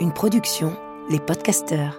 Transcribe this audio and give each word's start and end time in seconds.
Une 0.00 0.12
production, 0.14 0.76
les 1.08 1.18
podcasteurs. 1.18 1.98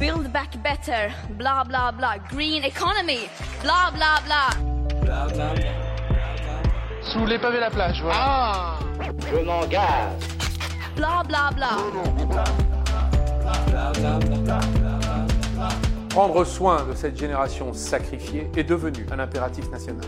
Build 0.00 0.32
back 0.32 0.60
better, 0.64 1.12
blah 1.38 1.62
blah 1.62 1.92
blah. 1.92 2.18
Green 2.28 2.64
economy, 2.64 3.28
blah 3.62 3.92
blah 3.94 4.18
blah. 4.24 4.50
Sous 7.00 7.26
les 7.26 7.38
pavés 7.38 7.60
la 7.60 7.70
plage, 7.70 8.02
voilà. 8.02 8.18
Ah 8.18 8.78
Je 9.30 9.36
m'engage. 9.44 10.18
Blah 10.96 11.22
blah 11.28 11.50
blah. 11.54 11.76
Prendre 16.08 16.44
soin 16.44 16.84
de 16.86 16.94
cette 16.96 17.16
génération 17.16 17.72
sacrifiée 17.72 18.50
est 18.56 18.64
devenu 18.64 19.06
un 19.12 19.20
impératif 19.20 19.70
national. 19.70 20.04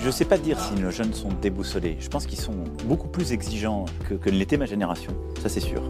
Je 0.00 0.06
ne 0.06 0.10
sais 0.10 0.24
pas 0.24 0.38
dire 0.38 0.58
si 0.58 0.74
nos 0.74 0.90
jeunes 0.90 1.12
sont 1.12 1.28
déboussolés. 1.42 1.98
Je 2.00 2.08
pense 2.08 2.24
qu'ils 2.26 2.40
sont 2.40 2.64
beaucoup 2.84 3.08
plus 3.08 3.32
exigeants 3.32 3.84
que, 4.08 4.14
que 4.14 4.30
ne 4.30 4.36
l'était 4.36 4.56
ma 4.56 4.64
génération. 4.64 5.12
Ça, 5.42 5.50
c'est 5.50 5.60
sûr. 5.60 5.82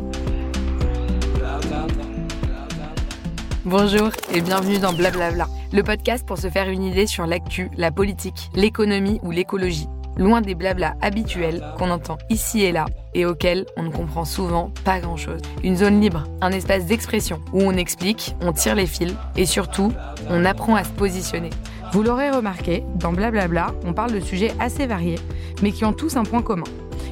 Bonjour 3.64 4.10
et 4.32 4.40
bienvenue 4.40 4.78
dans 4.78 4.92
Blablabla, 4.92 5.46
le 5.72 5.82
podcast 5.82 6.26
pour 6.26 6.38
se 6.38 6.48
faire 6.48 6.68
une 6.68 6.82
idée 6.82 7.06
sur 7.06 7.26
l'actu, 7.26 7.70
la 7.76 7.92
politique, 7.92 8.50
l'économie 8.54 9.20
ou 9.22 9.30
l'écologie. 9.30 9.86
Loin 10.20 10.42
des 10.42 10.54
blabla 10.54 10.96
habituels 11.00 11.64
qu'on 11.78 11.88
entend 11.88 12.18
ici 12.28 12.60
et 12.60 12.72
là 12.72 12.84
et 13.14 13.24
auxquels 13.24 13.64
on 13.78 13.84
ne 13.84 13.90
comprend 13.90 14.26
souvent 14.26 14.70
pas 14.84 15.00
grand-chose. 15.00 15.40
Une 15.64 15.76
zone 15.76 15.98
libre, 15.98 16.24
un 16.42 16.52
espace 16.52 16.84
d'expression 16.84 17.40
où 17.54 17.62
on 17.62 17.72
explique, 17.72 18.36
on 18.42 18.52
tire 18.52 18.74
les 18.74 18.86
fils 18.86 19.14
et 19.34 19.46
surtout, 19.46 19.94
on 20.28 20.44
apprend 20.44 20.74
à 20.74 20.84
se 20.84 20.90
positionner. 20.90 21.48
Vous 21.92 22.02
l'aurez 22.02 22.30
remarqué, 22.30 22.84
dans 22.96 23.14
Blablabla, 23.14 23.68
on 23.86 23.94
parle 23.94 24.12
de 24.12 24.20
sujets 24.20 24.52
assez 24.60 24.86
variés, 24.86 25.18
mais 25.62 25.72
qui 25.72 25.86
ont 25.86 25.94
tous 25.94 26.18
un 26.18 26.24
point 26.24 26.42
commun. 26.42 26.64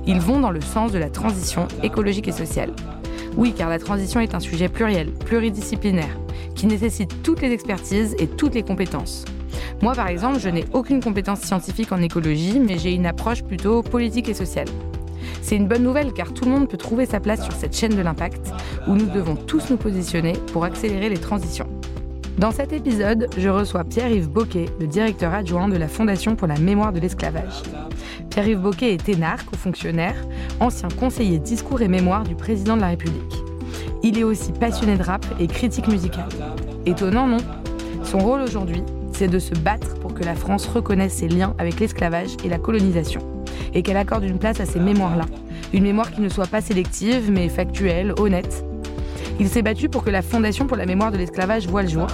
Ils 0.06 0.20
vont 0.20 0.40
dans 0.40 0.50
le 0.50 0.60
sens 0.60 0.92
de 0.92 0.98
la 0.98 1.08
transition 1.08 1.66
écologique 1.82 2.28
et 2.28 2.32
sociale. 2.32 2.74
Oui, 3.38 3.54
car 3.56 3.70
la 3.70 3.78
transition 3.78 4.20
est 4.20 4.34
un 4.34 4.40
sujet 4.40 4.68
pluriel, 4.68 5.14
pluridisciplinaire, 5.14 6.18
qui 6.54 6.66
nécessite 6.66 7.22
toutes 7.22 7.40
les 7.40 7.52
expertises 7.52 8.14
et 8.18 8.26
toutes 8.26 8.54
les 8.54 8.62
compétences. 8.62 9.24
Moi, 9.80 9.94
par 9.94 10.08
exemple, 10.08 10.40
je 10.40 10.48
n'ai 10.48 10.64
aucune 10.72 11.00
compétence 11.00 11.40
scientifique 11.40 11.92
en 11.92 12.02
écologie, 12.02 12.58
mais 12.58 12.78
j'ai 12.78 12.92
une 12.92 13.06
approche 13.06 13.44
plutôt 13.44 13.82
politique 13.82 14.28
et 14.28 14.34
sociale. 14.34 14.66
C'est 15.40 15.54
une 15.54 15.68
bonne 15.68 15.84
nouvelle 15.84 16.12
car 16.12 16.34
tout 16.34 16.44
le 16.46 16.50
monde 16.50 16.68
peut 16.68 16.76
trouver 16.76 17.06
sa 17.06 17.20
place 17.20 17.44
sur 17.44 17.52
cette 17.52 17.76
chaîne 17.76 17.94
de 17.94 18.02
l'impact 18.02 18.52
où 18.88 18.94
nous 18.94 19.06
devons 19.06 19.36
tous 19.36 19.70
nous 19.70 19.76
positionner 19.76 20.32
pour 20.52 20.64
accélérer 20.64 21.08
les 21.08 21.18
transitions. 21.18 21.68
Dans 22.38 22.50
cet 22.50 22.72
épisode, 22.72 23.28
je 23.38 23.48
reçois 23.48 23.84
Pierre-Yves 23.84 24.28
Boquet, 24.28 24.66
le 24.80 24.86
directeur 24.86 25.32
adjoint 25.32 25.68
de 25.68 25.76
la 25.76 25.88
Fondation 25.88 26.34
pour 26.34 26.48
la 26.48 26.58
mémoire 26.58 26.92
de 26.92 27.00
l'esclavage. 27.00 27.62
Pierre-Yves 28.30 28.60
Boquet 28.60 28.94
est 28.94 29.08
énarque 29.08 29.54
fonctionnaire, 29.56 30.16
ancien 30.60 30.88
conseiller 30.88 31.38
discours 31.38 31.82
et 31.82 31.88
mémoire 31.88 32.24
du 32.24 32.34
président 32.34 32.76
de 32.76 32.82
la 32.82 32.88
République. 32.88 33.42
Il 34.02 34.18
est 34.18 34.24
aussi 34.24 34.52
passionné 34.52 34.96
de 34.96 35.02
rap 35.02 35.24
et 35.40 35.46
critique 35.46 35.88
musicale. 35.88 36.28
Étonnant, 36.84 37.26
non? 37.26 37.38
Son 38.04 38.18
rôle 38.18 38.40
aujourd'hui, 38.42 38.82
c'est 39.18 39.26
de 39.26 39.40
se 39.40 39.54
battre 39.54 39.98
pour 39.98 40.14
que 40.14 40.22
la 40.22 40.36
France 40.36 40.68
reconnaisse 40.68 41.12
ses 41.12 41.26
liens 41.26 41.52
avec 41.58 41.80
l'esclavage 41.80 42.36
et 42.44 42.48
la 42.48 42.58
colonisation, 42.58 43.20
et 43.74 43.82
qu'elle 43.82 43.96
accorde 43.96 44.22
une 44.22 44.38
place 44.38 44.60
à 44.60 44.64
ces 44.64 44.78
mémoires-là. 44.78 45.24
Une 45.72 45.82
mémoire 45.82 46.12
qui 46.12 46.20
ne 46.20 46.28
soit 46.28 46.46
pas 46.46 46.60
sélective, 46.60 47.28
mais 47.28 47.48
factuelle, 47.48 48.14
honnête, 48.16 48.64
il 49.40 49.48
s'est 49.48 49.62
battu 49.62 49.88
pour 49.88 50.04
que 50.04 50.10
la 50.10 50.22
Fondation 50.22 50.68
pour 50.68 50.76
la 50.76 50.86
mémoire 50.86 51.10
de 51.10 51.16
l'esclavage 51.16 51.66
voie 51.66 51.82
le 51.82 51.88
jour, 51.88 52.06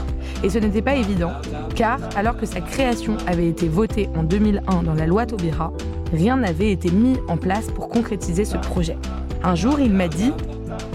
et 0.43 0.49
ce 0.49 0.59
n'était 0.59 0.81
pas 0.81 0.95
évident, 0.95 1.33
car 1.75 1.99
alors 2.17 2.39
que 2.39 2.47
sa 2.47 2.63
création 2.63 3.19
avait 3.27 3.49
été 3.49 3.69
votée 3.69 4.09
en 4.17 4.23
2001 4.23 4.83
dans 4.83 4.95
la 4.95 5.07
loi 5.07 5.27
Taubira, 5.27 5.75
rien 6.11 6.39
n'avait 6.39 6.73
été 6.73 6.91
mis 6.91 7.19
en 7.29 7.37
place 7.37 7.67
pour 7.67 7.91
concrétiser 7.91 8.47
ce 8.47 8.57
projet. 8.57 8.97
Un 9.43 9.57
jour, 9.57 9.79
il 9.79 9.93
m'a 9.93 10.09
dit, 10.09 10.33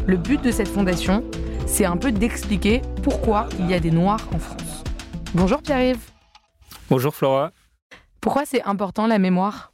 le 0.08 0.18
but 0.18 0.44
de 0.44 0.50
cette 0.50 0.70
fondation, 0.70 1.24
c'est 1.68 1.86
un 1.86 1.98
peu 1.98 2.12
d'expliquer 2.12 2.82
pourquoi 3.04 3.48
il 3.60 3.70
y 3.70 3.76
a 3.76 3.80
des 3.80 3.92
Noirs 3.92 4.28
en 4.34 4.40
France. 4.40 4.69
Bonjour 5.36 5.62
Pierre-Yves. 5.62 6.10
Bonjour 6.90 7.14
Flora. 7.14 7.52
Pourquoi 8.20 8.46
c'est 8.46 8.64
important 8.64 9.06
la 9.06 9.20
mémoire? 9.20 9.72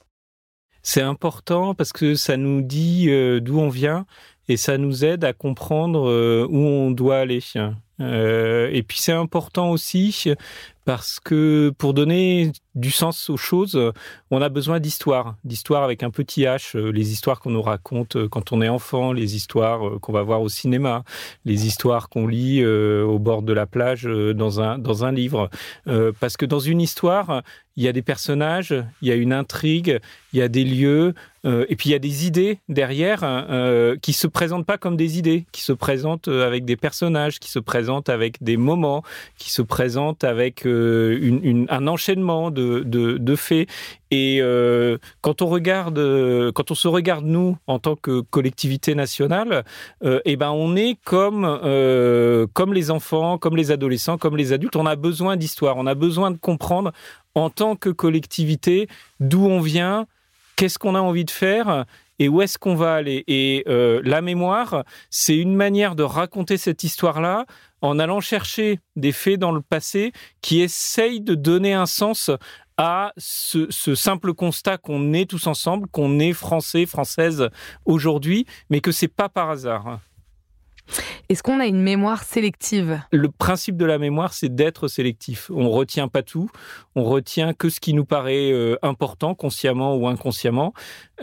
C'est 0.83 1.01
important 1.01 1.73
parce 1.73 1.93
que 1.93 2.15
ça 2.15 2.35
nous 2.35 2.61
dit 2.61 3.09
euh, 3.09 3.39
d'où 3.39 3.59
on 3.59 3.69
vient 3.69 4.05
et 4.49 4.57
ça 4.57 4.77
nous 4.77 5.05
aide 5.05 5.23
à 5.23 5.31
comprendre 5.31 6.09
euh, 6.09 6.45
où 6.49 6.57
on 6.57 6.91
doit 6.91 7.19
aller. 7.19 7.39
Euh, 8.01 8.69
et 8.73 8.83
puis 8.83 8.97
c'est 8.99 9.13
important 9.13 9.71
aussi 9.71 10.33
parce 10.85 11.19
que 11.19 11.73
pour 11.77 11.93
donner 11.93 12.51
du 12.75 12.91
sens 12.91 13.29
aux 13.29 13.37
choses, 13.37 13.79
on 14.31 14.41
a 14.41 14.49
besoin 14.49 14.79
d'histoire, 14.79 15.35
d'histoire 15.43 15.83
avec 15.83 16.03
un 16.03 16.11
petit 16.11 16.43
H, 16.43 16.75
euh, 16.75 16.91
les 16.91 17.11
histoires 17.11 17.39
qu'on 17.39 17.51
nous 17.51 17.61
raconte 17.61 18.17
euh, 18.17 18.27
quand 18.27 18.51
on 18.51 18.61
est 18.61 18.69
enfant, 18.69 19.13
les 19.13 19.35
histoires 19.35 19.87
euh, 19.87 19.99
qu'on 19.99 20.11
va 20.11 20.23
voir 20.23 20.41
au 20.41 20.49
cinéma, 20.49 21.03
les 21.45 21.65
histoires 21.65 22.09
qu'on 22.09 22.27
lit 22.27 22.65
au 22.65 23.19
bord 23.19 23.41
de 23.41 23.53
la 23.53 23.65
plage 23.65 24.03
dans 24.03 24.61
un 24.61 24.77
dans 24.77 25.05
un 25.05 25.11
livre, 25.11 25.49
parce 26.19 26.37
que 26.37 26.45
dans 26.45 26.59
une 26.59 26.81
histoire, 26.81 27.41
il 27.77 27.83
y 27.83 27.87
a 27.87 27.91
des 27.91 28.01
personnages, 28.01 28.73
il 29.01 29.07
y 29.07 29.11
a 29.11 29.15
une 29.15 29.33
intrigue, 29.33 29.99
il 30.33 30.39
y 30.39 30.41
a 30.41 30.47
des 30.47 30.63
lieux, 30.63 31.13
et 31.43 31.75
puis 31.75 31.89
il 31.89 31.91
y 31.91 31.95
a 31.95 31.99
des 31.99 32.25
idées 32.25 32.59
derrière 32.69 33.19
euh, 33.23 33.95
qui 34.01 34.13
se 34.13 34.27
présentent 34.27 34.65
pas 34.65 34.77
comme 34.77 34.97
des 34.97 35.17
idées, 35.17 35.45
qui 35.51 35.61
se 35.61 35.73
présentent 35.73 36.27
avec 36.27 36.65
des 36.65 36.77
personnages, 36.77 37.39
qui 37.39 37.51
se 37.51 37.59
présentent 37.59 38.09
avec 38.09 38.41
des 38.41 38.57
moments, 38.57 39.03
qui 39.37 39.51
se 39.51 39.61
présentent 39.61 40.23
avec 40.23 40.65
une, 41.21 41.65
un 41.69 41.87
enchaînement 41.87 42.51
de 42.51 42.83
de, 42.85 43.35
faits. 43.35 43.67
Et 44.11 44.39
euh, 44.41 44.97
quand 45.21 45.41
on 45.41 45.47
regarde, 45.47 45.97
euh, 45.97 46.51
quand 46.51 46.71
on 46.71 46.75
se 46.75 46.87
regarde 46.87 47.25
nous 47.25 47.57
en 47.67 47.79
tant 47.79 47.95
que 47.95 48.21
collectivité 48.21 48.95
nationale, 48.95 49.65
euh, 50.03 50.19
eh 50.25 50.35
ben 50.37 50.51
on 50.51 50.75
est 50.75 50.97
comme 51.03 51.45
comme 52.53 52.73
les 52.73 52.91
enfants, 52.91 53.37
comme 53.37 53.55
les 53.55 53.71
adolescents, 53.71 54.17
comme 54.17 54.37
les 54.37 54.53
adultes. 54.53 54.75
On 54.75 54.85
a 54.85 54.95
besoin 54.95 55.35
d'histoire, 55.35 55.77
on 55.77 55.87
a 55.87 55.95
besoin 55.95 56.31
de 56.31 56.37
comprendre 56.37 56.91
en 57.33 57.49
tant 57.49 57.75
que 57.75 57.89
collectivité 57.89 58.87
d'où 59.19 59.45
on 59.45 59.59
vient, 59.59 60.05
qu'est-ce 60.55 60.79
qu'on 60.79 60.95
a 60.95 61.01
envie 61.01 61.25
de 61.25 61.31
faire 61.31 61.85
et 62.17 62.29
où 62.29 62.41
est-ce 62.41 62.57
qu'on 62.57 62.75
va 62.75 62.93
aller. 62.93 63.25
Et 63.27 63.65
la 63.67 64.21
mémoire, 64.21 64.83
c'est 65.09 65.35
une 65.35 65.55
manière 65.55 65.95
de 65.95 66.03
raconter 66.03 66.57
cette 66.57 66.83
histoire-là 66.83 67.45
en 67.85 67.99
allant 67.99 68.19
chercher 68.19 68.79
des 68.95 69.11
faits 69.11 69.39
dans 69.39 69.51
le 69.51 69.61
passé 69.61 70.11
qui 70.41 70.61
essayent 70.61 71.21
de 71.21 71.35
donner 71.35 71.73
un 71.73 71.85
sens 71.85 72.31
à 72.77 73.13
ce, 73.17 73.69
simple 73.95 74.33
constat 74.33 74.77
qu'on 74.77 75.13
est 75.13 75.29
tous 75.29 75.47
ensemble, 75.47 75.87
qu'on 75.87 76.19
est 76.19 76.33
français, 76.33 76.85
française 76.85 77.49
aujourd'hui, 77.85 78.45
mais 78.69 78.81
que 78.81 78.91
c'est 78.91 79.07
pas 79.07 79.29
par 79.29 79.49
hasard. 79.49 79.99
Est-ce 81.29 81.41
qu'on 81.41 81.59
a 81.59 81.65
une 81.65 81.81
mémoire 81.81 82.23
sélective? 82.23 83.01
Le 83.11 83.29
principe 83.31 83.77
de 83.77 83.85
la 83.85 83.97
mémoire, 83.97 84.33
c'est 84.33 84.53
d'être 84.53 84.87
sélectif. 84.87 85.49
On 85.49 85.71
retient 85.71 86.07
pas 86.07 86.21
tout, 86.21 86.49
on 86.95 87.03
retient 87.03 87.53
que 87.53 87.69
ce 87.69 87.79
qui 87.79 87.93
nous 87.93 88.05
paraît 88.05 88.51
euh, 88.51 88.77
important, 88.83 89.33
consciemment 89.33 89.95
ou 89.95 90.07
inconsciemment. 90.07 90.73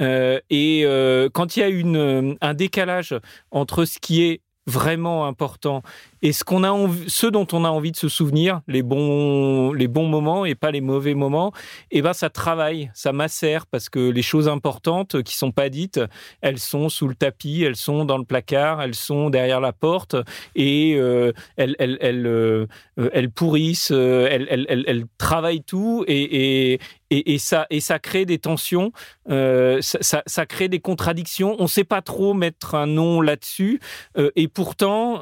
Euh, 0.01 0.41
et 0.51 0.83
euh, 0.85 1.29
quand 1.33 1.57
il 1.57 1.61
y 1.61 1.63
a 1.63 1.69
une, 1.69 2.37
un 2.41 2.55
décalage 2.55 3.15
entre 3.53 3.85
ce 3.85 4.01
qui 4.01 4.25
est 4.25 4.41
vraiment 4.67 5.27
important 5.27 5.83
et 6.23 6.33
ce 6.33 6.45
qu'on 6.45 6.65
a 6.65 6.73
dont 7.31 7.47
on 7.53 7.65
a 7.65 7.69
envie 7.69 7.93
de 7.93 7.97
se 7.97 8.09
souvenir, 8.09 8.61
les 8.69 8.83
bons, 8.83 9.73
les 9.73 9.89
bons 9.89 10.07
moments 10.07 10.45
et 10.45 10.55
pas 10.55 10.71
les 10.71 10.81
mauvais 10.81 11.15
moments, 11.15 11.53
eh 11.91 12.03
ben 12.03 12.13
ça 12.13 12.31
travaille, 12.31 12.91
ça 12.95 13.13
macère 13.13 13.67
parce 13.67 13.89
que 13.89 13.99
les 13.99 14.23
choses 14.23 14.49
importantes 14.49 15.23
qui 15.23 15.37
sont 15.37 15.51
pas 15.51 15.69
dites, 15.69 16.01
elles 16.41 16.59
sont 16.59 16.89
sous 16.89 17.09
le 17.09 17.15
tapis, 17.15 17.63
elles 17.63 17.77
sont 17.77 18.05
dans 18.05 18.19
le 18.19 18.25
placard, 18.25 18.83
elles 18.83 18.95
sont 18.95 19.31
derrière 19.31 19.61
la 19.61 19.73
porte 19.73 20.17
et 20.55 20.95
euh, 20.97 21.33
euh, 21.59 22.67
elles, 22.97 23.31
pourrissent, 23.31 23.93
euh, 23.93 24.29
elles, 24.31 24.67
elles, 24.69 25.05
travaillent 25.19 25.65
tout 25.65 26.05
et, 26.07 26.79
ça, 27.39 27.67
et 27.71 27.81
ça 27.81 27.99
crée 27.99 28.25
des 28.25 28.39
tensions, 28.39 28.93
ça, 29.29 30.47
crée 30.47 30.69
des 30.69 30.81
contradictions. 30.81 31.57
On 31.59 31.65
ne 31.65 31.69
sait 31.69 31.85
pas 31.85 32.03
trop 32.03 32.33
mettre 32.35 32.75
un 32.75 32.87
nom 32.87 33.21
là-dessus. 33.21 33.81
Et 34.37 34.49
pourtant, 34.49 35.21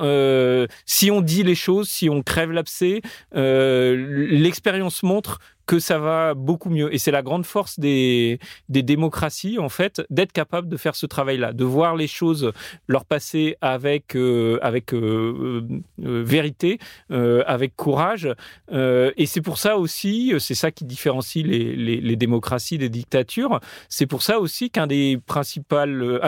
si 0.91 1.09
on 1.13 1.21
dit 1.21 1.45
les 1.45 1.55
choses, 1.55 1.89
si 1.89 2.11
on 2.11 2.21
crève 2.21 2.51
l'abcès, 2.51 3.01
euh, 3.37 4.27
l'expérience 4.29 5.05
montre 5.05 5.39
que 5.71 5.79
ça 5.79 6.01
va 6.01 6.35
beaucoup 6.35 6.69
mieux. 6.69 6.93
Et 6.93 6.99
c'est 6.99 7.13
la 7.13 7.23
grande 7.23 7.47
force 7.47 7.79
des, 7.79 8.41
démocraties, 8.69 9.61
en 9.61 9.69
fait, 9.69 10.03
d'être 10.11 10.33
capable 10.33 10.69
de 10.69 10.77
faire 10.77 10.97
ce 10.97 11.07
travail-là, 11.07 11.53
de 11.53 11.63
voir 11.65 11.95
les 11.95 12.09
choses 12.09 12.51
leur 12.89 13.05
passer 13.05 13.57
avec, 13.61 14.17
euh, 14.17 14.59
euh, 14.65 15.63
euh, 16.03 16.23
vérité, 16.25 16.81
avec 17.09 17.77
courage. 17.77 18.27
et 18.73 19.27
c'est 19.27 19.41
pour 19.41 19.59
ça 19.59 19.79
aussi, 19.79 20.35
c'est 20.41 20.57
ça 20.57 20.73
qui 20.73 20.85
différencie 20.85 21.47
les, 21.47 22.17
démocraties 22.17 22.77
des 22.77 22.89
dictatures, 22.89 23.61
c'est 23.89 24.07
pour 24.07 24.23
ça 24.23 24.41
aussi 24.41 24.71
qu'un 24.71 24.89
des, 24.89 25.21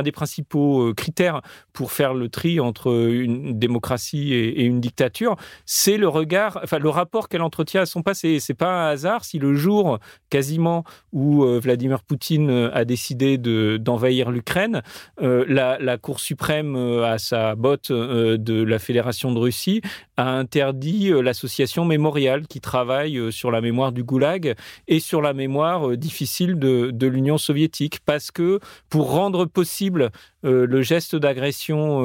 des 0.04 0.12
principaux 0.12 0.94
critères 0.94 1.42
pour 1.72 1.90
faire 1.90 2.14
le 2.14 2.28
tri 2.28 2.60
entre 2.60 3.08
une 3.10 3.58
démocratie 3.58 4.34
et, 4.34 4.60
et 4.60 4.64
une 4.64 4.80
dictature, 4.80 5.34
c'est 5.66 5.96
le 5.96 6.06
regard, 6.06 6.60
enfin 6.62 6.78
le 6.78 6.88
rapport 6.88 7.28
qu'elle 7.28 7.42
entretient 7.42 7.80
à 7.82 7.86
son 7.86 8.02
passé. 8.02 8.38
C'est 8.38 8.54
pas 8.54 8.84
un 8.84 8.90
hasard 8.90 9.24
le 9.38 9.54
jour 9.54 9.98
quasiment 10.30 10.84
où 11.12 11.44
Vladimir 11.44 12.02
Poutine 12.02 12.70
a 12.72 12.84
décidé 12.84 13.38
d'envahir 13.38 14.30
l'Ukraine, 14.30 14.82
euh, 15.20 15.44
la, 15.48 15.98
Cour 15.98 16.20
suprême, 16.20 16.74
euh, 16.76 17.04
à 17.04 17.18
sa 17.18 17.54
botte 17.54 17.90
euh, 17.90 18.36
de 18.36 18.62
la 18.62 18.78
Fédération 18.78 19.32
de 19.32 19.38
Russie, 19.38 19.82
a 20.16 20.30
interdit 20.30 21.10
l'association 21.10 21.84
mémoriale 21.84 22.46
qui 22.46 22.60
travaille 22.60 23.32
sur 23.32 23.50
la 23.50 23.60
mémoire 23.60 23.92
du 23.92 24.04
goulag 24.04 24.54
et 24.88 25.00
sur 25.00 25.20
la 25.20 25.32
mémoire 25.32 25.96
difficile 25.96 26.58
de, 26.58 27.06
l'Union 27.06 27.38
soviétique. 27.38 28.00
Parce 28.04 28.30
que 28.30 28.60
pour 28.88 29.10
rendre 29.10 29.44
possible 29.46 30.10
le 30.42 30.82
geste 30.82 31.16
d'agression 31.16 32.02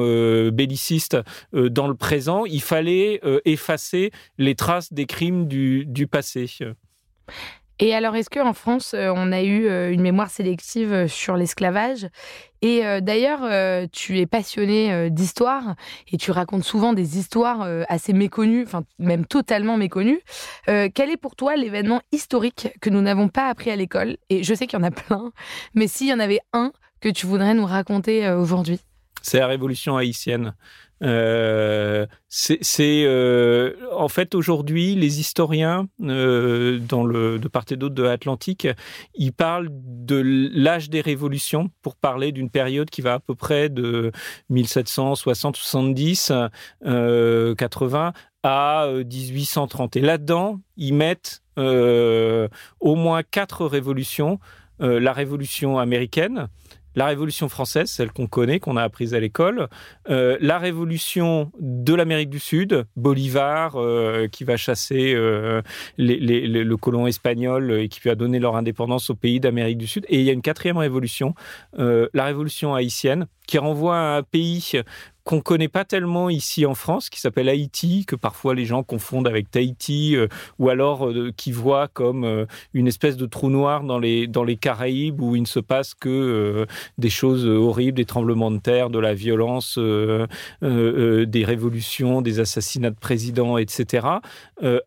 belliciste 0.50 1.16
dans 1.52 1.86
le 1.86 1.94
présent, 1.94 2.44
il 2.44 2.62
fallait 2.62 3.20
effacer 3.44 4.10
les 4.38 4.54
traces 4.54 4.92
des 4.92 5.06
crimes 5.06 5.46
du 5.46 6.06
passé. 6.10 6.46
Et 7.80 7.94
alors, 7.94 8.16
est-ce 8.16 8.28
qu'en 8.28 8.54
France, 8.54 8.92
euh, 8.94 9.12
on 9.14 9.30
a 9.30 9.42
eu 9.42 9.66
euh, 9.66 9.92
une 9.92 10.00
mémoire 10.00 10.30
sélective 10.30 10.92
euh, 10.92 11.08
sur 11.08 11.36
l'esclavage? 11.36 12.08
Et 12.60 12.82
d'ailleurs, 13.00 13.42
tu 13.92 14.18
es 14.18 14.26
passionné 14.26 15.10
d'histoire 15.10 15.76
et 16.10 16.16
tu 16.16 16.32
racontes 16.32 16.64
souvent 16.64 16.92
des 16.92 17.16
histoires 17.16 17.64
assez 17.88 18.12
méconnues, 18.12 18.64
enfin 18.66 18.82
même 18.98 19.26
totalement 19.26 19.76
méconnues. 19.76 20.20
quel 20.66 21.08
est 21.08 21.16
pour 21.16 21.36
toi 21.36 21.54
l'événement 21.54 22.00
historique 22.10 22.70
que 22.80 22.90
nous 22.90 23.00
n'avons 23.00 23.28
pas 23.28 23.46
appris 23.46 23.70
à 23.70 23.76
l'école? 23.76 24.16
Et 24.28 24.42
je 24.42 24.54
sais 24.54 24.66
qu'il 24.66 24.76
y 24.76 24.82
en 24.82 24.84
a 24.84 24.90
plein, 24.90 25.30
mais 25.74 25.86
s'il 25.86 26.08
y 26.08 26.12
en 26.12 26.18
avait 26.18 26.40
un 26.52 26.72
que 27.00 27.08
tu 27.08 27.26
voudrais 27.26 27.54
nous 27.54 27.64
raconter 27.64 28.28
aujourd'hui? 28.28 28.80
C'est 29.22 29.38
la 29.38 29.46
révolution 29.46 29.96
haïtienne. 29.96 30.54
Euh, 31.02 32.06
c'est 32.28 33.04
euh, 33.06 33.74
en 33.92 34.08
fait 34.08 34.34
aujourd'hui 34.34 34.96
les 34.96 35.20
historiens 35.20 35.86
euh, 36.02 36.80
dans 36.80 37.04
le 37.04 37.38
de 37.38 37.46
part 37.46 37.64
et 37.70 37.76
d'autre 37.76 37.94
de 37.94 38.02
l'Atlantique, 38.02 38.66
ils 39.14 39.32
parlent 39.32 39.68
de 39.70 40.50
l'âge 40.52 40.90
des 40.90 41.00
révolutions 41.00 41.70
pour 41.82 41.94
parler 41.94 42.32
d'une 42.32 42.50
période 42.50 42.90
qui 42.90 43.00
va 43.00 43.14
à 43.14 43.18
peu 43.20 43.34
près 43.34 43.68
de 43.68 44.10
1760, 44.50 45.56
70, 45.56 46.32
80 46.82 48.12
à 48.42 48.88
1830. 49.04 49.96
Et 49.96 50.00
là-dedans, 50.00 50.60
ils 50.76 50.94
mettent 50.94 51.42
au 51.56 52.94
moins 52.94 53.22
quatre 53.22 53.66
révolutions. 53.66 54.38
la 54.80 55.12
révolution 55.12 55.78
américaine, 55.78 56.48
la 56.94 57.06
Révolution 57.06 57.48
française, 57.48 57.90
celle 57.90 58.10
qu'on 58.10 58.26
connaît, 58.26 58.60
qu'on 58.60 58.76
a 58.76 58.82
apprise 58.82 59.14
à 59.14 59.20
l'école, 59.20 59.68
euh, 60.10 60.36
la 60.40 60.58
Révolution 60.58 61.52
de 61.60 61.94
l'Amérique 61.94 62.30
du 62.30 62.38
Sud, 62.38 62.86
Bolivar 62.96 63.76
euh, 63.76 64.28
qui 64.28 64.44
va 64.44 64.56
chasser 64.56 65.14
euh, 65.14 65.62
le 65.96 66.74
colon 66.76 67.06
espagnol 67.06 67.72
et 67.72 67.88
qui 67.88 68.00
lui 68.00 68.10
a 68.10 68.14
donné 68.14 68.38
leur 68.38 68.56
indépendance 68.56 69.10
au 69.10 69.14
pays 69.14 69.40
d'Amérique 69.40 69.78
du 69.78 69.86
Sud, 69.86 70.04
et 70.08 70.18
il 70.18 70.24
y 70.24 70.30
a 70.30 70.32
une 70.32 70.42
quatrième 70.42 70.78
révolution, 70.78 71.34
la 71.76 72.24
Révolution 72.24 72.74
haïtienne, 72.74 73.26
qui 73.46 73.58
renvoie 73.58 73.96
à 73.96 74.16
un 74.18 74.22
pays 74.22 74.72
qu'on 75.28 75.42
connaît 75.42 75.68
pas 75.68 75.84
tellement 75.84 76.30
ici 76.30 76.64
en 76.64 76.74
France, 76.74 77.10
qui 77.10 77.20
s'appelle 77.20 77.50
Haïti, 77.50 78.06
que 78.06 78.16
parfois 78.16 78.54
les 78.54 78.64
gens 78.64 78.82
confondent 78.82 79.28
avec 79.28 79.50
Tahiti, 79.50 80.16
euh, 80.16 80.26
ou 80.58 80.70
alors 80.70 81.06
euh, 81.06 81.34
qui 81.36 81.52
voient 81.52 81.86
comme 81.86 82.24
euh, 82.24 82.46
une 82.72 82.86
espèce 82.86 83.18
de 83.18 83.26
trou 83.26 83.50
noir 83.50 83.84
dans 83.84 83.98
les, 83.98 84.26
dans 84.26 84.42
les 84.42 84.56
Caraïbes 84.56 85.20
où 85.20 85.36
il 85.36 85.42
ne 85.42 85.46
se 85.46 85.60
passe 85.60 85.92
que 85.92 86.66
des 86.96 87.10
choses 87.10 87.44
horribles, 87.44 87.98
des 87.98 88.06
tremblements 88.06 88.50
de 88.50 88.56
terre, 88.56 88.88
de 88.88 88.98
la 88.98 89.12
violence, 89.12 89.78
des 89.78 91.44
révolutions, 91.44 92.22
des 92.22 92.40
assassinats 92.40 92.90
de 92.90 92.98
présidents, 92.98 93.58
etc. 93.58 94.06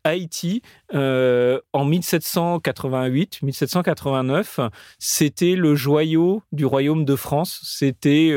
Haïti, 0.04 0.64
en 0.92 1.86
1788, 1.86 3.44
1789, 3.44 4.60
c'était 4.98 5.56
le 5.56 5.76
joyau 5.76 6.42
du 6.52 6.66
royaume 6.66 7.06
de 7.06 7.16
France. 7.16 7.60
C'était 7.64 8.36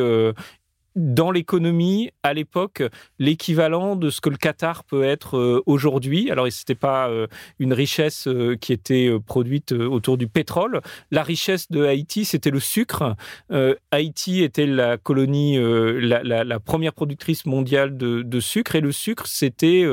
dans 0.96 1.30
l'économie, 1.30 2.10
à 2.22 2.34
l'époque, 2.34 2.82
l'équivalent 3.18 3.96
de 3.96 4.10
ce 4.10 4.20
que 4.20 4.28
le 4.28 4.36
Qatar 4.36 4.84
peut 4.84 5.02
être 5.02 5.36
euh, 5.36 5.62
aujourd'hui. 5.66 6.30
Alors, 6.30 6.46
ce 6.50 6.60
n'était 6.60 6.74
pas 6.74 7.08
euh, 7.08 7.26
une 7.58 7.72
richesse 7.72 8.28
euh, 8.28 8.56
qui 8.56 8.72
était 8.72 9.10
produite 9.26 9.72
autour 9.72 10.16
du 10.16 10.28
pétrole. 10.28 10.80
La 11.10 11.22
richesse 11.22 11.70
de 11.70 11.84
Haïti, 11.84 12.24
c'était 12.24 12.50
le 12.50 12.60
sucre. 12.60 13.16
Haïti 13.90 14.42
était 14.42 14.66
la 14.66 14.96
colonie, 14.96 15.58
la, 15.58 16.60
première 16.60 16.92
productrice 16.92 17.46
mondiale 17.46 17.96
de, 17.96 18.40
sucre. 18.40 18.76
Et 18.76 18.80
le 18.80 18.92
sucre, 18.92 19.26
c'était 19.26 19.84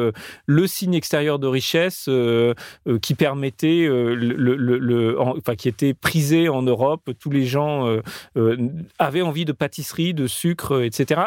le 0.45 0.67
signe 0.67 0.93
extérieur 0.93 1.39
de 1.39 1.47
richesse 1.47 2.09
qui 3.01 3.15
permettait, 3.15 3.89
enfin, 5.17 5.55
qui 5.55 5.67
était 5.67 5.93
prisé 5.93 6.49
en 6.49 6.61
Europe. 6.61 7.09
Tous 7.19 7.29
les 7.29 7.45
gens 7.45 7.99
avaient 8.99 9.21
envie 9.21 9.45
de 9.45 9.53
pâtisserie, 9.53 10.13
de 10.13 10.27
sucre. 10.27 10.81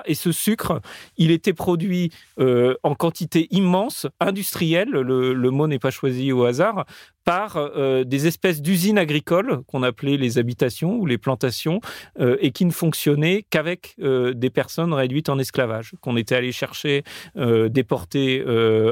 Et 0.07 0.15
ce 0.15 0.33
sucre, 0.33 0.81
il 1.17 1.31
était 1.31 1.53
produit 1.53 2.13
euh, 2.39 2.75
en 2.83 2.95
quantité 2.95 3.49
immense, 3.51 4.07
industrielle, 4.21 4.91
le, 4.91 5.51
mot 5.51 5.67
n'est 5.67 5.79
pas 5.79 5.91
choisi 5.91 6.33
au 6.33 6.45
hasard, 6.45 6.87
par 7.25 7.57
euh, 7.57 8.05
des 8.05 8.27
espèces 8.27 8.63
d'usines 8.63 8.99
agricoles 8.99 9.63
qu'on 9.67 9.83
appelait 9.83 10.17
les 10.17 10.39
habitations 10.39 10.97
ou 10.97 11.07
les 11.07 11.19
plantations 11.19 11.81
euh, 12.21 12.37
et 12.41 12.51
qui 12.51 12.65
ne 12.65 12.71
fonctionnaient 12.71 13.45
qu'avec 13.49 13.97
des 13.99 14.51
personnes 14.51 14.93
réduites 14.93 15.29
en 15.29 15.39
esclavage, 15.39 15.93
qu'on 16.01 16.17
était 16.17 16.35
allé 16.35 16.53
chercher 16.53 17.03
déportées 17.35 18.45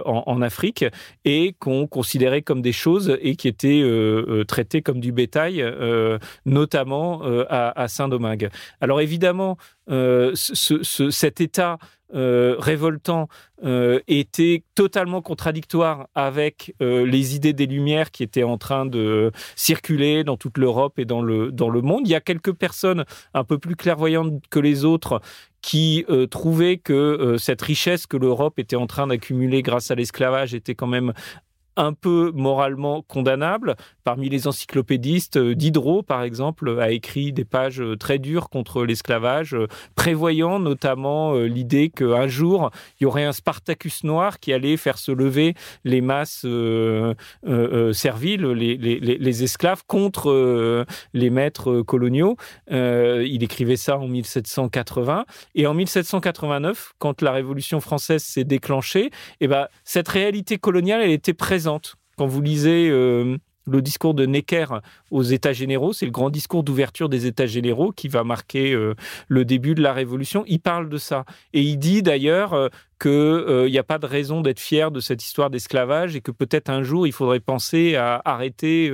en, 0.04 0.22
en, 0.26 0.42
Afrique 0.42 0.84
et 1.24 1.54
qu'on 1.58 1.86
considérait 1.86 2.42
comme 2.42 2.62
des 2.62 2.72
choses 2.72 3.16
et 3.20 3.36
qui 3.36 3.48
étaient 3.48 3.84
traitées 4.46 4.82
comme 4.82 5.00
du 5.00 5.12
bétail, 5.12 5.64
notamment 6.46 7.22
à, 7.48 7.80
à 7.80 7.88
Saint-Domingue. 7.88 8.48
Alors 8.80 9.00
évidemment, 9.00 9.56
ce, 9.88 11.10
cet 11.10 11.40
état 11.40 11.78
euh, 12.14 12.56
révoltant 12.58 13.28
euh, 13.64 14.00
était 14.06 14.64
totalement 14.74 15.22
contradictoire 15.22 16.08
avec 16.14 16.74
euh, 16.82 17.06
les 17.06 17.34
idées 17.36 17.52
des 17.52 17.66
Lumières 17.66 18.10
qui 18.10 18.22
étaient 18.22 18.42
en 18.42 18.58
train 18.58 18.84
de 18.84 19.32
circuler 19.56 20.22
dans 20.22 20.36
toute 20.36 20.58
l'Europe 20.58 20.98
et 20.98 21.04
dans 21.04 21.22
le, 21.22 21.50
dans 21.50 21.70
le 21.70 21.80
monde. 21.80 22.02
Il 22.04 22.10
y 22.10 22.14
a 22.14 22.20
quelques 22.20 22.52
personnes 22.52 23.04
un 23.34 23.44
peu 23.44 23.58
plus 23.58 23.76
clairvoyantes 23.76 24.42
que 24.50 24.58
les 24.58 24.84
autres 24.84 25.20
qui 25.62 26.04
trouvaient 26.28 26.78
que 26.78 27.36
cette 27.38 27.62
richesse 27.62 28.08
que 28.08 28.16
l'Europe 28.16 28.58
était 28.58 28.74
en 28.74 28.88
train 28.88 29.06
d'accumuler 29.06 29.62
grâce 29.62 29.92
à 29.92 29.94
l'esclavage 29.94 30.54
était 30.54 30.74
quand 30.74 30.88
même 30.88 31.12
un 31.76 31.92
peu 31.92 32.32
moralement 32.34 33.02
condamnable. 33.02 33.76
Parmi 34.04 34.28
les 34.28 34.46
encyclopédistes, 34.46 35.36
euh, 35.36 35.54
Diderot, 35.54 36.02
par 36.02 36.22
exemple, 36.22 36.78
a 36.80 36.90
écrit 36.90 37.32
des 37.32 37.44
pages 37.44 37.80
euh, 37.80 37.96
très 37.96 38.18
dures 38.18 38.50
contre 38.50 38.84
l'esclavage, 38.84 39.54
euh, 39.54 39.66
prévoyant 39.94 40.58
notamment 40.58 41.34
l'idée 41.34 41.90
qu'un 41.90 42.26
jour, 42.26 42.70
il 43.00 43.04
y 43.04 43.06
aurait 43.06 43.24
un 43.24 43.32
Spartacus 43.32 44.04
noir 44.04 44.40
qui 44.40 44.52
allait 44.52 44.76
faire 44.76 44.98
se 44.98 45.12
lever 45.12 45.54
les 45.84 46.00
masses 46.00 46.46
serviles, 47.92 48.46
les, 48.46 49.42
esclaves, 49.42 49.82
contre 49.86 50.86
les 51.14 51.30
maîtres 51.30 51.82
coloniaux. 51.82 52.36
il 52.70 53.42
écrivait 53.42 53.76
ça 53.76 53.98
en 53.98 54.08
1780. 54.08 55.24
Et 55.54 55.66
en 55.66 55.74
1789, 55.74 56.94
quand 56.98 57.22
la 57.22 57.32
Révolution 57.32 57.80
française 57.80 58.22
s'est 58.22 58.44
déclenchée, 58.44 59.10
eh 59.40 59.48
ben, 59.48 59.68
cette 59.84 60.08
réalité 60.08 60.58
coloniale, 60.58 61.02
elle 61.02 61.10
était 61.10 61.34
présente 61.34 61.61
quand 62.16 62.26
vous 62.26 62.40
lisez 62.40 62.88
euh, 62.90 63.36
le 63.66 63.82
discours 63.82 64.14
de 64.14 64.26
Necker 64.26 64.66
aux 65.10 65.22
États 65.22 65.52
généraux, 65.52 65.92
c'est 65.92 66.06
le 66.06 66.12
grand 66.12 66.30
discours 66.30 66.62
d'ouverture 66.62 67.08
des 67.08 67.26
États 67.26 67.46
généraux 67.46 67.92
qui 67.92 68.08
va 68.08 68.24
marquer 68.24 68.72
euh, 68.72 68.94
le 69.28 69.44
début 69.44 69.74
de 69.74 69.82
la 69.82 69.92
Révolution. 69.92 70.44
Il 70.46 70.60
parle 70.60 70.88
de 70.88 70.98
ça. 70.98 71.24
Et 71.52 71.62
il 71.62 71.78
dit 71.78 72.02
d'ailleurs 72.02 72.52
euh, 72.52 72.68
qu'il 73.02 73.70
n'y 73.70 73.78
a 73.78 73.82
pas 73.82 73.98
de 73.98 74.06
raison 74.06 74.40
d'être 74.40 74.60
fier 74.60 74.90
de 74.90 75.00
cette 75.00 75.24
histoire 75.24 75.50
d'esclavage 75.50 76.14
et 76.14 76.20
que 76.20 76.30
peut-être 76.30 76.70
un 76.70 76.82
jour 76.82 77.06
il 77.06 77.12
faudrait 77.12 77.40
penser 77.40 77.96
à 77.96 78.22
arrêter 78.24 78.90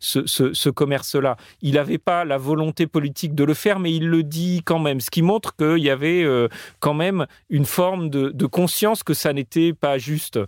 ce, 0.00 0.68
commerce-là. 0.70 1.36
Il 1.62 1.74
n'avait 1.74 1.98
pas 1.98 2.24
la 2.24 2.38
volonté 2.38 2.86
politique 2.86 3.34
de 3.34 3.44
le 3.44 3.54
faire, 3.54 3.78
mais 3.78 3.92
il 3.94 4.08
le 4.08 4.22
dit 4.22 4.62
quand 4.64 4.78
même, 4.78 5.00
ce 5.00 5.10
qui 5.10 5.22
montre 5.22 5.54
qu'il 5.56 5.78
y 5.78 5.90
avait 5.90 6.26
quand 6.80 6.94
même 6.94 7.26
une 7.48 7.64
forme 7.64 8.10
de 8.10 8.46
conscience 8.46 9.02
que 9.02 9.14
ça 9.14 9.32
n'était 9.32 9.72
pas 9.72 9.98
juste. 9.98 10.38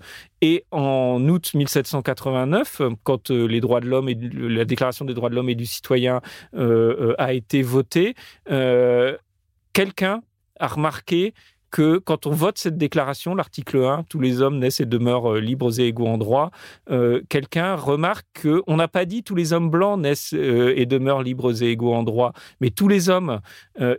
Et 0.40 0.64
en 0.70 1.26
août 1.28 1.52
1789, 1.54 2.82
quand 3.02 3.30
euh, 3.30 3.46
les 3.46 3.60
droits 3.60 3.80
de 3.80 3.88
l'homme 3.88 4.08
et 4.08 4.14
la 4.14 4.64
Déclaration 4.64 5.04
des 5.04 5.14
droits 5.14 5.30
de 5.30 5.34
l'homme 5.34 5.48
et 5.48 5.56
du 5.56 5.66
citoyen 5.66 6.20
euh, 6.54 6.94
euh, 7.00 7.14
a 7.18 7.32
été 7.32 7.62
votée, 7.62 8.14
quelqu'un 9.72 10.22
a 10.60 10.66
remarqué 10.66 11.34
que 11.70 11.98
quand 11.98 12.26
on 12.26 12.30
vote 12.30 12.58
cette 12.58 12.78
déclaration, 12.78 13.34
l'article 13.34 13.84
1, 13.84 14.04
tous 14.08 14.20
les 14.20 14.40
hommes 14.40 14.58
naissent 14.58 14.80
et 14.80 14.86
demeurent 14.86 15.34
euh, 15.34 15.40
libres 15.40 15.80
et 15.80 15.88
égaux 15.88 16.06
en 16.06 16.18
droit, 16.18 16.50
euh, 16.90 17.20
quelqu'un 17.28 17.74
remarque 17.74 18.26
qu'on 18.42 18.76
n'a 18.76 18.88
pas 18.88 19.04
dit 19.04 19.22
tous 19.22 19.34
les 19.34 19.52
hommes 19.52 19.70
blancs 19.70 20.00
naissent 20.00 20.34
euh, 20.34 20.72
et 20.76 20.86
demeurent 20.86 21.22
libres 21.22 21.62
et 21.62 21.70
égaux 21.70 21.94
en 21.94 22.02
droit, 22.02 22.32
mais 22.60 22.70
tous 22.70 22.88
les 22.88 23.10
hommes. 23.10 23.40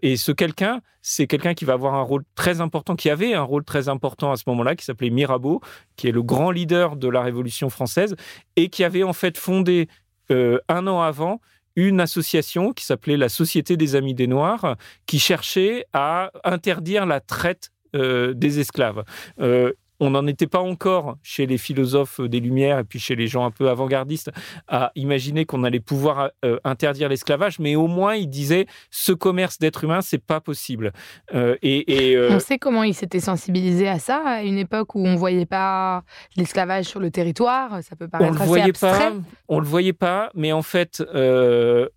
et 0.01 0.17
ce 0.17 0.31
quelqu'un, 0.31 0.81
c'est 1.01 1.27
quelqu'un 1.27 1.53
qui 1.53 1.65
va 1.65 1.73
avoir 1.73 1.95
un 1.95 2.01
rôle 2.01 2.23
très 2.35 2.61
important, 2.61 2.95
qui 2.95 3.09
avait 3.09 3.33
un 3.33 3.43
rôle 3.43 3.63
très 3.63 3.89
important 3.89 4.31
à 4.31 4.37
ce 4.37 4.43
moment-là, 4.47 4.75
qui 4.75 4.85
s'appelait 4.85 5.09
Mirabeau, 5.09 5.61
qui 5.95 6.07
est 6.07 6.11
le 6.11 6.23
grand 6.23 6.51
leader 6.51 6.95
de 6.95 7.07
la 7.07 7.21
Révolution 7.21 7.69
française 7.69 8.15
et 8.55 8.69
qui 8.69 8.83
avait 8.83 9.03
en 9.03 9.13
fait 9.13 9.37
fondé 9.37 9.87
un 10.29 10.87
an 10.87 11.01
avant 11.01 11.39
une 11.75 11.99
association 11.99 12.73
qui 12.73 12.85
s'appelait 12.85 13.17
la 13.17 13.29
Société 13.29 13.77
des 13.77 13.95
Amis 13.95 14.13
des 14.13 14.27
Noirs, 14.27 14.75
qui 15.05 15.19
cherchait 15.19 15.85
à 15.93 16.31
interdire 16.43 17.05
la 17.05 17.19
traite 17.19 17.71
euh, 17.95 18.33
des 18.33 18.59
esclaves. 18.59 19.03
Euh, 19.39 19.73
on 19.99 20.11
n'en 20.11 20.25
était 20.27 20.47
pas 20.47 20.59
encore 20.59 21.17
chez 21.23 21.45
les 21.45 21.57
philosophes 21.57 22.21
des 22.21 22.39
Lumières 22.39 22.79
et 22.79 22.83
puis 22.83 22.99
chez 22.99 23.15
les 23.15 23.27
gens 23.27 23.45
un 23.45 23.51
peu 23.51 23.69
avant-gardistes 23.69 24.31
à 24.67 24.91
imaginer 24.95 25.45
qu'on 25.45 25.63
allait 25.63 25.79
pouvoir 25.79 26.31
euh, 26.45 26.59
interdire 26.63 27.09
l'esclavage, 27.09 27.59
mais 27.59 27.75
au 27.75 27.87
moins 27.87 28.15
ils 28.15 28.29
disaient 28.29 28.65
ce 28.91 29.11
commerce 29.11 29.59
d'êtres 29.59 29.83
humains, 29.83 30.01
c'est 30.01 30.23
pas 30.23 30.39
possible. 30.39 30.93
Euh, 31.33 31.55
et, 31.61 32.15
euh, 32.15 32.29
On 32.31 32.39
sait 32.39 32.57
comment 32.57 32.83
ils 32.83 32.93
s'étaient 32.93 33.19
sensibilisés 33.19 33.87
à 33.87 33.99
ça 33.99 34.21
à 34.25 34.43
une 34.43 34.57
époque 34.57 34.95
où 34.95 35.05
on 35.05 35.15
voyait 35.15 35.45
pas 35.45 36.03
l'esclavage 36.35 36.85
sur 36.85 36.99
le 36.99 37.11
territoire. 37.11 37.83
Ça 37.83 37.95
peut 37.95 38.07
paraître 38.07 38.31
on 38.31 38.33
le 38.33 38.39
assez 38.39 38.47
voyait 38.47 38.69
abstrait. 38.69 39.11
Pas, 39.11 39.13
on 39.47 39.59
le 39.59 39.65
voyait 39.65 39.93
pas, 39.93 40.29
mais 40.35 40.51
en 40.51 40.61
fait, 40.61 41.03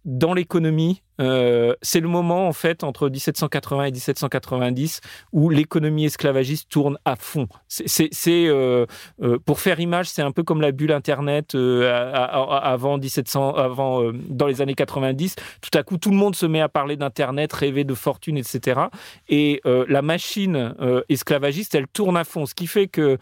dans 0.05 0.35
l'économie, 0.35 1.03
euh, 1.21 1.75
c'est 1.83 2.01
le 2.01 2.09
moment, 2.09 2.49
en 2.49 2.53
fait, 2.53 2.85
entre 2.85 3.09
1780 3.09 3.85
et 3.85 3.93
1790, 3.93 5.01
où 5.33 5.51
l'économie 5.51 6.07
esclavagiste 6.07 6.69
tourne 6.71 6.99
à 7.05 7.17
fond. 7.17 7.49
C'est, 7.69 8.11
euh, 8.29 8.87
euh, 9.23 9.39
pour 9.45 9.61
faire 9.61 9.81
image, 9.81 10.09
c'est 10.09 10.23
un 10.23 10.33
peu 10.33 10.43
comme 10.43 10.61
la 10.61 10.73
bulle 10.73 10.93
Internet 10.93 11.55
avant 11.55 12.99
1700, 12.99 13.55
avant, 13.55 14.13
dans 14.13 14.47
les 14.47 14.61
années 14.61 14.75
90. 14.75 15.37
Tout 15.61 15.79
à 15.79 15.83
coup, 15.83 15.99
tout 15.99 16.11
le 16.11 16.17
monde 16.17 16.35
se 16.35 16.47
met 16.47 16.61
à 16.61 16.69
parler 16.69 16.97
d'Internet, 16.97 17.53
rêver 17.53 17.85
de 17.85 17.95
fortune, 17.95 18.37
etc. 18.37 18.83
Et 19.29 19.61
la 19.65 20.03
machine 20.03 20.75
esclavagiste, 21.09 21.75
elle 21.75 21.89
tourne 21.89 22.17
à 22.17 22.25
fond. 22.25 22.47
Ce 22.47 22.55
qui 22.55 22.67
fait 22.67 22.89
que 22.89 23.19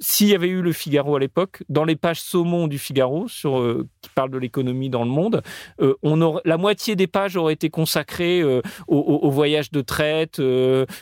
s'il 0.00 0.28
y 0.28 0.34
avait 0.34 0.48
eu 0.48 0.60
le 0.60 0.72
Figaro 0.72 1.14
à 1.14 1.20
l'époque, 1.20 1.62
dans 1.68 1.84
les 1.84 1.94
pages 1.94 2.20
saumon 2.20 2.66
du 2.66 2.78
Figaro, 2.78 3.28
sur, 3.28 3.58
euh, 3.58 3.86
qui 4.02 4.10
parle 4.10 4.30
de 4.30 4.38
l'économie 4.38 4.90
dans 4.90 5.04
le 5.04 5.10
monde, 5.10 5.42
euh, 5.80 5.94
on 6.02 6.20
aurait, 6.20 6.42
la 6.44 6.56
moitié 6.56 6.96
des 6.96 7.06
pages 7.06 7.36
auraient 7.36 7.52
été 7.52 7.70
consacrées 7.70 8.40
euh, 8.40 8.60
au, 8.88 9.30
voyage 9.30 9.70
de 9.70 9.82
traite, 9.82 10.40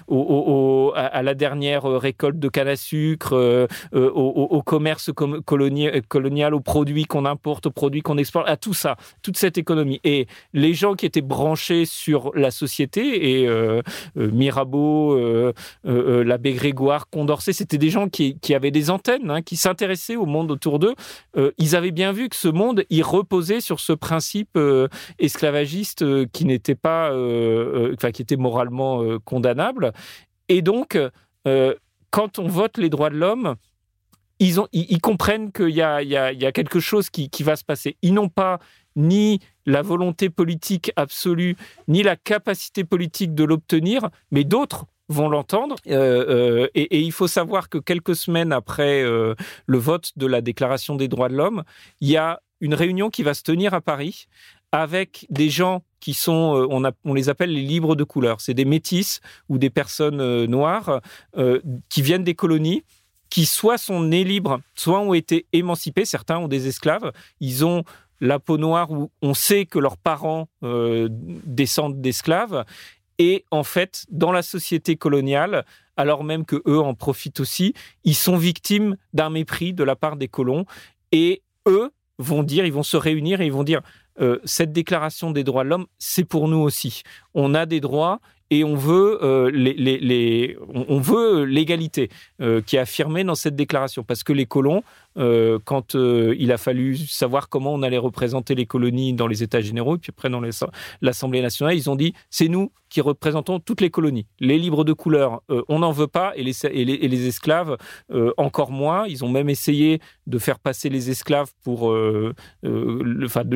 au, 0.09 0.93
à, 0.95 1.23
la 1.23 1.35
dernière 1.35 1.85
récolte 1.85 2.39
de 2.39 2.49
canne 2.49 2.69
à 2.69 2.77
sucre, 2.77 3.69
au, 3.93 4.63
commerce 4.65 5.11
colonial, 5.13 6.55
aux 6.55 6.61
produits 6.61 7.05
qu'on 7.05 7.25
importe, 7.25 7.67
aux 7.67 7.71
produits 7.71 8.03
qu'on 8.03 8.19
exporte, 8.19 8.49
à 8.49 8.57
tout 8.57 8.75
ça, 8.75 8.97
toute 9.23 9.37
cette 9.37 9.59
économie. 9.59 10.01
Et 10.05 10.27
les 10.53 10.75
gens 10.75 10.95
qui 10.95 11.07
étaient 11.07 11.21
branchés 11.21 11.85
sur 11.85 12.33
la 12.35 12.51
société, 12.51 13.43
et 13.43 13.49
Mirabeau, 14.17 15.19
l'abbé 15.85 16.53
Grégoire, 16.53 17.09
Condorcet, 17.11 17.53
c'était 17.53 17.79
des 17.79 17.91
gens 17.91 18.09
qui 18.09 18.55
avaient 18.55 18.71
des 18.71 18.82
antennes 18.91 19.31
hein, 19.31 19.43
qui 19.43 19.57
s'intéressaient 19.57 20.17
au 20.17 20.27
monde 20.27 20.51
autour 20.51 20.79
d'eux, 20.79 20.95
euh, 21.37 21.53
ils 21.59 21.77
avaient 21.77 21.91
bien 21.91 22.13
vu 22.13 22.29
que 22.29 22.37
ce 22.37 22.49
monde, 22.49 22.85
il 22.91 23.03
reposait 23.03 23.61
sur 23.61 23.81
ce 23.81 23.93
principe 23.93 24.57
euh, 24.57 24.89
esclavagiste 25.19 26.03
euh, 26.03 26.27
qui 26.33 26.45
n'était 26.45 26.75
pas, 26.75 27.11
enfin, 27.93 28.11
qui 28.13 28.23
était 28.23 28.37
moralement 28.37 29.19
condamnable. 29.25 29.93
Et 30.49 30.63
donc, 30.63 30.99
quand 32.11 32.39
on 32.39 32.49
vote 32.49 32.79
les 32.79 32.89
droits 32.89 33.11
de 33.11 33.17
l'homme, 33.17 33.57
ils, 34.39 34.61
ont, 34.61 34.69
ils, 34.73 35.01
comprennent 35.01 35.53
qu'il 35.53 35.71
y, 35.71 35.77
y 35.77 35.83
a, 36.17 36.53
quelque 36.53 36.81
chose 36.81 37.11
qui, 37.11 37.31
qui 37.31 37.43
va 37.43 37.57
se 37.57 37.65
passer. 37.65 37.97
Ils 38.03 38.15
n'ont 38.15 38.29
pas 38.29 38.59
ni 38.97 39.41
la 39.67 39.83
volonté 39.83 40.31
politique 40.31 40.93
absolue, 40.97 41.57
ni 41.89 42.03
la 42.03 42.17
capacité 42.17 42.85
politique 42.85 43.35
de 43.35 43.45
l'obtenir, 43.45 44.11
mais 44.31 44.45
d'autres 44.45 44.87
vont 45.13 45.29
l'entendre. 45.29 45.77
Euh, 45.87 46.65
euh, 46.65 46.69
et, 46.75 47.01
il 47.01 47.13
faut 47.13 47.29
savoir 47.29 47.69
que 47.69 47.79
quelques 47.79 48.17
semaines 48.17 48.53
après 48.53 49.03
euh, 49.03 49.35
le 49.67 49.79
vote 49.79 50.13
de 50.17 50.27
la 50.27 50.41
Déclaration 50.41 50.97
des 50.97 51.09
droits 51.09 51.29
de 51.29 51.37
l'homme, 51.37 51.63
il 52.01 52.09
y 52.09 52.17
a 52.17 52.41
une 52.61 52.75
réunion 52.75 53.11
qui 53.11 53.23
va 53.23 53.35
se 53.35 53.43
tenir 53.43 53.75
à 53.75 53.81
Paris 53.81 54.27
avec 54.73 55.27
des 55.31 55.51
gens 55.51 55.83
qui 56.01 56.15
sont, 56.15 56.67
on, 57.05 57.15
les 57.15 57.29
appelle 57.29 57.53
les 57.53 57.63
libres 57.63 57.95
de 57.95 58.05
couleur. 58.05 58.41
C'est 58.41 58.55
des 58.55 58.65
métis 58.65 59.21
ou 59.49 59.59
des 59.59 59.71
personnes 59.71 60.47
noires 60.47 61.01
qui 61.89 62.03
viennent 62.03 62.25
des 62.25 62.35
colonies 62.35 62.83
qui 63.29 63.47
soit 63.47 63.79
sont 63.79 64.01
nés 64.01 64.25
libres, 64.25 64.61
soit 64.75 65.01
ont 65.01 65.15
été 65.15 65.47
émancipés. 65.53 66.05
Certains 66.05 66.39
ont 66.39 66.49
des 66.49 66.69
esclaves. 66.69 67.13
Ils 67.41 67.65
ont 67.65 67.85
la 68.21 68.39
peau 68.39 68.57
noire 68.57 68.91
où 68.91 69.11
on 69.21 69.35
sait 69.35 69.67
que 69.67 69.79
leurs 69.79 69.99
parents 69.99 70.49
descendent 70.63 72.01
d'esclaves 72.01 72.65
et 73.25 73.45
en 73.53 73.63
fait, 73.63 74.05
dans 74.11 74.33
la 74.33 74.43
société 74.43 74.97
coloniale, 74.97 75.65
alors 75.97 76.25
même 76.25 76.45
que 76.45 76.61
eux 76.67 76.81
en 76.81 76.95
profitent 76.95 77.39
aussi, 77.39 77.73
ils 78.03 78.17
sont 78.17 78.37
victimes 78.37 78.97
d'un 79.13 79.31
mépris 79.31 79.73
de 79.73 79.85
la 79.85 79.95
part 79.95 80.17
des 80.17 80.27
colons. 80.27 80.65
Et 81.13 81.45
eux 81.69 81.93
vont 82.19 82.43
dire, 82.43 82.67
ils 82.67 82.73
vont 82.73 82.83
se 82.83 82.97
réunir 82.97 83.41
et 83.41 83.47
ils 83.47 83.53
vont 83.53 83.63
dire, 83.63 83.81
euh, 84.21 84.41
cette 84.45 84.73
déclaration 84.73 85.31
des 85.31 85.45
droits 85.45 85.63
de 85.63 85.69
l'homme, 85.69 85.87
c'est 86.01 86.25
pour 86.25 86.49
nous 86.49 86.59
aussi. 86.59 87.03
On 87.33 87.55
a 87.55 87.65
des 87.65 87.79
droits 87.79 88.19
et 88.53 88.65
on 88.65 88.75
veut 88.75 89.19
euh, 89.23 89.51
l'égalité 91.47 92.11
euh, 92.43 92.61
qui 92.61 92.77
est 92.77 92.79
affirmée 92.79 93.25
dans 93.25 93.35
cette 93.35 93.57
déclaration. 93.57 94.05
Parce 94.05 94.23
que 94.25 94.35
les 94.35 94.45
colons 94.45 94.83
euh, 95.19 95.59
quand 95.65 95.95
il 95.95 96.53
a 96.53 96.59
fallu 96.59 96.97
savoir 96.97 97.49
comment 97.49 97.73
on 97.73 97.83
allait 97.83 97.99
représenter 97.99 98.55
les 98.55 98.67
colonies 98.67 99.15
dans 99.15 99.27
les 99.27 99.43
États 99.43 99.61
généraux 99.61 99.97
et 99.97 99.99
puis 99.99 100.11
après 100.11 100.31
dans 100.31 100.41
l'Assemblée 101.03 101.43
nationale 101.43 101.77
ils 101.77 101.91
ont 101.91 101.97
dit 101.97 102.15
c'est 102.31 102.49
nous 102.49 102.73
qui 102.89 103.03
représentons 103.03 103.59
toutes 103.59 103.83
les 103.83 103.91
colonies. 103.91 104.27
Les 104.41 104.59
libres 104.59 104.85
de 104.85 104.93
couleur 104.93 105.43
on 105.69 105.79
n'en 105.81 105.93
veut 105.93 106.07
pas 106.07 106.33
et 106.37 106.43
les, 106.43 107.27
esclaves 107.27 107.77
encore 108.37 108.71
moins. 108.71 109.07
Ils 109.07 109.25
ont 109.25 109.29
même 109.29 109.51
essayé 109.51 110.01
de 110.27 110.39
faire 110.39 110.59
passer 110.59 110.89
les 110.89 111.11
esclaves 111.11 111.53
pour 111.63 111.93
de 111.93 112.35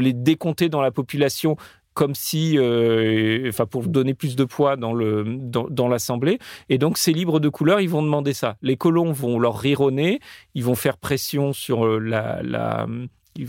les 0.00 0.12
décompter 0.12 0.68
dans 0.68 0.82
la 0.82 0.90
population 0.90 1.56
comme 1.96 2.14
si, 2.14 2.58
euh, 2.58 3.48
enfin, 3.48 3.64
pour 3.64 3.88
donner 3.88 4.12
plus 4.12 4.36
de 4.36 4.44
poids 4.44 4.76
dans 4.76 4.92
le 4.92 5.24
dans, 5.26 5.88
l'Assemblée. 5.88 6.38
Et 6.68 6.76
donc, 6.76 6.98
ces 6.98 7.12
libres 7.12 7.40
de 7.40 7.48
couleur, 7.48 7.80
ils 7.80 7.88
vont 7.88 8.02
demander 8.02 8.34
ça. 8.34 8.56
Les 8.60 8.76
colons 8.76 9.12
vont 9.12 9.38
leur 9.38 9.58
rironner, 9.58 10.20
ils 10.54 10.62
vont 10.62 10.74
faire 10.74 10.98
pression 10.98 11.54
sur 11.54 11.86
euh, 11.86 11.98
la, 11.98 12.42
la 12.42 12.86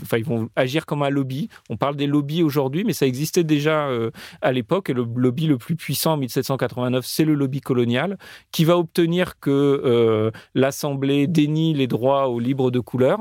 Enfin, 0.02 0.18
ils 0.18 0.24
vont 0.24 0.50
agir 0.54 0.84
comme 0.84 1.02
un 1.02 1.08
lobby. 1.08 1.48
On 1.70 1.78
parle 1.78 1.96
des 1.96 2.06
lobbies 2.06 2.42
aujourd'hui, 2.42 2.84
mais 2.84 2.92
ça 2.92 3.06
existait 3.06 3.42
déjà 3.42 3.88
euh, 3.88 4.10
à 4.42 4.52
l'époque. 4.52 4.90
Et 4.90 4.92
le 4.92 5.06
lobby 5.16 5.46
le 5.46 5.56
plus 5.56 5.76
puissant 5.76 6.12
en 6.12 6.16
1789, 6.18 7.06
c'est 7.06 7.24
le 7.24 7.32
lobby 7.32 7.62
colonial, 7.62 8.18
qui 8.52 8.66
va 8.66 8.76
obtenir 8.76 9.40
que 9.40 10.30
l'Assemblée 10.54 11.26
dénie 11.26 11.72
les 11.72 11.86
droits 11.86 12.28
aux 12.28 12.38
libres 12.38 12.70
de 12.70 12.80
couleur 12.80 13.20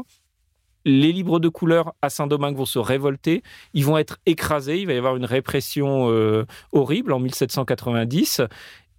les 0.88 1.12
libres 1.12 1.40
de 1.40 1.50
couleur 1.50 1.94
à 2.02 2.10
Saint-Domingue 2.10 2.56
vont 2.56 2.66
se 2.66 2.80
révolter, 2.80 3.44
ils 3.74 3.84
vont 3.84 3.98
être 3.98 4.20
écrasés, 4.26 4.80
il 4.80 4.88
va 4.88 4.94
y 4.94 4.98
avoir 4.98 5.18
une 5.18 5.26
répression 5.26 6.10
euh, 6.10 6.46
horrible 6.72 7.12
en 7.12 7.20
1790. 7.20 8.42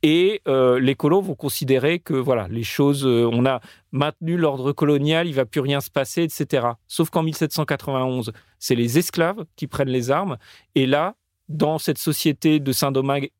Et 0.02 0.42
euh, 0.46 0.78
les 0.78 0.94
colons 0.94 1.22
vont 1.22 1.34
considérer 1.34 1.98
que 1.98 2.12
voilà, 2.12 2.46
les 2.48 2.62
choses, 2.62 3.04
euh, 3.04 3.28
on 3.32 3.46
a 3.46 3.60
maintenu 3.90 4.36
l'ordre 4.36 4.72
colonial, 4.72 5.26
il 5.26 5.34
va 5.34 5.46
plus 5.46 5.60
rien 5.60 5.80
se 5.80 5.90
passer, 5.90 6.22
etc. 6.22 6.68
Sauf 6.86 7.08
qu'en 7.08 7.22
1791, 7.22 8.32
c'est 8.58 8.74
les 8.74 8.98
esclaves 8.98 9.46
qui 9.56 9.66
prennent 9.66 9.88
les 9.88 10.10
armes. 10.10 10.36
Et 10.74 10.86
là, 10.86 11.16
dans 11.48 11.78
cette 11.78 11.98
société 11.98 12.60
de 12.60 12.70
Saint-Domingue 12.70 13.30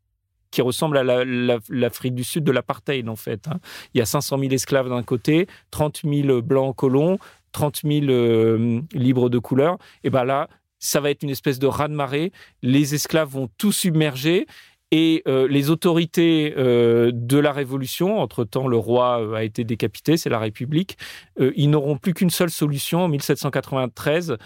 qui 0.50 0.62
ressemble 0.62 0.97
à 0.99 1.25
l'Afrique 1.69 2.14
du 2.14 2.25
Sud 2.25 2.45
de 2.45 2.52
l'apartheid 2.52 3.09
en 3.09 3.17
fait. 3.17 3.49
Hein. 3.49 3.61
Il 3.95 3.99
y 3.99 4.00
a 4.00 4.07
500 4.07 4.38
000 4.38 4.52
esclaves 4.52 4.88
d'un 4.88 5.02
côté, 5.02 5.47
30 5.71 6.02
000 6.05 6.43
blancs 6.43 6.75
colons, 6.75 7.19
30 7.59 7.81
000 7.83 8.07
euh, 8.07 8.81
libres 8.93 9.29
de 9.29 9.38
couleur, 9.38 9.79
et 10.05 10.11
ben 10.11 10.23
là, 10.23 10.49
ça 10.79 11.00
va 11.00 11.11
être 11.11 11.25
une 11.25 11.31
espèce 11.31 11.59
de 11.59 11.67
raz-de-marée. 11.67 12.31
Les 12.62 12.95
esclaves 12.95 13.31
vont 13.31 13.49
tout 13.59 13.73
submerger 13.73 14.47
Et 14.93 15.23
euh, 15.27 15.49
les 15.49 15.71
autorités 15.71 16.55
euh, 16.57 17.11
de 17.12 17.37
la 17.37 17.53
Révolution, 17.53 18.21
entre-temps 18.21 18.69
le 18.69 18.77
roi 18.77 19.21
euh, 19.21 19.35
a 19.35 19.43
été 19.43 19.65
décapité, 19.65 20.17
c'est 20.17 20.31
la 20.31 20.38
République, 20.38 20.97
ils 21.38 21.69
n'auront 21.69 21.99
plus 21.99 22.15
qu'une 22.15 22.31
seule 22.31 22.50
solution 22.50 23.00
en 23.00 23.09
1793, 23.09 24.37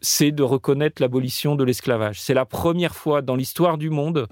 c'est 0.00 0.32
de 0.32 0.42
reconnaître 0.42 1.00
l'abolition 1.00 1.54
de 1.54 1.64
l'esclavage. 1.64 2.20
C'est 2.20 2.34
la 2.34 2.44
première 2.44 2.96
fois 2.96 3.22
dans 3.22 3.36
l'histoire 3.36 3.78
du 3.78 3.88
monde, 3.88 4.26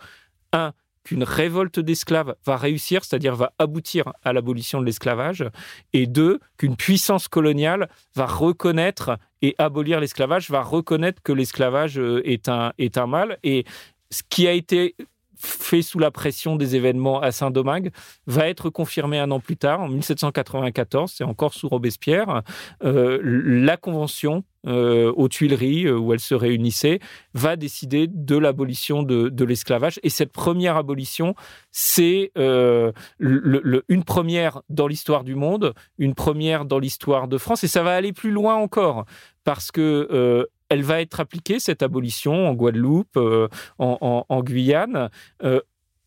un, 0.53 0.73
qu'une 1.05 1.25
révolte 1.25 1.81
d'esclaves 1.81 2.35
va 2.45 2.57
réussir, 2.57 3.05
c'est-à-dire 3.05 3.35
va 3.35 3.53
aboutir 3.59 4.13
à 4.23 4.33
l'abolition 4.33 4.81
de 4.81 4.87
l'esclavage, 4.87 5.45
et 5.93 6.07
deux, 6.07 6.41
qu'une 6.57 6.77
puissance 6.77 7.29
coloniale 7.29 7.89
va 8.15 8.27
reconnaître 8.27 9.19
et 9.43 9.55
abolir 9.59 10.01
l'esclavage, 10.01 10.51
va 10.51 10.63
reconnaître 10.63 11.23
que 11.23 11.33
l'esclavage 11.33 11.99
est 11.99 12.49
un, 12.49 12.73
est 12.79 12.99
un 12.99 13.07
mal. 13.07 13.39
Et 13.43 13.65
ce 14.11 14.23
qui 14.29 14.47
a 14.47 14.53
été 14.53 14.95
fait 15.41 15.83
sous 15.83 15.99
la 15.99 16.11
pression 16.11 16.57
des 16.57 16.77
événements 16.77 17.21
à 17.21 17.33
Saint-Domingue, 17.33 17.91
va 18.27 18.49
être 18.49 18.71
confirmé 18.71 19.19
un 19.19 19.31
an 19.31 19.41
plus 19.41 19.57
tard, 19.57 19.81
en 19.81 19.89
1794, 19.89 21.13
c'est 21.17 21.25
encore 21.25 21.55
sous 21.55 21.69
Robespierre, 21.69 22.43
euh, 22.85 23.19
la 23.23 23.77
Convention 23.77 24.45
euh, 24.67 25.11
aux 25.17 25.29
Tuileries, 25.29 25.87
euh, 25.87 25.99
où 25.99 26.13
elle 26.13 26.21
se 26.21 26.35
réunissait, 26.35 27.01
va 27.33 27.57
décider 27.57 28.07
de 28.09 28.37
l'abolition 28.37 29.03
de, 29.03 29.45
l'esclavage. 29.45 29.99
Et 30.03 30.11
cette 30.11 30.33
première 30.33 30.77
abolition, 30.77 31.35
c'est 31.71 32.31
une 32.37 34.05
première 34.05 34.63
dans 34.69 34.87
l'histoire 34.87 35.25
du 35.25 35.35
monde, 35.35 35.75
une 35.99 36.15
première 36.15 36.65
dans 36.67 36.79
l'histoire 36.79 37.27
de 37.27 37.39
France, 37.39 37.65
et 37.65 37.69
ça 37.69 37.83
va 37.83 37.95
aller 37.95 38.13
plus 38.13 38.31
loin 38.31 38.57
encore, 38.57 39.07
parce 39.45 39.73
que 39.73 40.47
elle 40.71 40.83
va 40.83 41.03
être 41.03 41.21
appliquée, 41.21 41.59
cette 41.59 41.83
abolition, 41.83 42.49
en 42.49 42.55
Guadeloupe, 42.55 43.17
euh, 43.17 43.49
en, 43.79 44.43
Guyane. 44.43 45.11
Euh, 45.43 45.61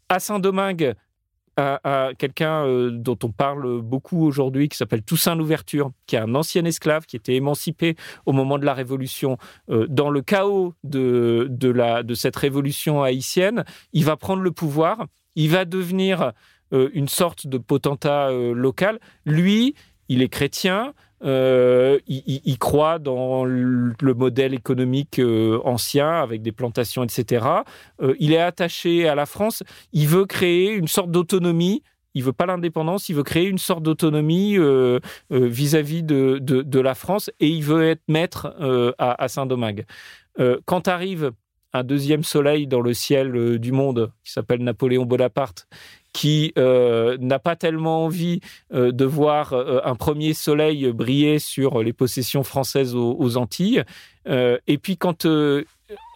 à 0.10 0.20
Saint-Domingue, 0.20 0.96
à, 1.58 2.12
quelqu'un 2.18 2.66
euh, 2.66 2.90
dont 2.90 3.18
on 3.24 3.30
parle 3.30 3.82
beaucoup 3.82 4.26
aujourd'hui, 4.26 4.70
qui 4.70 4.78
s'appelle 4.78 5.04
Toussaint 5.04 5.36
Louverture, 5.36 5.92
qui 6.08 6.16
est 6.16 6.20
un 6.20 6.34
ancien 6.34 6.64
esclave, 6.66 7.06
qui 7.06 7.18
était 7.18 7.36
émancipé 7.36 7.96
au 8.26 8.32
moment 8.32 8.58
de 8.58 8.66
la 8.66 8.74
Révolution. 8.74 9.38
dans 9.68 10.10
le 10.10 10.22
chaos 10.22 10.74
de, 10.84 11.52
cette 12.16 12.38
révolution 12.38 13.04
haïtienne, 13.04 13.66
il 13.92 14.06
va 14.06 14.16
prendre 14.16 14.42
le 14.42 14.52
pouvoir, 14.52 15.06
il 15.36 15.50
va 15.50 15.66
devenir 15.66 16.32
une 16.72 17.08
sorte 17.08 17.46
de 17.46 17.58
potentat 17.60 18.32
local. 18.32 19.00
Lui, 19.26 19.76
il 20.10 20.22
est 20.22 20.30
chrétien, 20.30 20.94
euh, 21.24 22.00
il, 22.08 22.58
croit 22.60 23.00
dans 23.00 23.46
le 23.46 24.14
modèle 24.14 24.54
économique 24.54 25.20
euh, 25.20 25.60
ancien 25.64 26.10
avec 26.10 26.42
des 26.42 26.52
plantations, 26.52 27.04
etc. 27.04 27.46
Euh, 28.02 28.16
il 28.20 28.34
est 28.34 28.42
attaché 28.42 29.08
à 29.08 29.16
la 29.16 29.26
France. 29.26 29.64
Il 29.94 30.08
veut 30.08 30.26
créer 30.26 30.72
une 30.72 30.88
sorte 30.88 31.12
d'autonomie. 31.12 31.82
Il 32.14 32.24
veut 32.24 32.34
pas 32.34 32.46
l'indépendance. 32.46 33.10
Il 33.10 33.16
veut 33.16 33.24
créer 33.24 33.48
une 33.48 33.58
sorte 33.58 33.84
d'autonomie 33.84 34.58
vis-à-vis 35.32 36.04
de, 36.04 36.80
la 36.80 36.96
France 36.96 37.32
et 37.40 37.48
il 37.48 37.64
veut 37.64 37.88
être 37.88 38.04
maître 38.08 38.56
à 39.00 39.28
Saint-Domingue. 39.28 39.86
quand 40.66 40.88
arrive 40.88 41.32
un 41.74 41.84
deuxième 41.84 42.24
soleil 42.24 42.68
dans 42.68 42.82
le 42.82 42.94
ciel 42.94 43.58
du 43.58 43.72
monde 43.72 44.12
qui 44.24 44.32
s'appelle 44.32 44.64
Napoléon 44.64 45.06
Bonaparte 45.06 45.68
qui 46.14 46.54
euh, 46.58 47.18
n'a 47.20 47.40
pas 47.40 47.56
tellement 47.56 48.06
envie 48.06 48.40
euh, 48.74 48.92
de 48.92 49.04
voir 49.04 49.54
euh, 49.54 49.82
un 49.84 49.96
premier 49.96 50.34
soleil 50.34 50.92
briller 50.94 51.40
sur 51.40 51.82
les 51.82 51.92
possessions 51.92 52.44
françaises 52.44 52.96
aux, 52.96 53.38
Antilles. 53.38 53.84
et 54.26 54.78
puis 54.78 54.96
quand 54.96 55.28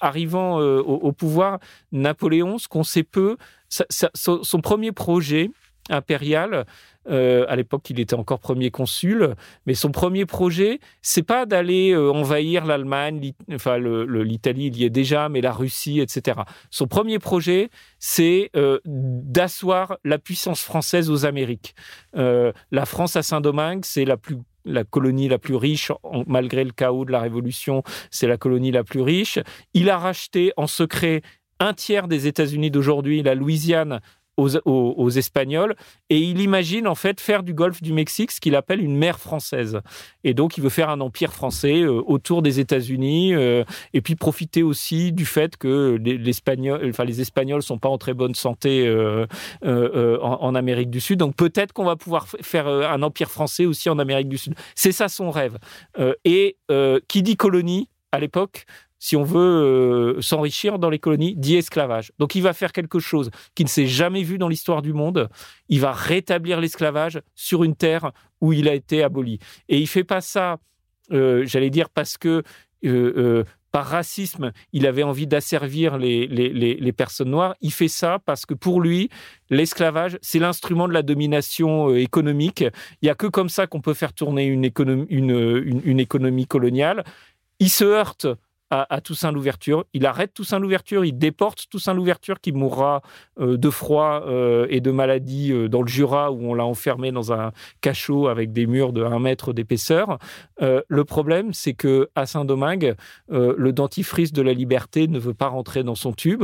arrivant 0.02 0.60
au, 0.60 1.12
pouvoir, 1.12 1.60
Napoléon, 1.92 2.60
ce 2.60 2.68
qu'on 2.68 2.84
sait 2.84 3.04
peu, 3.04 3.38
son, 3.70 4.62
premier 4.62 4.92
projet 4.92 5.50
impérial, 5.90 6.66
euh, 7.10 7.46
à 7.48 7.56
l'époque, 7.56 7.90
il 7.90 8.00
était 8.00 8.16
encore 8.16 8.40
premier 8.40 8.72
consul, 8.72 9.36
mais 9.66 9.74
son 9.74 9.92
premier 9.92 10.26
projet, 10.26 10.80
c'est 11.02 11.24
pas 11.24 11.46
d'aller 11.46 11.92
euh, 11.92 12.12
envahir 12.12 12.66
l'Allemagne, 12.66 13.34
enfin 13.54 13.78
l'Italie, 13.78 14.68
il 14.68 14.78
y 14.78 14.84
est 14.84 14.90
déjà, 14.90 15.30
mais 15.30 15.42
la 15.42 15.54
Russie, 15.54 16.00
etc. 16.00 16.42
Son 16.70 16.88
premier 16.88 17.20
projet, 17.20 17.70
c'est 18.00 18.50
euh, 18.56 18.80
d'asseoir 18.86 19.98
la 20.04 20.18
puissance 20.18 20.62
française 20.62 21.10
aux 21.10 21.26
Amériques. 21.26 21.76
la 22.14 22.86
France 22.86 23.16
à 23.16 23.24
Saint-Domingue, 23.24 23.84
c'est 23.84 24.06
la 24.06 24.18
plus 24.18 24.38
la 24.66 24.84
colonie 24.84 25.30
la 25.30 25.38
plus 25.40 25.56
riche, 25.56 25.94
malgré 26.28 26.66
le 26.66 26.72
chaos 26.72 27.06
de 27.06 27.12
la 27.14 27.22
Révolution, 27.22 27.84
c'est 28.12 28.28
la 28.28 28.36
colonie 28.36 28.72
la 28.72 28.84
plus 28.84 29.00
riche. 29.00 29.40
Il 29.74 29.90
a 29.90 29.98
racheté 29.98 30.52
en 30.58 30.68
secret 30.68 31.22
un 31.60 31.74
tiers 31.74 32.08
des 32.08 32.28
États-Unis 32.28 32.72
d'aujourd'hui, 32.72 33.24
la 33.24 33.36
Louisiane, 33.36 34.02
aux, 34.38 35.10
Espagnols 35.10 35.76
et 36.10 36.20
il 36.20 36.42
imagine 36.42 36.88
en 36.88 36.96
fait 36.96 37.20
faire 37.20 37.44
du 37.44 37.54
golfe 37.54 37.82
du 37.82 37.92
Mexique 37.92 38.32
ce 38.32 38.40
qu'il 38.40 38.56
appelle 38.56 38.82
une 38.82 38.96
mer 38.96 39.20
française. 39.20 39.82
Et 40.24 40.34
donc 40.34 40.58
il 40.58 40.64
veut 40.64 40.70
faire 40.70 40.90
un 40.90 41.02
empire 41.02 41.34
français 41.34 41.82
euh, 41.82 42.02
autour 42.06 42.42
des 42.42 42.60
États-Unis 42.60 43.34
euh, 43.34 43.64
et 43.94 44.02
puis 44.02 44.16
profiter 44.16 44.64
aussi 44.64 45.12
du 45.12 45.26
fait 45.26 45.58
que 45.58 45.98
les, 46.04 46.30
Espagnols, 46.30 46.88
enfin 46.90 47.04
les 47.04 47.22
Espagnols 47.22 47.64
sont 47.64 47.80
pas 47.80 47.90
en 47.90 47.98
très 47.98 48.14
bonne 48.14 48.36
santé 48.36 48.86
euh, 48.88 49.26
en, 49.64 50.56
Amérique 50.56 50.90
du 50.90 51.00
Sud. 51.00 51.20
Donc 51.20 51.36
peut-être 51.36 51.74
qu'on 51.74 51.86
va 51.86 51.96
pouvoir 51.96 52.28
faire 52.28 52.68
un 52.68 53.02
empire 53.02 53.32
français 53.32 53.66
aussi 53.66 53.90
en 53.90 54.00
Amérique 54.00 54.30
du 54.30 54.38
Sud. 54.38 54.54
C'est 54.76 54.92
ça 54.92 55.08
son 55.08 55.32
rêve. 55.32 55.58
et 56.26 56.58
qui 57.08 57.24
dit 57.24 57.38
colonie 57.38 57.90
à 58.12 58.20
l'époque 58.20 58.66
si 59.00 59.16
on 59.16 59.24
veut 59.24 59.40
euh, 59.40 60.22
s'enrichir 60.22 60.80
dans 60.80 60.90
les 60.90 61.00
colonies, 61.00 61.36
dit 61.36 61.56
esclavage. 61.56 62.12
Donc 62.20 62.36
il 62.36 62.42
va 62.42 62.54
faire 62.54 62.72
quelque 62.72 63.00
chose 63.00 63.30
qui 63.56 63.64
ne 63.64 63.70
s'est 63.70 63.88
jamais 63.88 64.24
vu 64.24 64.38
dans 64.38 64.48
l'histoire 64.48 64.82
du 64.82 64.94
monde. 64.94 65.30
Il 65.70 65.82
va 65.82 65.92
rétablir 65.92 66.60
l'esclavage 66.60 67.22
sur 67.36 67.64
une 67.64 67.76
terre 67.76 68.12
où 68.42 68.54
il 68.54 68.68
a 68.68 68.74
été 68.74 69.04
aboli. 69.04 69.40
Et 69.70 69.80
il 69.80 69.88
fait 69.88 70.04
pas 70.04 70.22
ça, 70.22 70.58
euh, 71.12 71.46
j'allais 71.46 71.70
dire, 71.70 71.90
parce 71.90 72.18
que 72.18 72.44
euh, 72.86 73.44
par 73.72 73.86
racisme, 73.86 74.52
il 74.74 74.88
avait 74.88 75.04
envie 75.04 75.28
d'asservir 75.28 75.98
les, 75.98 76.26
les, 76.26 76.92
personnes 76.94 77.30
noires. 77.30 77.56
Il 77.62 77.72
fait 77.72 77.90
ça 77.90 78.18
parce 78.26 78.46
que 78.46 78.54
pour 78.56 78.82
lui, 78.82 79.10
l'esclavage, 79.50 80.18
c'est 80.22 80.40
l'instrument 80.40 80.88
de 80.88 80.94
la 80.94 81.04
domination 81.04 81.94
économique. 81.94 82.62
Il 82.62 83.06
n'y 83.06 83.10
a 83.10 83.16
que 83.16 83.28
comme 83.28 83.50
ça 83.50 83.68
qu'on 83.68 83.82
peut 83.82 83.94
faire 83.94 84.14
tourner 84.14 84.46
une 84.46 84.66
économie 86.00 86.48
coloniale. 86.48 87.04
Il 87.60 87.70
se 87.70 87.84
heurte 87.84 88.28
à, 88.70 89.02
Toussaint 89.02 89.32
Louverture. 89.32 89.86
Il 89.94 90.06
arrête 90.06 90.34
Toussaint 90.34 90.60
Louverture, 90.60 91.06
il 91.06 91.18
déporte 91.18 91.68
Toussaint 91.70 91.94
Louverture 91.94 92.42
qui 92.42 92.52
mourra 92.52 93.02
euh, 93.40 93.58
de 93.58 93.70
froid 93.70 94.24
euh, 94.26 94.68
et 94.70 94.82
de 94.82 94.92
maladie 94.92 95.54
euh, 95.54 95.70
dans 95.70 95.82
le 95.82 95.88
Jura 95.88 96.32
où 96.32 96.50
on 96.50 96.54
l'a 96.54 96.66
enfermé 96.66 97.12
dans 97.12 97.32
un 97.32 97.52
cachot 97.82 98.28
avec 98.28 98.52
des 98.52 98.68
murs 98.68 98.92
de 98.92 99.04
1 99.04 99.20
mètre 99.20 99.54
d'épaisseur. 99.54 100.18
le 100.60 101.04
problème, 101.06 101.54
c'est 101.54 101.74
que 101.74 102.10
à 102.16 102.26
Saint-Domingue, 102.26 102.96
le 103.30 103.72
dentifrice 103.72 104.34
de 104.34 104.42
la 104.42 104.54
liberté 104.54 105.08
ne 105.08 105.20
veut 105.20 105.34
pas 105.34 105.48
rentrer 105.48 105.84
dans 105.84 105.96
son 105.96 106.14
tube 106.14 106.44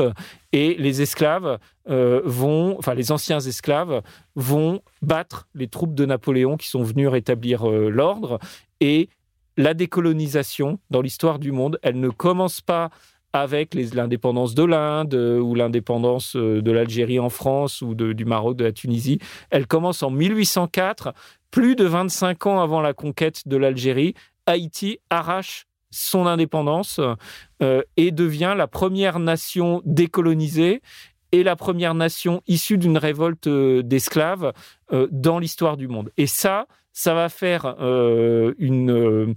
et 0.51 0.75
les 0.75 1.01
esclaves 1.01 1.57
vont, 1.87 2.77
enfin 2.77 2.93
les 2.93 3.11
anciens 3.11 3.39
esclaves 3.39 4.01
vont 4.35 4.81
battre 5.01 5.47
les 5.53 5.67
troupes 5.67 5.95
de 5.95 6.05
Napoléon 6.05 6.57
qui 6.57 6.69
sont 6.69 6.83
venus 6.83 7.07
rétablir 7.09 7.65
l'ordre 7.67 8.39
et 8.79 9.09
la 9.57 9.73
décolonisation 9.73 10.79
dans 10.89 11.01
l'histoire 11.01 11.39
du 11.39 11.51
monde, 11.51 11.79
elle 11.81 11.99
ne 11.99 12.09
commence 12.09 12.61
pas 12.61 12.89
avec 13.33 13.73
l'indépendance 13.73 14.53
de 14.53 14.63
l'Inde 14.63 15.15
euh, 15.15 15.39
ou 15.39 15.55
l'indépendance 15.55 16.35
euh, 16.35 16.61
de 16.61 16.71
l'Algérie 16.71 17.19
en 17.19 17.29
France 17.29 17.81
ou 17.81 17.95
du 17.95 18.25
Maroc, 18.25 18.55
de 18.55 18.63
la 18.63 18.71
Tunisie. 18.71 19.19
Elle 19.49 19.65
commence 19.65 20.03
en 20.03 20.11
1804, 20.11 21.13
plus 21.49 21.75
de 21.75 21.83
25 21.83 22.45
ans 22.45 22.61
avant 22.61 22.79
la 22.79 22.93
conquête 22.93 23.47
de 23.47 23.57
l'Algérie. 23.57 24.13
Haïti 24.45 24.99
arrache 25.09 25.65
son 25.89 26.27
indépendance 26.27 26.99
euh, 27.61 27.81
et 27.97 28.11
devient 28.11 28.53
la 28.55 28.67
première 28.67 29.19
nation 29.19 29.81
décolonisée 29.83 30.81
et 31.31 31.43
la 31.43 31.55
première 31.55 31.95
nation 31.95 32.43
issue 32.47 32.77
d'une 32.77 32.97
révolte 32.97 33.49
d'esclaves 33.49 34.53
dans 35.09 35.39
l'histoire 35.39 35.77
du 35.77 35.87
monde. 35.87 36.11
Et 36.17 36.27
ça, 36.27 36.67
ça 36.93 37.13
va 37.13 37.27
faire 37.27 37.75
euh, 37.79 38.53
une. 38.59 38.91
Euh, 38.91 39.33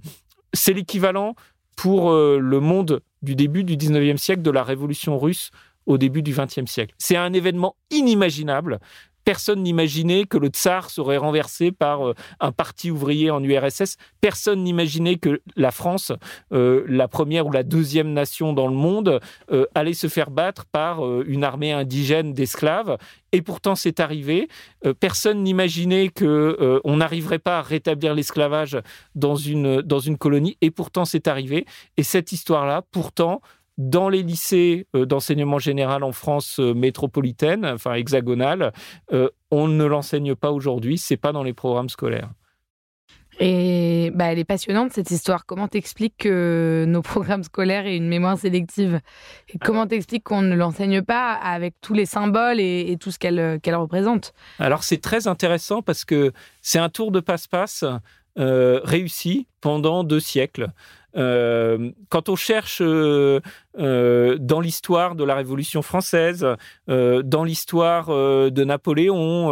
c'est 0.53 0.73
l'équivalent 0.73 1.35
pour 1.75 2.11
euh, 2.11 2.39
le 2.39 2.59
monde 2.59 3.01
du 3.21 3.35
début 3.35 3.63
du 3.63 3.75
19e 3.75 4.17
siècle 4.17 4.43
de 4.43 4.51
la 4.51 4.63
révolution 4.63 5.17
russe 5.17 5.51
au 5.85 5.97
début 5.97 6.21
du 6.21 6.33
20e 6.33 6.67
siècle. 6.67 6.93
C'est 6.97 7.17
un 7.17 7.33
événement 7.33 7.75
inimaginable 7.89 8.79
Personne 9.27 9.63
n'imaginait 9.63 10.23
que 10.23 10.37
le 10.37 10.47
tsar 10.47 10.89
serait 10.89 11.17
renversé 11.17 11.73
par 11.73 12.07
euh, 12.07 12.13
un 12.39 12.53
parti 12.53 12.91
ouvrier 12.91 13.29
en 13.29 13.43
URSS. 13.43 13.97
Personne 14.21 14.63
n'imaginait 14.63 15.17
que 15.17 15.41
la 15.57 15.71
France, 15.71 16.13
euh, 16.53 16.85
la 16.87 17.09
première 17.09 17.45
ou 17.45 17.51
la 17.51 17.63
deuxième 17.63 18.13
nation 18.13 18.53
dans 18.53 18.69
le 18.69 18.73
monde, 18.73 19.19
euh, 19.51 19.65
allait 19.75 19.91
se 19.91 20.07
faire 20.07 20.31
battre 20.31 20.63
par 20.63 21.03
une 21.23 21.43
armée 21.43 21.73
indigène 21.73 22.31
d'esclaves. 22.31 22.97
Et 23.33 23.41
pourtant, 23.41 23.75
c'est 23.75 23.99
arrivé. 23.99 24.47
personne 25.01 25.43
n'imaginait 25.43 26.07
que 26.07 26.79
on 26.85 26.95
n'arriverait 26.95 27.39
pas 27.39 27.59
à 27.59 27.61
rétablir 27.61 28.15
l'esclavage 28.15 28.77
dans 29.15 29.35
une, 29.35 29.81
dans 29.81 29.99
une 29.99 30.17
colonie. 30.17 30.57
Et 30.61 30.71
pourtant, 30.71 31.03
c'est 31.03 31.27
arrivé. 31.27 31.65
Et 31.97 32.03
cette 32.03 32.31
histoire-là, 32.31 32.83
pourtant, 32.93 33.41
dans 33.77 34.09
les 34.09 34.23
lycées 34.23 34.87
d'enseignement 34.93 35.59
général 35.59 36.03
en 36.03 36.11
France 36.11 36.59
métropolitaine, 36.59 37.65
enfin 37.65 37.93
hexagonale, 37.93 38.73
on 39.51 39.67
ne 39.67 39.85
l'enseigne 39.85 40.35
pas 40.35 40.51
aujourd'hui, 40.51 40.97
c'est 40.97 41.17
pas 41.17 41.31
dans 41.31 41.43
les 41.43 41.53
programmes 41.53 41.89
scolaires. 41.89 42.31
Et 43.39 44.11
bah, 44.15 44.25
elle 44.25 44.39
est 44.39 44.45
passionnante 44.45 44.93
cette 44.93 45.11
histoire. 45.11 45.45
Comment 45.45 45.67
t'expliques 45.67 46.17
que 46.17 46.85
nos 46.87 47.01
programmes 47.01 47.43
scolaires 47.43 47.85
aient 47.85 47.97
une 47.97 48.07
mémoire 48.07 48.37
sélective? 48.37 48.99
Et 49.49 49.59
Comment 49.59 49.85
t'expliques 49.85 50.23
qu'on 50.23 50.41
ne 50.41 50.55
l'enseigne 50.55 51.03
pas 51.03 51.33
avec 51.33 51.75
tous 51.81 51.93
les 51.93 52.05
symboles 52.05 52.59
et, 52.59 52.97
tout 52.99 53.11
ce 53.11 53.19
qu'elle 53.19 53.59
qu'elle 53.61 53.75
représente? 53.75 54.33
Alors 54.59 54.83
c'est 54.83 54.97
très 54.97 55.27
intéressant 55.27 55.81
parce 55.81 56.03
que 56.03 56.31
c'est 56.61 56.79
un 56.79 56.89
tour 56.89 57.11
de 57.11 57.19
passe-passe 57.19 57.85
euh, 58.39 58.79
réussi 58.83 59.47
pendant 59.61 60.03
deux 60.03 60.19
siècles. 60.19 60.69
Euh, 61.17 61.91
quand 62.09 62.29
on 62.29 62.35
cherche 62.35 62.79
euh, 62.81 63.39
euh, 63.79 64.37
dans 64.39 64.59
l'histoire 64.59 65.15
de 65.15 65.23
la 65.23 65.35
Révolution 65.35 65.81
française, 65.81 66.45
dans 66.87 67.43
l'histoire 67.43 68.07
de 68.07 68.63
Napoléon, 68.63 69.51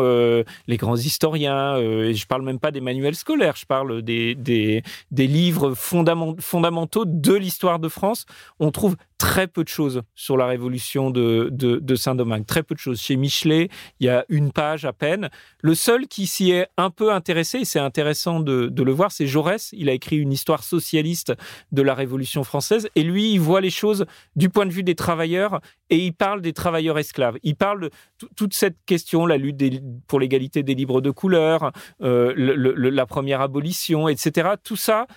les 0.67 0.77
grands 0.77 0.95
historiens, 0.95 1.77
et 1.77 2.13
je 2.13 2.27
parle 2.27 2.43
même 2.43 2.59
pas 2.59 2.71
des 2.71 2.81
manuels 2.81 3.15
scolaires, 3.15 3.55
je 3.55 3.65
parle 3.65 4.01
des, 4.01 4.83
livres 5.11 5.73
fondamentaux 5.75 7.05
de 7.05 7.33
l'histoire 7.33 7.79
de 7.79 7.89
France, 7.89 8.25
on 8.59 8.71
trouve 8.71 8.95
très 9.17 9.47
peu 9.47 9.63
de 9.63 9.69
choses 9.69 10.01
sur 10.13 10.37
la 10.37 10.45
Révolution 10.45 11.09
de, 11.09 11.95
Saint-Domingue, 11.95 12.45
très 12.45 12.63
peu 12.63 12.75
de 12.75 12.79
choses. 12.79 12.99
Chez 12.99 13.15
Michelet, 13.15 13.69
il 13.99 14.07
y 14.07 14.09
a 14.09 14.25
une 14.29 14.51
page 14.51 14.85
à 14.85 14.93
peine. 14.93 15.29
Le 15.61 15.75
seul 15.75 16.07
qui 16.07 16.27
s'y 16.27 16.51
est 16.51 16.67
un 16.77 16.89
peu 16.89 17.13
intéressé, 17.13 17.59
et 17.59 17.65
c'est 17.65 17.79
intéressant 17.79 18.39
de 18.39 18.83
le 18.83 18.91
voir, 18.91 19.11
c'est 19.11 19.27
Jaurès. 19.27 19.69
Il 19.73 19.89
a 19.89 19.93
écrit 19.93 20.17
une 20.17 20.31
histoire 20.31 20.63
socialiste 20.63 21.33
de 21.71 21.81
la 21.81 21.93
Révolution 21.93 22.43
française. 22.43 22.89
Et 22.95 23.03
lui, 23.03 23.31
il 23.31 23.39
voit 23.39 23.61
les 23.61 23.69
choses 23.69 24.05
du 24.35 24.49
point 24.49 24.65
de 24.65 24.71
vue 24.71 24.83
des 24.83 24.95
travailleurs 24.95 25.61
et 25.89 25.97
il 25.97 26.13
parle 26.13 26.41
des 26.41 26.53
travailleurs 26.53 26.97
esclaves. 26.97 27.37
Il 27.43 27.55
parle 27.55 27.81
de 27.81 27.89
toute 28.35 28.53
cette 28.53 28.77
question, 28.85 29.25
la 29.25 29.37
lutte 29.37 29.61
pour 30.07 30.19
l'égalité 30.19 30.63
des 30.63 30.75
libres 30.75 31.01
de 31.01 31.11
couleur, 31.11 31.71
euh, 32.01 32.33
la 32.35 33.05
première 33.05 33.41
abolition, 33.41 34.07
etc. 34.07 34.51
Tout 34.63 34.75
ça, 34.75 35.07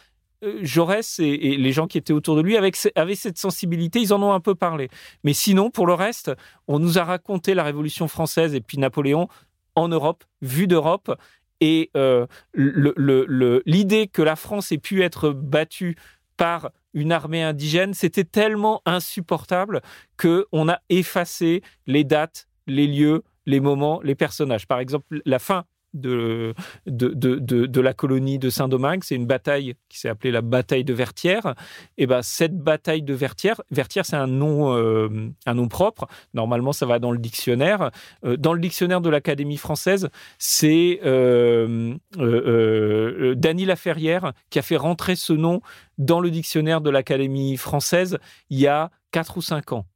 euh, 0.44 0.60
Jaurès 0.62 1.18
et, 1.18 1.56
les 1.56 1.72
gens 1.72 1.86
qui 1.86 1.98
étaient 1.98 2.12
autour 2.12 2.36
de 2.36 2.42
lui 2.42 2.56
avaient 2.56 3.14
cette 3.14 3.38
sensibilité, 3.38 4.00
ils 4.00 4.12
en 4.12 4.22
ont 4.22 4.32
un 4.32 4.40
peu 4.40 4.54
parlé. 4.54 4.88
Mais 5.24 5.32
sinon, 5.32 5.70
pour 5.70 5.86
le 5.86 5.94
reste, 5.94 6.30
on 6.68 6.78
nous 6.78 6.98
a 6.98 7.04
raconté 7.04 7.54
la 7.54 7.64
Révolution 7.64 8.08
française 8.08 8.54
et 8.54 8.60
puis 8.60 8.78
Napoléon 8.78 9.28
en 9.74 9.88
Europe, 9.88 10.24
vue 10.42 10.66
d'Europe, 10.66 11.16
et 11.60 11.90
euh, 11.96 12.26
l'idée 12.54 14.06
que 14.06 14.22
la 14.22 14.36
France 14.36 14.70
ait 14.70 14.78
pu 14.78 15.02
être 15.02 15.30
battue 15.30 15.96
par 16.38 16.70
une 16.94 17.12
armée 17.12 17.42
indigène, 17.42 17.92
c'était 17.92 18.24
tellement 18.24 18.80
insupportable 18.86 19.82
qu'on 20.16 20.68
a 20.70 20.78
effacé 20.88 21.62
les 21.86 22.04
dates, 22.04 22.48
les 22.66 22.86
lieux, 22.86 23.22
les 23.44 23.60
moments, 23.60 24.00
les 24.02 24.14
personnages. 24.14 24.66
Par 24.66 24.78
exemple, 24.78 25.20
la 25.26 25.38
fin 25.38 25.64
de, 25.94 26.54
de, 26.86 27.08
de, 27.08 27.66
de, 27.66 27.80
la 27.80 27.94
colonie 27.94 28.38
de 28.38 28.50
Saint-Domingue. 28.50 29.02
C'est 29.04 29.14
une 29.14 29.26
bataille 29.26 29.74
qui 29.88 29.98
s'est 29.98 30.08
appelée 30.08 30.30
la 30.30 30.42
bataille 30.42 30.84
de 30.84 30.92
Vertières. 30.92 31.54
Et 31.96 32.06
ben 32.06 32.22
cette 32.22 32.56
bataille 32.56 33.02
de 33.02 33.14
Vertières, 33.14 33.60
Vertières 33.70 34.06
c'est 34.06 34.16
un 34.16 34.26
nom, 34.26 34.74
euh, 34.74 35.30
un 35.46 35.54
nom 35.54 35.68
propre. 35.68 36.06
Normalement, 36.34 36.72
ça 36.72 36.86
va 36.86 36.98
dans 36.98 37.12
le 37.12 37.18
dictionnaire. 37.18 37.90
Euh, 38.24 38.36
dans 38.36 38.52
le 38.52 38.60
dictionnaire 38.60 39.00
de 39.00 39.10
l'Académie 39.10 39.56
française, 39.56 40.08
c'est 40.38 41.00
euh, 41.04 41.94
euh, 42.18 43.34
Dany 43.34 43.64
Laferrière 43.64 44.32
qui 44.50 44.58
a 44.58 44.62
fait 44.62 44.76
rentrer 44.76 45.16
ce 45.16 45.32
nom 45.32 45.60
dans 45.96 46.20
le 46.20 46.30
dictionnaire 46.30 46.80
de 46.80 46.90
l'Académie 46.90 47.56
française 47.56 48.18
il 48.50 48.58
y 48.58 48.66
a 48.66 48.90
4 49.12 49.38
ou 49.38 49.42
5 49.42 49.72
ans. 49.72 49.86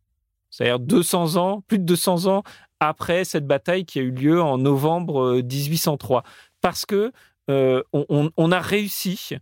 C'est-à-dire 0.50 0.80
200 0.80 1.36
ans, 1.36 1.62
plus 1.66 1.78
de 1.78 1.84
200 1.84 2.26
ans 2.26 2.42
après 2.82 3.24
cette 3.24 3.46
bataille 3.46 3.84
qui 3.84 4.00
a 4.00 4.02
eu 4.02 4.10
lieu 4.10 4.42
en 4.42 4.58
novembre 4.58 5.40
1803. 5.40 6.18
Euh, 6.18 6.22
Parce 6.60 6.84
que 6.84 7.12
euh, 7.48 7.82
on, 7.92 8.52
a 8.52 8.60
réussi 8.60 9.36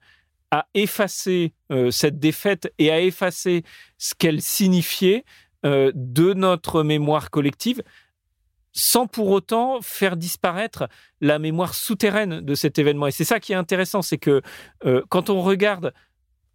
à 0.51 0.67
effacer 0.75 1.55
euh, 1.73 1.91
cette 1.91 2.19
défaite 2.19 2.73
et 2.79 2.91
à 2.91 3.01
effacer 3.01 3.63
ce 3.97 4.15
qu'elle 4.15 4.43
signifiait 4.43 5.25
de 5.63 6.33
notre 6.33 6.83
mémoire 6.83 7.31
collective 7.31 7.83
sans 8.73 9.07
pour 9.07 9.29
autant 9.29 9.83
faire 9.83 10.17
disparaître 10.17 10.89
la 11.21 11.39
mémoire 11.39 11.75
souterraine 11.75 12.41
de 12.41 12.55
cet 12.55 12.79
événement. 12.79 13.09
Et 13.09 13.11
c'est 13.11 13.27
ça 13.27 13.41
qui 13.41 13.53
est 13.53 13.57
intéressant, 13.57 14.01
c'est 14.01 14.17
que 14.17 14.41
quand 15.11 15.29
on 15.29 15.43
regarde 15.43 15.93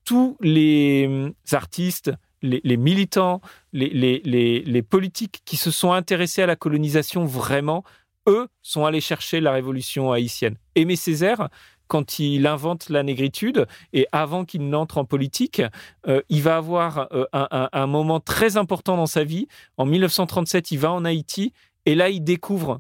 tous 0.06 0.38
les 0.42 1.06
hum, 1.08 1.34
artistes, 1.52 2.12
les, 2.42 2.78
militants, 2.78 3.42
les, 3.74 4.84
politiques 4.88 5.42
qui 5.46 5.58
se 5.58 5.72
sont 5.72 5.92
intéressés 5.92 6.42
à 6.42 6.46
la 6.46 6.56
colonisation 6.56 7.26
vraiment, 7.26 7.84
eux, 8.28 8.48
sont 8.62 8.86
allés 8.86 9.02
chercher 9.02 9.40
la 9.40 9.52
révolution 9.52 10.12
haïtienne. 10.12 10.56
Aimé 10.76 10.96
Césaire, 10.96 11.50
quand 11.88 12.20
il 12.20 12.48
invente 12.48 12.90
la 12.90 13.04
négritude 13.04 13.68
et 13.94 14.08
avant 14.12 14.46
qu'il 14.46 14.70
n'entre 14.70 14.98
en 14.98 15.06
politique, 15.06 15.62
euh, 16.08 16.22
il 16.30 16.42
va 16.42 16.58
avoir 16.58 17.08
euh, 17.14 17.26
un, 17.32 17.88
moment 17.88 18.20
très 18.20 18.58
important 18.58 18.98
dans 18.98 19.06
sa 19.06 19.24
vie. 19.24 19.48
En 19.78 19.86
1937, 19.86 20.72
il 20.72 20.80
va 20.80 20.92
en 20.92 21.06
Haïti 21.06 21.54
et 21.86 21.96
là, 21.96 22.10
il 22.10 22.24
découvre 22.24 22.80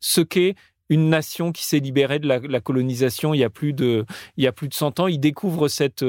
ce 0.00 0.20
qu'est 0.20 0.54
une 0.88 1.08
nation 1.08 1.52
qui 1.52 1.64
s'est 1.64 1.78
libérée 1.78 2.18
de 2.18 2.26
la, 2.28 2.60
colonisation 2.60 3.34
il 3.34 3.38
y 3.38 3.44
a 3.44 3.50
plus 3.50 3.72
de 3.72 4.04
il 4.36 4.44
y 4.44 4.46
a 4.46 4.52
plus 4.52 4.68
de 4.68 4.74
100 4.74 5.00
ans. 5.00 5.06
Il 5.06 5.20
découvre 5.20 5.66
euh, 5.66 5.68
cette, 5.68 6.04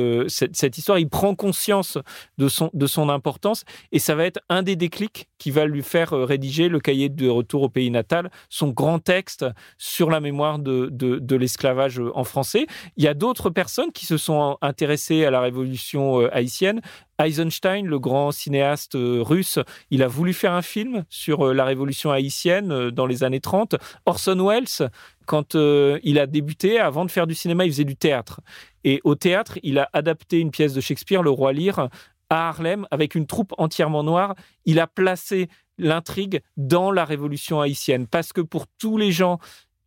cette, 0.56 0.78
histoire, 0.78 1.00
il 1.00 1.10
prend 1.10 1.36
conscience 1.36 1.98
de 2.38 2.48
son 2.48 2.70
de 2.74 2.88
son 2.88 3.10
importance 3.10 3.64
et 3.92 4.00
ça 4.00 4.16
va 4.16 4.26
être 4.26 4.40
un 4.50 4.64
des 4.64 4.76
déclics 4.76 5.30
qui 5.38 5.52
va 5.52 5.66
lui 5.66 5.84
faire 5.84 6.14
euh, 6.14 6.26
rédiger 6.26 6.70
le 6.70 6.80
cahier 6.80 7.10
de 7.10 7.28
retour 7.30 7.64
au 7.64 7.70
pays 7.70 7.92
natal, 7.92 8.32
son 8.50 8.70
grand 8.70 9.00
texte 9.00 9.46
sur 9.78 10.10
la 10.10 10.20
mémoire 10.20 10.60
de, 10.60 10.90
de, 10.92 11.20
de 11.20 11.36
l'esclavage 11.36 12.02
en 12.14 12.24
français. 12.24 12.68
Il 12.98 13.04
y 13.04 13.08
a 13.08 13.14
d'autres 13.14 13.50
personnes 13.50 13.92
qui 13.92 14.06
se 14.06 14.18
sont 14.18 14.58
intéressées 14.62 15.26
à 15.26 15.32
la 15.32 15.42
révolution 15.42 16.22
euh, 16.22 16.30
haïtienne. 16.36 16.82
Eisenstein, 17.20 17.86
le 17.86 18.00
grand 18.00 18.32
cinéaste 18.32 18.96
euh, 18.96 19.22
russe, 19.22 19.60
il 19.92 20.04
a 20.04 20.08
voulu 20.08 20.34
faire 20.34 20.54
un 20.54 20.62
film 20.62 21.04
sur 21.10 21.48
euh, 21.48 21.54
la 21.54 21.66
révolution 21.66 22.12
haïtienne 22.12 22.72
euh, 22.72 22.92
dans 22.92 23.06
les 23.06 23.24
années 23.24 23.42
30. 23.42 23.76
Orson 24.06 24.48
Welles, 24.48 24.90
quand 25.26 25.54
il 25.54 26.18
a 26.18 26.26
débuté, 26.26 26.80
avant 26.80 27.06
de 27.06 27.12
faire 27.12 27.28
du 27.28 27.36
cinéma, 27.36 27.66
il 27.66 27.72
faisait 27.72 27.84
du 27.84 27.96
théâtre. 27.96 28.42
Et 28.84 29.00
au 29.04 29.14
théâtre, 29.14 29.60
il 29.62 29.78
a 29.78 29.88
adapté 29.94 30.40
une 30.40 30.50
pièce 30.50 30.74
de 30.74 30.82
Shakespeare, 30.82 31.22
Le 31.22 31.30
Roi 31.30 31.54
Lear, 31.54 31.90
à 32.32 32.50
Harlem, 32.50 32.88
avec 32.90 33.14
une 33.14 33.28
troupe 33.28 33.54
entièrement 33.60 34.04
noire. 34.04 34.34
Il 34.66 34.80
a 34.80 34.88
placé 34.88 35.48
l'intrigue 35.78 36.42
dans 36.58 36.92
la 36.92 37.06
révolution 37.06 37.62
haïtienne. 37.62 38.08
Parce 38.08 38.34
que 38.34 38.42
pour 38.42 38.66
tous 38.80 38.98
les 38.98 39.12
gens 39.12 39.38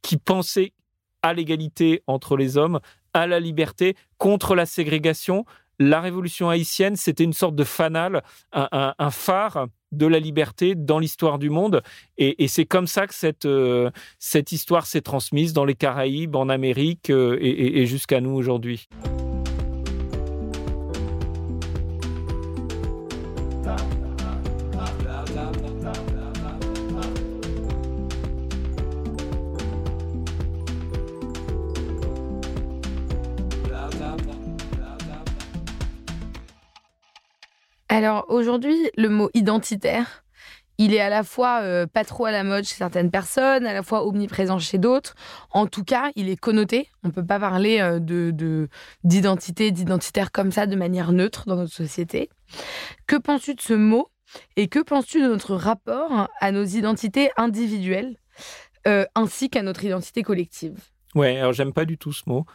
qui 0.01 0.16
pensaient 0.16 0.75
à 1.23 1.35
l'égalité 1.35 2.05
entre 2.07 2.37
les 2.37 2.57
hommes, 2.57 2.79
à 3.12 3.27
la 3.27 3.40
liberté, 3.40 3.97
contre 4.18 4.55
la 4.55 4.66
ségrégation, 4.66 5.45
la 5.78 6.00
révolution 6.00 6.48
haïtienne, 6.48 6.96
c'était 6.96 7.24
une 7.24 7.32
sorte 7.32 7.56
de 7.56 7.64
fanal, 7.64 8.22
un, 8.52 9.11
phare 9.11 9.66
de 9.90 10.06
la 10.06 10.18
liberté 10.18 10.74
dans 10.74 10.98
l'histoire 10.98 11.38
du 11.38 11.50
monde. 11.50 11.82
Et, 12.18 12.48
c'est 12.48 12.66
comme 12.66 12.87
ça 12.87 13.06
que 13.06 13.14
cette, 13.14 13.46
euh, 13.46 13.90
cette 14.18 14.52
histoire 14.52 14.87
s'est 14.87 15.02
transmise 15.02 15.52
dans 15.52 15.64
les 15.64 15.74
Caraïbes, 15.74 16.37
en 16.37 16.48
Amérique 16.48 17.11
euh, 17.11 17.38
et 17.40 17.87
jusqu'à 17.87 18.20
nous 18.20 18.32
aujourd'hui. 18.32 18.88
Alors 37.92 38.24
aujourd'hui, 38.28 38.90
le 38.96 39.11
mot 39.11 39.28
identitaire, 39.35 40.24
il 40.78 40.94
est 40.94 41.00
à 41.00 41.11
la 41.11 41.22
fois 41.22 41.61
euh, 41.61 41.87
pas 41.87 42.05
trop 42.05 42.24
à 42.24 42.31
la 42.31 42.42
mode 42.42 42.64
chez 42.64 42.76
certaines 42.76 43.11
personnes, 43.11 43.66
à 43.66 43.74
la 43.74 43.83
fois 43.83 44.07
omniprésent 44.07 44.59
chez 44.59 44.78
d'autres. 44.78 45.14
En 45.50 45.66
tout 45.66 45.85
cas, 45.85 46.11
il 46.16 46.31
est 46.31 46.38
connoté. 46.38 46.88
On 47.05 47.09
ne 47.09 47.12
peut 47.12 47.26
pas 47.26 47.38
parler 47.38 47.81
euh, 47.81 47.98
de 47.98 48.70
d'identité, 49.05 49.72
d'identitaire 49.72 50.33
comme 50.33 50.52
ça 50.52 50.64
de 50.64 50.74
manière 50.74 51.12
neutre 51.12 51.44
dans 51.46 51.57
notre 51.57 51.74
société. 51.74 52.31
Que 53.07 53.16
penses-tu 53.16 53.57
de 53.57 53.61
ce 53.61 53.74
mot 53.74 54.09
et 54.57 54.68
que 54.68 54.78
penses-tu 54.78 55.20
de 55.20 55.28
notre 55.28 55.55
rapport 55.55 56.31
à 56.40 56.50
nos 56.50 56.64
identités 56.64 57.31
individuelles 57.37 58.16
euh, 58.87 59.05
ainsi 59.14 59.50
qu'à 59.50 59.61
notre 59.61 59.85
identité 59.85 60.22
collective? 60.22 60.81
Ouais, 61.14 61.37
alors 61.37 61.52
j'aime 61.52 61.74
pas 61.74 61.85
du 61.85 61.98
tout 61.98 62.14
ce 62.14 62.22
mot. 62.26 62.46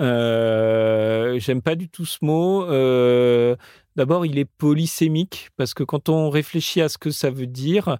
Euh, 0.00 1.38
j'aime 1.38 1.62
pas 1.62 1.74
du 1.74 1.88
tout 1.88 2.04
ce 2.04 2.18
mot. 2.22 2.64
Euh, 2.64 3.56
d'abord, 3.96 4.26
il 4.26 4.38
est 4.38 4.44
polysémique 4.44 5.50
parce 5.56 5.74
que 5.74 5.82
quand 5.82 6.08
on 6.08 6.30
réfléchit 6.30 6.80
à 6.80 6.88
ce 6.88 6.98
que 6.98 7.10
ça 7.10 7.30
veut 7.30 7.46
dire, 7.46 7.98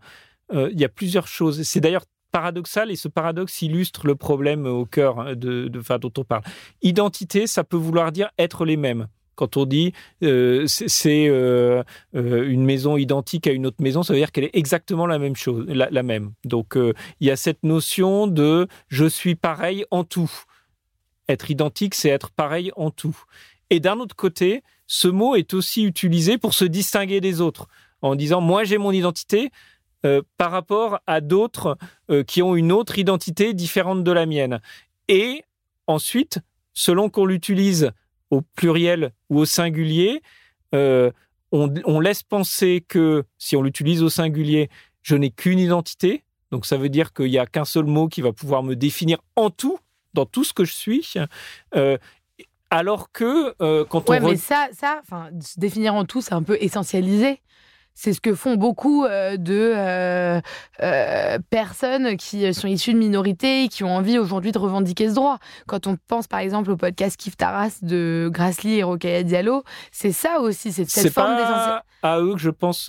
euh, 0.53 0.69
il 0.73 0.81
y 0.81 0.85
a 0.85 0.89
plusieurs 0.89 1.29
choses. 1.29 1.63
C'est 1.63 1.81
d'ailleurs 1.81 2.05
paradoxal 2.33 2.91
et 2.91 2.97
ce 2.97 3.09
paradoxe 3.09 3.63
illustre 3.63 4.07
le 4.07 4.17
problème 4.17 4.67
au 4.67 4.87
cœur 4.87 5.21
hein, 5.21 5.35
de, 5.37 5.69
de, 5.69 5.99
dont 5.99 6.13
on 6.19 6.25
parle. 6.25 6.43
Identité, 6.83 7.47
ça 7.47 7.63
peut 7.63 7.77
vouloir 7.77 8.11
dire 8.11 8.31
être 8.39 8.65
les 8.65 8.77
mêmes. 8.77 9.07
Quand 9.37 9.57
on 9.57 9.67
dit 9.67 9.93
c'est 10.21 11.27
une 11.27 12.65
maison 12.65 12.97
identique 12.97 13.49
à 13.49 13.51
une 13.51 13.67
autre 13.67 13.83
maison, 13.83 14.05
ça 14.05 14.13
veut 14.13 14.21
dire 14.21 14.31
qu'elle 14.31 14.45
est 14.45 14.55
exactement 14.57 15.07
la 15.07 15.19
même 15.19 15.35
chose, 15.35 15.67
la, 15.67 16.03
même. 16.05 16.31
Donc 16.45 16.77
il 16.77 17.27
y 17.27 17.33
a 17.33 17.37
cette 17.37 17.65
notion 17.65 18.29
de 18.29 18.69
je 18.87 19.07
suis 19.07 19.35
pareil 19.35 19.87
en 19.91 20.05
tout. 20.05 20.31
Être 21.29 21.51
identique, 21.51 21.95
c'est 21.95 22.11
être 22.11 22.31
pareil 22.31 22.71
en 22.77 22.91
tout. 22.91 23.17
Et 23.71 23.81
d'un 23.81 23.99
autre 23.99 24.17
côté, 24.17 24.63
ce 24.87 25.09
mot 25.09 25.35
est 25.37 25.55
aussi 25.55 25.85
utilisé 25.85 26.39
pour 26.39 26.55
se 26.55 26.65
distinguer 26.65 27.21
des 27.21 27.41
autres, 27.41 27.69
en 28.03 28.15
disant 28.15 28.41
moi 28.41 28.65
j'ai 28.65 28.79
mon 28.79 28.93
identité 28.93 29.51
par 30.37 30.51
rapport 30.51 31.01
à 31.07 31.23
d'autres 31.23 31.79
qui 32.27 32.43
ont 32.43 32.55
une 32.55 32.73
autre 32.73 32.99
identité 32.99 33.55
différente 33.55 34.05
de 34.05 34.13
la 34.13 34.27
mienne. 34.27 34.61
Et 35.09 35.45
ensuite, 35.87 36.41
selon 36.75 37.09
qu'on 37.09 37.25
l'utilise 37.25 37.93
au 38.31 38.43
pluriel 38.43 39.13
ou 39.31 39.39
au 39.39 39.45
singulier, 39.45 40.23
euh, 40.75 41.11
on, 41.53 42.01
laisse 42.01 42.25
penser 42.25 42.85
que 42.87 43.25
si 43.39 43.55
on 43.55 43.63
l'utilise 43.63 44.03
au 44.03 44.09
singulier, 44.09 44.71
je 45.03 45.15
n'ai 45.15 45.31
qu'une 45.31 45.61
identité. 45.61 46.25
Donc 46.51 46.67
ça 46.67 46.77
veut 46.77 46.89
dire 46.89 47.13
qu'il 47.13 47.31
n'y 47.31 47.39
a 47.39 47.47
qu'un 47.47 47.65
seul 47.65 47.85
mot 47.85 48.09
qui 48.09 48.23
va 48.23 48.33
pouvoir 48.33 48.65
me 48.65 48.75
définir 48.75 49.19
en 49.37 49.51
tout, 49.51 49.79
dans 50.15 50.27
tout 50.27 50.45
ce 50.45 50.53
que 50.53 50.65
je 50.65 50.73
suis. 50.73 51.15
Euh, 51.75 51.99
alors 52.75 53.13
que 53.13 53.55
euh, 53.63 53.85
quand 53.85 54.09
ouais, 54.09 54.19
on... 54.21 54.31
mais 54.31 54.37
ça, 54.37 54.69
ça 54.73 55.01
se 55.41 55.61
définir 55.61 55.95
en 55.95 56.05
tout, 56.05 56.21
c'est 56.21 56.35
un 56.35 56.43
peu 56.43 56.59
essentialisé. 56.61 57.41
C'est 57.97 58.13
ce 58.13 58.21
que 58.21 58.35
font 58.35 58.57
beaucoup 58.57 59.05
euh, 59.05 59.37
de 59.37 59.71
euh, 59.73 61.39
personnes 61.51 62.17
qui 62.17 62.53
sont 62.53 62.67
issues 62.67 62.93
de 62.93 62.99
minorités 62.99 63.65
et 63.65 63.69
qui 63.69 63.85
ont 63.85 63.95
envie 63.95 64.19
aujourd'hui 64.19 64.51
de 64.51 64.59
revendiquer 64.59 65.09
ce 65.09 65.15
droit. 65.15 65.39
Quand 65.69 65.87
on 65.87 65.97
pense 66.09 66.27
par 66.27 66.41
exemple 66.41 66.73
au 66.73 66.77
podcast 66.77 67.17
Kif 67.17 67.37
Taras 67.37 67.79
de 67.83 68.29
Grassley 68.33 68.79
et 68.79 68.83
Rokhaya 68.83 69.23
Diallo, 69.23 69.63
c'est 69.93 70.11
ça 70.11 70.41
aussi, 70.41 70.73
c'est 70.73 70.91
cette 70.91 71.13
forme 71.13 71.37
d'essentiel. 71.37 71.83
à 72.03 72.19
eux 72.19 72.33
que 72.33 72.41
je 72.41 72.51
pense 72.51 72.89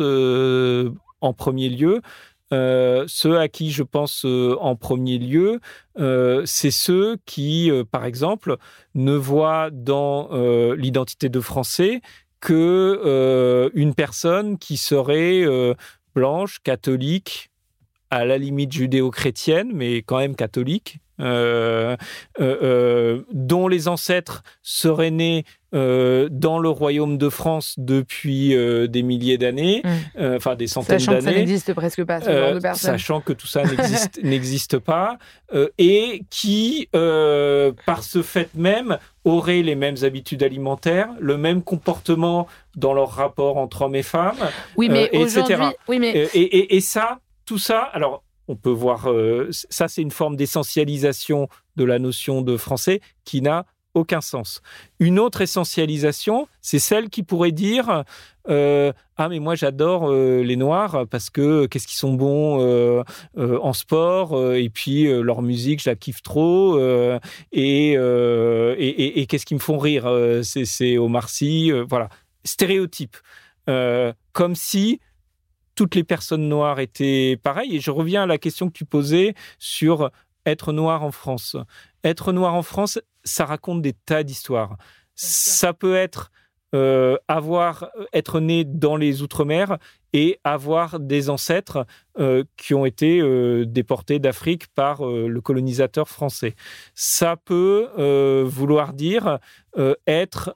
en 1.22 1.34
premier 1.34 1.70
lieu. 1.70 2.02
Ceux 2.52 3.40
à 3.40 3.48
qui 3.48 3.72
je 3.72 3.84
pense 3.84 4.26
en 4.26 4.76
premier 4.76 5.18
lieu, 5.18 5.60
c'est 6.46 6.72
ceux 6.72 7.18
qui, 7.26 7.72
par 7.92 8.06
exemple, 8.06 8.58
ne 8.94 9.14
voient 9.14 9.70
dans 9.72 10.30
l'identité 10.76 11.30
de 11.30 11.40
français 11.40 12.02
que 12.46 13.02
euh, 13.04 13.72
une 13.74 13.96
personne 13.96 14.60
qui 14.60 14.78
serait 14.78 15.44
euh, 15.44 15.74
blanche, 16.14 16.60
catholique, 16.64 17.50
à 18.12 18.24
la 18.24 18.38
limite 18.38 18.72
judéo-chrétienne, 18.72 19.72
mais 19.74 20.04
quand 20.04 20.20
même 20.20 20.36
catholique, 20.36 21.00
euh, 21.20 21.96
dont 23.32 23.68
les 23.68 23.88
ancêtres 23.88 24.44
seraient 24.62 25.12
nés 25.12 25.46
dans 25.74 26.58
le 26.58 26.70
royaume 26.70 27.18
de 27.18 27.28
France 27.28 27.76
depuis 27.78 28.56
des 28.88 29.04
milliers 29.04 29.38
d'années, 29.38 29.82
mm. 29.84 30.36
enfin 30.36 30.56
des 30.56 30.68
centaines 30.68 31.00
d'années. 31.00 31.06
Sachant 31.06 31.20
que 31.20 31.24
ça 31.26 31.38
n'existe 31.38 31.74
presque 31.74 32.06
pas, 32.06 32.22
ce 32.22 32.32
genre 32.32 32.54
de 32.54 32.60
personnes. 32.60 32.92
Sachant 32.92 33.20
que 33.20 33.34
tout 33.34 33.48
ça 33.48 33.64
n'existe 34.24 34.80
pas, 34.80 35.18
et 35.78 36.24
qui, 36.30 36.88
par 36.94 38.04
ce 38.04 38.22
fait 38.22 38.56
même, 38.56 38.98
auraient 39.26 39.64
les 39.64 39.76
mêmes 39.76 39.98
habitudes 40.04 40.44
alimentaires, 40.44 41.10
le 41.20 41.36
même 41.36 41.64
comportement 41.64 42.48
dans 42.76 42.94
leur 42.94 43.10
rapport 43.10 43.58
entre 43.58 43.82
hommes 43.82 43.96
et 43.96 44.04
femmes, 44.04 44.38
oui, 44.78 44.88
mais 44.90 45.10
euh, 45.14 45.26
etc. 45.26 45.64
Oui, 45.88 46.00
mais... 46.00 46.16
Euh, 46.16 46.28
et, 46.34 46.80
ça, 46.80 47.20
tout 47.46 47.58
ça, 47.58 47.80
alors 47.80 48.24
on 48.48 48.56
peut 48.56 48.70
voir, 48.70 49.10
euh, 49.10 49.50
ça 49.52 49.88
c'est 49.88 50.02
une 50.02 50.12
forme 50.12 50.36
d'essentialisation 50.36 51.48
de 51.76 51.84
la 51.84 52.00
notion 52.00 52.42
de 52.42 52.58
français 52.58 53.02
qui 53.24 53.42
n'a 53.42 53.66
aucun 53.94 54.20
sens. 54.20 54.62
Une 55.00 55.20
autre 55.20 55.40
essentialisation, 55.40 56.50
c'est 56.62 56.80
celle 56.80 57.10
qui 57.10 57.24
pourrait 57.24 57.54
dire 57.54 58.04
euh, 58.50 58.92
ah 59.16 59.30
mais 59.30 59.40
moi 59.40 59.56
j'adore 59.56 60.12
euh, 60.12 60.44
les 60.44 60.58
noirs 60.58 61.06
parce 61.10 61.30
que 61.30 61.66
qu'est-ce 61.66 61.88
qu'ils 61.88 61.98
sont 61.98 62.14
bons 62.14 63.04
en 63.38 63.74
sport 63.74 64.54
et 64.54 64.70
puis 64.70 65.06
leur 65.06 65.42
musique 65.42 65.82
je 65.82 65.90
la 65.90 65.96
kiffe 65.96 66.22
trop 66.22 66.78
et, 67.54 67.94
et, 67.94 69.26
qu'est-ce 69.28 69.46
qui 69.46 69.56
me 69.56 69.60
font 69.60 69.78
rire 69.78 70.08
c'est 70.44 70.98
Omar 70.98 71.30
Sy 71.30 71.72
voilà 71.90 72.10
stéréotype 72.44 73.16
comme 74.34 74.56
si 74.56 75.00
toutes 75.76 75.96
les 75.96 76.04
personnes 76.04 76.48
noires 76.48 76.80
étaient 76.80 77.38
pareilles. 77.44 77.76
Et 77.76 77.80
je 77.80 77.92
reviens 77.92 78.24
à 78.24 78.26
la 78.26 78.38
question 78.38 78.68
que 78.68 78.74
tu 78.74 78.86
posais 78.86 79.36
sur 79.60 80.10
être 80.46 80.74
noir 80.74 81.04
en 81.04 81.12
France. 81.12 81.58
Être 82.04 82.32
noir 82.32 82.54
en 82.54 82.64
France, 82.64 83.00
ça 83.24 83.46
raconte 83.46 83.82
des 83.82 83.94
tas 83.94 84.24
d'histoires. 84.24 84.78
Ça 85.16 85.74
peut 85.74 85.96
être 85.96 86.32
euh, 86.74 87.18
avoir 87.28 87.90
être 88.12 88.40
né 88.40 88.66
dans 88.66 88.98
les 88.98 89.22
outre-mer 89.22 89.78
et 90.16 90.40
avoir 90.46 91.02
des 91.02 91.30
ancêtres 91.30 91.86
euh, 92.18 92.46
qui 92.56 92.74
ont 92.74 92.86
été 92.86 93.20
euh, 93.20 93.66
déportés 93.66 94.18
d'Afrique 94.18 94.68
par 94.68 95.06
le 95.06 95.42
colonisateur 95.42 96.08
français. 96.08 96.56
Ça 96.94 97.36
peut 97.36 97.90
vouloir 98.46 98.94
dire 98.94 99.40
être 100.08 100.56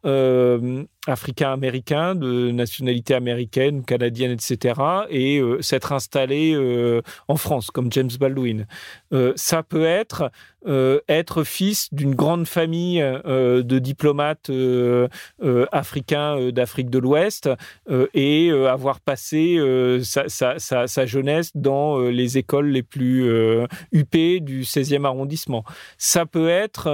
africain-américain, 1.08 2.16
de 2.16 2.52
nationalité 2.52 3.14
américaine, 3.16 3.84
canadienne, 3.84 4.32
etc., 4.32 4.80
et 5.10 5.42
s'être 5.60 5.92
installé 5.92 6.56
en 7.28 7.36
France, 7.36 7.70
comme 7.72 7.92
James 7.92 8.12
Baldwin. 8.18 8.66
ça 9.36 9.64
peut 9.64 9.86
être 9.86 10.32
être 11.10 11.44
fils 11.44 11.94
d'une 11.94 12.16
grande 12.16 12.48
famille 12.48 13.00
de 13.00 13.80
diplomates 13.80 14.52
africains 15.72 16.52
d'Afrique 16.52 16.90
de 16.90 17.00
l'Ouest 17.00 17.50
et 18.14 18.52
avoir 18.52 19.02
passé 19.02 19.49
sa, 20.04 21.06
jeunesse 21.06 21.52
dans 21.56 22.00
les 22.00 22.38
écoles 22.38 22.70
les 22.70 22.84
plus 22.84 23.30
huppées 23.92 24.40
du 24.40 24.64
16e 24.64 25.06
arrondissement. 25.06 25.64
Ça 25.98 26.26
peut 26.26 26.50
être 26.50 26.88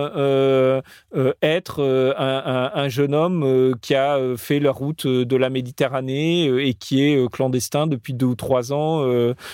être 1.41 1.83
un, 2.17 2.87
jeune 2.89 3.15
homme 3.15 3.75
qui 3.81 3.95
a 3.95 4.19
fait 4.37 4.59
la 4.59 4.71
route 4.71 5.07
de 5.07 5.35
la 5.35 5.49
Méditerranée 5.49 6.45
et 6.67 6.73
qui 6.73 7.03
est 7.03 7.29
clandestin 7.31 7.87
depuis 7.87 8.13
deux 8.13 8.27
ou 8.27 8.35
trois 8.35 8.73
ans 8.73 9.05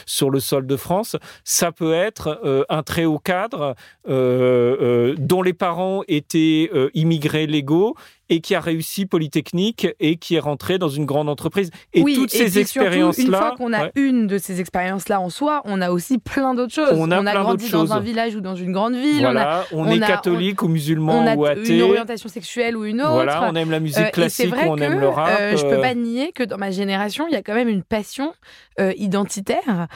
sur 0.06 0.30
le 0.30 0.40
sol 0.40 0.68
de 0.68 0.76
France. 0.76 1.16
Ça 1.44 1.72
peut 1.72 1.94
être 1.94 2.66
un 2.70 2.84
très 2.84 3.06
haut 3.06 3.20
cadre 3.20 3.76
dont 4.08 5.42
les 5.42 5.54
parents 5.54 6.04
étaient 6.08 6.70
immigrés 6.94 7.48
légaux 7.48 7.96
et 8.32 8.40
qui 8.40 8.56
a 8.56 8.62
réussi 8.62 9.06
Polytechnique 9.06 9.90
et 10.00 10.16
qui 10.16 10.36
est 10.36 10.40
rentré 10.40 10.80
dans 10.80 10.88
une 10.88 11.06
grande 11.06 11.28
entreprise. 11.28 11.70
Et 11.94 12.02
toutes 12.02 12.32
ces 12.32 12.60
expériences-là. 12.60 13.24
Une 13.24 13.30
fois 13.36 13.56
qu'on 13.58 13.74
a 13.74 13.90
une 13.96 14.26
de 14.26 14.38
ces 14.38 14.62
expériences-là 14.62 15.20
en 15.20 15.30
soi, 15.30 15.62
on 15.66 15.82
a 15.82 15.92
aussi 15.92 16.18
plein 16.18 16.56
d'autres 16.56 16.74
choses. 16.74 16.94
On 16.94 17.12
a, 17.12 17.22
grandi 17.22 17.70
dans 17.70 17.92
un 17.92 18.00
village 18.00 18.34
ou 18.36 18.40
dans 18.40 18.56
une 18.56 18.72
grande 18.72 18.96
ville. 18.96 19.20
Voilà, 19.20 19.66
on, 19.74 19.86
est 19.90 20.00
catholique 20.00 20.64
ou 20.64 20.70
musulman 20.70 21.26
on 21.26 21.36
ou 21.36 21.46
athée. 21.46 21.76
Une 21.76 21.82
orientation 21.82 22.30
sexuelle 22.30 22.78
ou 22.78 22.86
une 22.86 23.02
autre. 23.02 23.12
Voilà, 23.12 23.50
on 23.52 23.56
aime 23.56 23.70
la 23.70 23.82
musique 23.82 24.00
euh, 24.00 24.10
classique 24.12 24.56
ou 24.56 24.70
on 24.70 24.78
aime 24.78 25.02
le 25.02 25.10
rap. 25.10 25.38
Euh, 25.38 25.58
je 25.58 25.68
peux 25.68 25.82
pas 25.82 25.94
nier 25.94 26.32
que 26.32 26.44
dans 26.44 26.58
ma 26.58 26.72
génération, 26.72 27.28
il 27.28 27.34
y 27.34 27.38
a 27.38 27.42
quand 27.42 27.54
même 27.54 27.68
une 27.68 27.84
passion 27.84 28.34
euh, 28.80 28.94
identitaire 28.96 29.88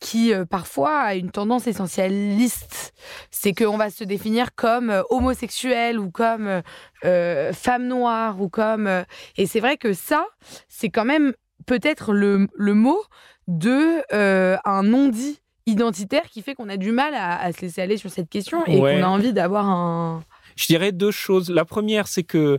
qui 0.00 0.32
parfois 0.48 0.96
a 1.00 1.14
une 1.14 1.30
tendance 1.30 1.66
essentialiste. 1.66 2.94
C'est 3.30 3.52
qu'on 3.52 3.76
va 3.76 3.90
se 3.90 4.04
définir 4.04 4.54
comme 4.54 5.02
homosexuel 5.10 5.98
ou 5.98 6.10
comme 6.10 6.62
euh, 7.04 7.49
femme 7.52 7.86
noire 7.86 8.40
ou 8.40 8.48
comme. 8.48 8.86
Euh, 8.86 9.02
et 9.36 9.46
c'est 9.46 9.60
vrai 9.60 9.76
que 9.76 9.92
ça, 9.92 10.26
c'est 10.68 10.90
quand 10.90 11.04
même 11.04 11.32
peut-être 11.66 12.12
le, 12.12 12.48
le, 12.54 12.74
mot 12.74 13.00
de 13.46 14.02
euh, 14.14 14.56
un 14.64 14.82
non-dit 14.82 15.40
identitaire 15.66 16.22
qui 16.22 16.42
fait 16.42 16.54
qu'on 16.54 16.68
a 16.68 16.76
du 16.76 16.92
mal 16.92 17.14
à, 17.14 17.52
se 17.52 17.60
laisser 17.60 17.82
aller 17.82 17.96
sur 17.96 18.10
cette 18.10 18.28
question 18.28 18.64
et 18.66 18.78
qu'on 18.78 19.02
a 19.02 19.06
envie 19.06 19.32
d'avoir 19.32 19.68
un. 19.68 20.24
Je 20.56 20.66
dirais 20.66 20.92
deux 20.92 21.10
choses. 21.10 21.50
La 21.50 21.64
première, 21.64 22.08
c'est 22.08 22.24
que 22.24 22.58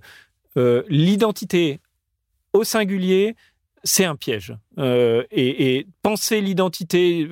l'identité 0.88 1.82
au 2.54 2.63
singulier, 2.63 3.36
c'est 3.84 4.06
un 4.06 4.15
piège. 4.15 4.56
Et, 4.77 5.77
et, 5.77 5.88
penser 6.01 6.41
l'identité 6.41 7.27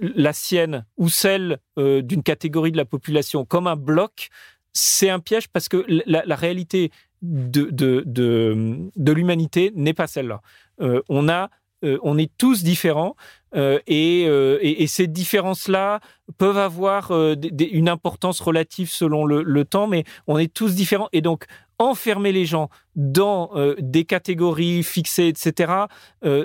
la 0.00 0.32
sienne 0.32 0.86
ou 0.96 1.08
celle 1.08 1.58
d'une 1.76 2.22
catégorie 2.22 2.72
de 2.72 2.76
la 2.76 2.84
population 2.84 3.44
comme 3.44 3.66
un 3.66 3.76
bloc, 3.76 4.30
c'est 4.72 5.10
un 5.10 5.20
piège 5.20 5.48
parce 5.48 5.68
que 5.68 5.84
la, 6.06 6.36
réalité 6.36 6.90
de, 7.22 7.68
de, 7.70 8.02
de, 8.06 9.12
l'humanité 9.12 9.72
n'est 9.74 9.94
pas 9.94 10.06
celle-là. 10.06 10.40
Euh, 10.80 11.02
on 11.08 11.28
euh, 11.28 11.98
on 12.02 12.18
est 12.18 12.30
tous 12.36 12.62
différents 12.62 13.16
euh, 13.56 13.78
et, 13.86 14.24
et, 14.24 14.86
ces 14.86 15.06
différences-là 15.06 16.00
peuvent 16.36 16.58
avoir 16.58 17.10
une 17.10 17.88
importance 17.88 18.40
relative 18.40 18.90
selon 18.90 19.24
le, 19.24 19.42
le, 19.42 19.64
temps, 19.64 19.86
mais 19.86 20.04
on 20.26 20.38
est 20.38 20.52
tous 20.52 20.74
différents 20.74 21.08
et 21.12 21.22
donc 21.22 21.46
enfermer 21.78 22.32
les 22.32 22.44
gens 22.44 22.68
dans 22.94 23.50
des 23.78 24.04
catégories 24.04 24.82
fixées, 24.82 25.28
etc., 25.28 25.72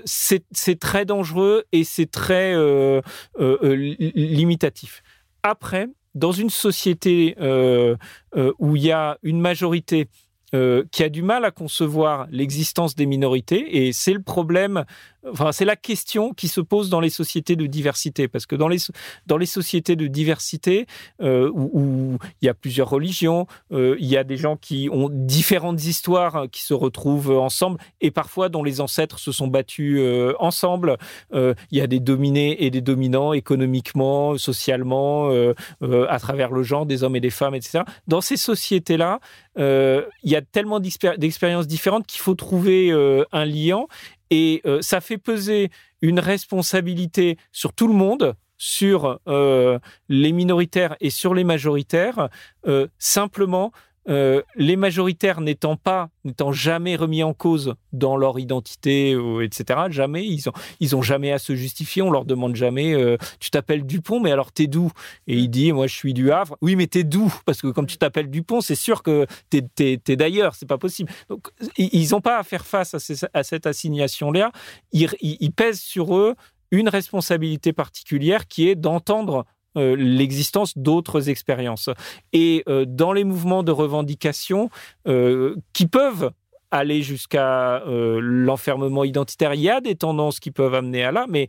c'est 0.06 0.80
très 0.80 1.04
dangereux 1.04 1.66
et 1.74 1.84
c'est 1.84 2.10
très 2.10 2.56
limitatif. 3.36 5.04
Après, 5.44 5.90
dans 6.16 6.32
une 6.32 6.50
société 6.50 7.36
euh, 7.40 7.96
euh, 8.36 8.54
où 8.58 8.76
il 8.76 8.84
y 8.84 8.92
a 8.92 9.18
une 9.22 9.40
majorité 9.40 10.08
euh, 10.56 10.86
qui 10.92 11.04
a 11.04 11.10
du 11.10 11.22
mal 11.22 11.44
à 11.44 11.52
concevoir 11.52 12.28
l'existence 12.32 12.96
des 12.96 13.06
minorités 13.06 13.86
et 13.86 13.92
c'est 13.92 14.14
le 14.14 14.22
problème 14.22 14.86
Enfin, 15.32 15.52
c'est 15.52 15.66
la 15.66 15.76
question 15.76 16.34
qui 16.34 16.48
se 16.48 16.62
pose 16.62 16.90
dans 16.90 17.00
les 17.00 17.10
sociétés 17.10 17.56
de 17.56 17.66
diversité, 17.66 18.28
parce 18.28 18.46
que 18.46 18.56
dans 18.56 18.68
les, 18.68 18.78
dans 19.26 19.38
les 19.38 19.46
sociétés 19.46 19.96
de 19.96 20.08
diversité, 20.08 20.86
euh, 21.22 21.50
où, 21.54 22.18
il 22.42 22.46
y 22.46 22.50
a 22.50 22.54
plusieurs 22.54 22.90
religions, 22.90 23.48
euh, 23.72 23.96
il 24.00 24.06
y 24.06 24.18
a 24.18 24.24
des 24.24 24.38
gens 24.38 24.56
qui 24.56 24.90
ont 24.92 25.10
différentes 25.12 25.84
histoires 25.84 26.46
qui 26.52 26.62
se 26.62 26.74
retrouvent 26.74 27.32
ensemble, 27.32 27.80
et 28.02 28.12
parfois 28.12 28.50
dont 28.50 28.64
les 28.64 28.82
ancêtres 28.82 29.20
se 29.20 29.32
sont 29.32 29.48
battus 29.48 30.02
ensemble. 30.40 30.98
il 31.34 31.56
y 31.72 31.82
a 31.82 31.88
des 31.88 32.00
dominés 32.00 32.64
et 32.64 32.70
des 32.70 32.82
dominants 32.82 33.34
économiquement, 33.34 34.38
socialement, 34.38 35.30
à 35.82 36.20
travers 36.20 36.52
le 36.52 36.64
genre 36.64 36.86
des 36.86 37.04
hommes 37.04 37.16
et 37.16 37.22
des 37.22 37.30
femmes, 37.30 37.56
etc. 37.56 37.84
Dans 38.08 38.22
ces 38.22 38.38
sociétés-là, 38.38 39.20
il 39.58 40.30
y 40.30 40.36
a 40.36 40.42
tellement 40.52 40.80
d'expériences 40.80 41.68
différentes 41.68 42.08
qu'il 42.08 42.22
faut 42.22 42.36
trouver 42.36 42.92
un 43.32 43.46
lien. 43.46 43.86
Et 44.30 44.62
euh, 44.66 44.82
ça 44.82 45.02
fait 45.02 45.18
peser 45.18 45.70
une 46.02 46.20
responsabilité 46.20 47.38
sur 47.52 47.74
tout 47.74 47.88
le 47.88 47.94
monde, 47.94 48.36
sur 48.58 49.20
euh, 49.28 49.80
les 50.10 50.32
minoritaires 50.32 50.96
et 51.00 51.10
sur 51.10 51.34
les 51.34 51.44
majoritaires, 51.44 52.30
euh, 52.68 52.88
simplement 52.98 53.72
euh, 54.08 54.42
les 54.56 54.76
majoritaires 54.76 55.42
n'étant 55.42 55.76
pas, 55.76 56.10
n'étant 56.24 56.52
jamais 56.52 56.96
remis 56.96 57.24
en 57.24 57.34
cause 57.34 57.76
dans 57.92 58.18
leur 58.18 58.40
identité, 58.40 59.18
etc. 59.42 59.82
Jamais, 59.90 60.26
ils 60.26 60.48
ont, 60.50 60.54
ils 60.80 60.96
ont 60.96 61.02
jamais 61.02 61.32
à 61.32 61.40
se 61.40 61.56
justifier. 61.56 62.02
On 62.02 62.12
leur 62.12 62.26
demande 62.26 62.56
jamais, 62.56 62.94
euh, 62.94 63.18
tu 63.40 63.50
t'appelles 63.50 63.86
Dupont, 63.86 64.20
mais 64.20 64.32
alors 64.32 64.52
t'es 64.52 64.68
d'où 64.68 64.92
Et 65.28 65.36
il 65.36 65.50
dit, 65.50 65.72
moi 65.72 65.88
je 65.88 65.96
suis 65.96 66.14
du 66.14 66.32
Havre. 66.32 66.58
Oui, 66.62 66.76
mais 66.76 66.88
t'es 66.88 67.04
d'où 67.04 67.34
Parce 67.46 67.62
que 67.62 67.68
comme 67.68 67.88
tu 67.88 67.98
t'appelles 67.98 68.30
Dupont, 68.30 68.62
c'est 68.62 68.76
sûr 68.76 69.02
que 69.02 69.26
t'es, 69.50 69.66
es, 69.80 70.16
d'ailleurs. 70.16 70.56
C'est 70.56 70.68
pas 70.68 70.78
possible. 70.78 71.12
Donc 71.30 71.48
ils 71.78 72.10
n'ont 72.12 72.22
pas 72.22 72.38
à 72.38 72.44
faire 72.44 72.66
face 72.66 72.94
à, 73.34 73.44
cette 73.44 73.66
assignation-là. 73.66 74.52
Ils, 74.92 75.10
ils 75.22 75.52
pèsent 75.52 75.82
sur 75.82 76.16
eux 76.16 76.36
une 76.72 76.90
responsabilité 76.90 77.74
particulière 77.74 78.48
qui 78.48 78.68
est 78.70 78.76
d'entendre 78.76 79.46
euh, 79.78 79.96
l'existence 79.96 80.78
d'autres 80.78 81.30
expériences. 81.30 81.90
Et 82.34 82.64
euh, 82.68 82.86
dans 82.88 83.14
les 83.14 83.24
mouvements 83.24 83.64
de 83.64 83.72
revendication 83.72 84.70
euh, 85.08 85.56
qui 85.74 85.88
peuvent 85.88 86.32
aller 86.72 87.04
jusqu'à 87.04 87.84
l'enfermement 87.86 89.06
identitaire. 89.06 89.54
Il 89.54 89.62
y 89.62 89.70
a 89.70 89.80
des 89.80 89.96
tendances 89.96 90.42
qui 90.42 90.52
peuvent 90.52 90.74
amener 90.74 91.06
à 91.06 91.12
là, 91.14 91.26
mais 91.30 91.48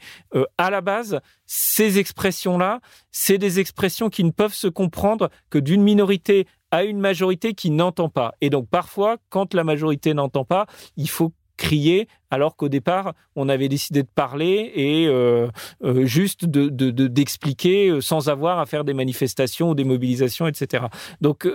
à 0.57 0.71
la 0.71 0.81
base, 0.83 1.19
ces 1.47 1.99
expressions-là, 1.99 2.81
c'est 3.11 3.39
des 3.39 3.59
expressions 3.59 4.09
qui 4.09 4.23
ne 4.23 4.31
peuvent 4.31 4.55
se 4.55 4.69
comprendre 4.69 5.31
que 5.51 5.59
d'une 5.59 5.83
minorité 5.83 6.47
à 6.71 6.85
une 6.85 7.01
majorité 7.01 7.55
qui 7.55 7.71
n'entend 7.71 8.09
pas. 8.09 8.35
Et 8.41 8.51
donc 8.51 8.69
parfois, 8.69 9.17
quand 9.29 9.53
la 9.55 9.65
majorité 9.65 10.15
n'entend 10.15 10.45
pas, 10.45 10.67
il 10.97 11.09
faut 11.09 11.33
crier 11.57 12.09
alors 12.31 12.57
qu'au 12.57 12.69
départ 12.69 13.15
on 13.35 13.49
avait 13.49 13.69
décidé 13.69 14.03
de 14.03 14.09
parler 14.09 14.73
et 14.75 15.07
euh, 15.07 15.49
euh, 15.85 16.05
juste 16.05 16.45
de, 16.45 16.69
d'expliquer 16.91 17.89
euh, 17.89 18.01
sans 18.01 18.29
avoir 18.29 18.59
à 18.59 18.67
faire 18.67 18.85
des 18.85 18.95
manifestations 18.95 19.71
ou 19.71 19.75
des 19.75 19.85
mobilisations 19.85 20.47
etc 20.47 20.85
donc 21.21 21.49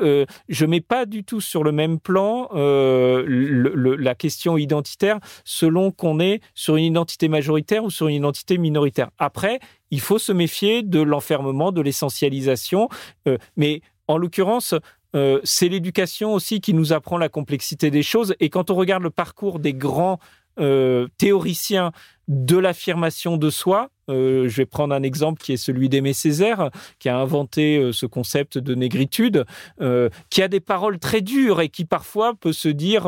je 0.50 0.66
mets 0.66 0.82
pas 0.82 1.06
du 1.06 1.24
tout 1.24 1.42
sur 1.42 1.64
le 1.64 1.72
même 1.72 2.00
plan 2.00 2.50
la 2.54 4.16
question 4.16 4.58
identitaire 4.58 5.20
selon 5.44 5.92
qu'on 5.92 6.20
est 6.20 6.42
sur 6.54 6.76
une 6.76 6.86
identité 6.86 7.28
majoritaire 7.28 7.84
ou 7.84 7.90
sur 7.90 8.08
une 8.08 8.16
identité 8.16 8.58
minoritaire. 8.58 9.10
Après 9.20 9.60
il 9.92 10.00
faut 10.00 10.20
se 10.20 10.32
méfier 10.32 10.84
de 10.84 11.02
l'enfermement 11.02 11.72
de 11.72 11.82
l'essentialisation 11.82 12.90
mais 13.56 13.82
en 14.08 14.18
l'occurrence, 14.18 14.76
euh, 15.16 15.40
c'est 15.44 15.68
l'éducation 15.68 16.34
aussi 16.34 16.62
qui 16.62 16.74
nous 16.74 16.94
apprend 16.94 17.18
la 17.18 17.30
complexité 17.30 17.92
des 17.92 18.04
choses. 18.04 18.36
Et 18.40 18.50
quand 18.50 18.70
on 18.70 18.76
regarde 18.76 19.04
le 19.04 19.10
parcours 19.10 19.60
des 19.60 19.74
grands 19.74 20.20
euh, 20.60 21.08
théoriciens 21.18 21.92
de 22.32 22.58
l'affirmation 22.58 23.36
de 23.36 23.50
soi. 23.50 23.90
Euh, 24.10 24.48
je 24.48 24.58
vais 24.58 24.66
prendre 24.66 24.96
un 24.96 25.04
exemple 25.04 25.42
qui 25.42 25.52
est 25.54 25.58
celui 25.58 25.90
d'Aimé 25.90 26.14
Césaire, 26.14 26.72
qui 26.98 27.10
a 27.10 27.18
inventé 27.18 27.78
euh, 27.78 27.92
ce 27.92 28.06
concept 28.06 28.58
de 28.58 28.74
négritude, 28.74 29.46
qui 30.30 30.42
a 30.42 30.48
des 30.48 30.60
paroles 30.60 30.98
très 30.98 31.22
dures 31.22 31.60
et 31.60 31.70
qui 31.70 31.86
parfois 31.86 32.34
peut 32.34 32.54
se 32.54 32.70
dire, 32.70 33.06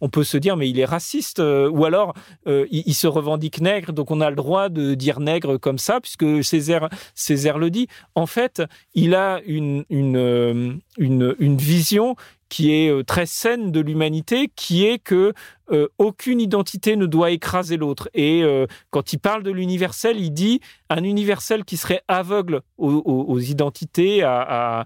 on 0.00 0.08
peut 0.08 0.24
se 0.24 0.36
dire, 0.36 0.56
mais 0.56 0.68
il 0.68 0.78
est 0.78 0.84
raciste, 0.84 1.40
ou 1.40 1.84
alors 1.84 2.14
il, 2.46 2.94
se 2.94 3.06
revendique 3.06 3.60
nègre, 3.60 3.92
donc 3.92 4.10
on 4.10 4.20
a 4.20 4.30
le 4.30 4.36
droit 4.36 4.68
de 4.68 4.94
dire 4.94 5.20
nègre 5.20 5.58
comme 5.58 5.78
ça, 5.78 6.00
puisque 6.00 6.42
Césaire, 6.42 6.88
Césaire 7.14 7.58
le 7.58 7.70
dit. 7.70 7.86
En 8.14 8.26
fait, 8.26 8.62
il 8.94 9.14
a 9.14 9.40
une, 9.46 9.84
une, 9.90 10.80
une, 10.98 11.36
une 11.38 11.56
vision 11.56 12.16
qui 12.54 12.72
est 12.72 12.88
euh, 12.88 13.02
très 13.02 13.26
saine 13.26 13.72
de 13.72 13.80
l'humanité, 13.80 14.48
qui 14.54 14.86
est 14.86 15.00
que 15.00 15.32
euh, 15.72 15.88
aucune 15.98 16.40
identité 16.40 16.94
ne 16.94 17.06
doit 17.06 17.32
écraser 17.32 17.76
l'autre. 17.76 18.08
Et 18.14 18.44
euh, 18.44 18.68
quand 18.90 19.12
il 19.12 19.18
parle 19.18 19.42
de 19.42 19.50
l'universel, 19.50 20.20
il 20.20 20.30
dit 20.30 20.60
un 20.88 21.02
universel 21.02 21.64
qui 21.64 21.76
serait 21.76 22.02
aveugle 22.06 22.60
aux, 22.78 23.40
identités, 23.40 24.22
à, 24.22 24.84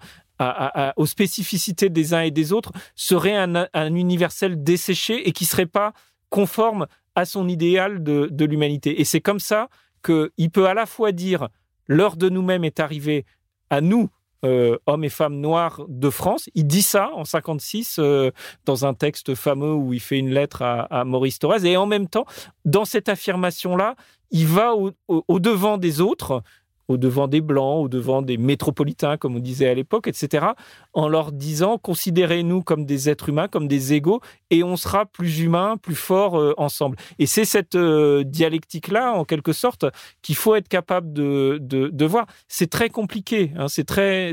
aux 0.97 1.05
spécificités 1.05 1.91
des 1.91 2.15
uns 2.15 2.23
et 2.23 2.31
des 2.31 2.55
autres, 2.55 2.73
serait 2.95 3.37
un, 3.37 3.95
universel 3.95 4.65
desséché 4.65 5.29
et 5.29 5.33
qui 5.33 5.45
serait 5.45 5.67
pas 5.67 5.93
conforme 6.31 6.87
à 7.17 7.27
son 7.27 7.49
idéal 7.49 8.03
de, 8.03 8.29
de 8.31 8.45
l'humanité. 8.47 8.99
Et 8.99 9.05
c'est 9.05 9.21
comme 9.21 9.41
ça 9.41 9.69
qu'il 10.03 10.51
peut 10.51 10.69
à 10.69 10.73
la 10.73 10.87
fois 10.87 11.13
dire 11.13 11.49
l'heure 11.87 12.17
de 12.17 12.31
nous-mêmes 12.31 12.65
est 12.65 12.81
arrivée 12.81 13.27
à 13.69 13.83
nous 13.83 14.09
euh, 14.45 14.79
hommes 14.87 15.05
et 15.05 15.09
femmes 15.09 15.41
noirs 15.41 15.85
de 15.89 16.11
France. 16.11 16.49
Il 16.55 16.67
dit 16.67 16.83
ça 16.83 17.11
en 17.15 17.25
56 17.25 17.97
euh, 17.99 18.31
dans 18.65 18.87
un 18.87 18.95
texte 18.95 19.35
fameux 19.35 19.73
où 19.73 19.93
il 19.93 20.01
fait 20.01 20.19
une 20.19 20.31
lettre 20.31 20.63
à, 20.63 21.05
Maurice 21.05 21.39
Thorez. 21.39 21.69
Et 21.69 21.77
en 21.77 21.87
même 21.87 22.09
temps, 22.09 22.25
dans 22.65 22.85
cette 22.85 23.09
affirmation-là, 23.09 23.97
il 24.31 24.47
va 24.47 24.75
au 24.75 25.41
devant 25.41 25.79
des 25.79 26.01
autres 26.01 26.43
au 26.89 26.97
devant 26.97 27.29
des 27.29 27.43
blancs, 27.43 27.85
au 27.85 27.89
devant 27.89 28.23
des 28.23 28.39
métropolitains, 28.39 29.19
comme 29.19 29.37
on 29.37 29.41
disait 29.41 29.69
à 29.69 29.75
l'époque, 29.75 30.09
etc., 30.09 30.47
en 30.95 31.09
leur 31.09 31.33
disant 31.33 31.79
considérez-nous 31.79 32.63
comme 32.63 32.87
des 32.87 33.11
êtres 33.11 33.29
humains, 33.29 33.47
comme 33.47 33.69
des 33.69 33.93
égaux, 33.93 34.21
et 34.51 34.65
on 34.65 34.77
sera 34.77 35.05
plus 35.05 35.41
humains, 35.41 35.77
plus 35.77 35.95
forts 35.95 36.39
euh, 36.39 36.55
ensemble. 36.57 36.97
Et 37.19 37.27
c'est 37.27 37.45
cette 37.45 37.75
euh, 37.75 38.25
dialectique-là, 38.25 39.13
en 39.13 39.25
quelque 39.25 39.53
sorte, 39.53 39.85
qu'il 40.23 40.35
faut 40.35 40.55
être 40.55 40.69
capable 40.69 41.13
de, 41.13 41.59
de, 41.61 42.07
voir. 42.07 42.27
C'est 42.49 42.71
très 42.71 42.89
compliqué, 42.89 43.53
hein, 43.57 43.69
c'est 43.69 43.85
très, 43.85 44.33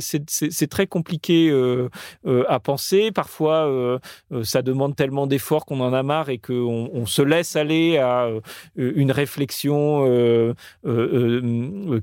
très 0.70 0.88
compliqué 0.88 1.50
euh, 1.50 1.90
à 2.48 2.60
penser. 2.62 3.12
Parfois, 3.12 4.00
ça 4.44 4.62
demande 4.62 4.96
tellement 4.96 5.28
d'efforts 5.28 5.66
qu'on 5.66 5.82
en 5.82 5.92
a 5.92 6.04
marre 6.04 6.30
et 6.30 6.38
qu'on 6.38 6.90
on 6.94 7.06
se 7.06 7.22
laisse 7.22 7.58
aller 7.58 7.98
à 7.98 8.30
une 8.76 9.12
réflexion 9.12 10.56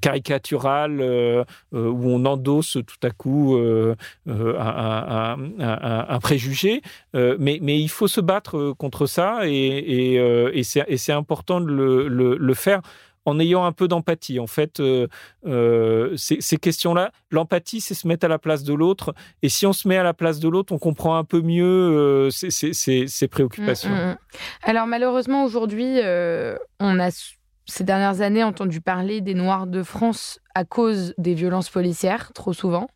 caricaturale 0.00 0.41
euh, 0.52 1.44
euh, 1.74 1.88
où 1.88 2.08
on 2.08 2.24
endosse 2.24 2.78
tout 2.86 3.06
à 3.06 3.10
coup 3.10 3.56
euh, 3.56 3.94
un, 4.26 5.38
préjugé. 6.20 6.82
mais, 7.14 7.58
mais 7.60 7.80
il 7.80 7.88
faut 7.88 8.08
se 8.08 8.20
battre 8.20 8.72
contre 8.78 9.06
ça 9.06 9.40
et, 9.44 10.14
et, 10.54 10.62
c'est 10.62 11.12
important 11.12 11.60
de 11.60 11.66
le, 11.66 12.54
faire 12.54 12.80
en 13.24 13.38
ayant 13.38 13.64
un 13.64 13.72
peu 13.72 13.86
d'empathie. 13.88 14.40
En 14.40 14.46
fait, 14.46 14.82
ces, 16.16 16.56
questions-là, 16.56 17.12
l'empathie, 17.30 17.80
c'est 17.80 17.94
se 17.94 18.06
mettre 18.06 18.26
à 18.26 18.28
la 18.28 18.38
place 18.38 18.62
de 18.64 18.74
l'autre. 18.74 19.14
Et 19.42 19.48
si 19.48 19.66
on 19.66 19.72
se 19.72 19.88
met 19.88 19.96
à 19.96 20.02
la 20.02 20.14
place 20.14 20.38
de 20.40 20.48
l'autre, 20.48 20.72
on 20.72 20.78
comprend 20.78 21.16
un 21.16 21.24
peu 21.24 21.40
mieux 21.40 22.28
ses, 22.30 23.28
préoccupations. 23.28 23.90
Mm, 23.90 23.94
mm, 23.94 24.10
mm. 24.10 24.16
Alors 24.62 24.86
malheureusement, 24.86 25.44
aujourd'hui, 25.44 25.98
on 26.80 26.98
a 27.00 27.10
ces 27.72 27.84
dernières 27.84 28.20
années 28.20 28.44
entendu 28.44 28.82
parler 28.82 29.22
des 29.22 29.32
Noirs 29.32 29.66
de 29.66 29.82
France 29.82 30.40
à 30.54 30.66
cause 30.66 31.14
des 31.16 31.32
violences 31.32 31.70
policières, 31.70 32.30
trop 32.34 32.52
souvent. 32.52 32.86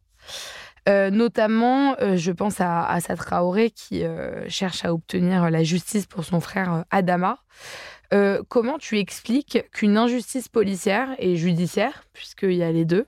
Euh, 0.86 1.08
notamment, 1.08 1.96
euh, 2.00 2.16
je 2.16 2.30
pense 2.30 2.60
à, 2.60 2.82
à 2.82 3.00
Traoré 3.00 3.70
qui 3.70 4.04
euh, 4.04 4.46
cherche 4.48 4.84
à 4.84 4.92
obtenir 4.92 5.50
la 5.50 5.62
justice 5.64 6.04
pour 6.04 6.24
son 6.24 6.40
frère 6.40 6.84
Adama. 6.90 7.38
comment 8.48 8.76
tu 8.76 8.98
expliques 8.98 9.64
qu'une 9.72 9.96
injustice 9.96 10.48
policière 10.48 11.08
et 11.18 11.36
judiciaire, 11.36 12.04
puisqu'il 12.12 12.52
y 12.52 12.62
a 12.62 12.70
les 12.70 12.84
deux, 12.84 13.06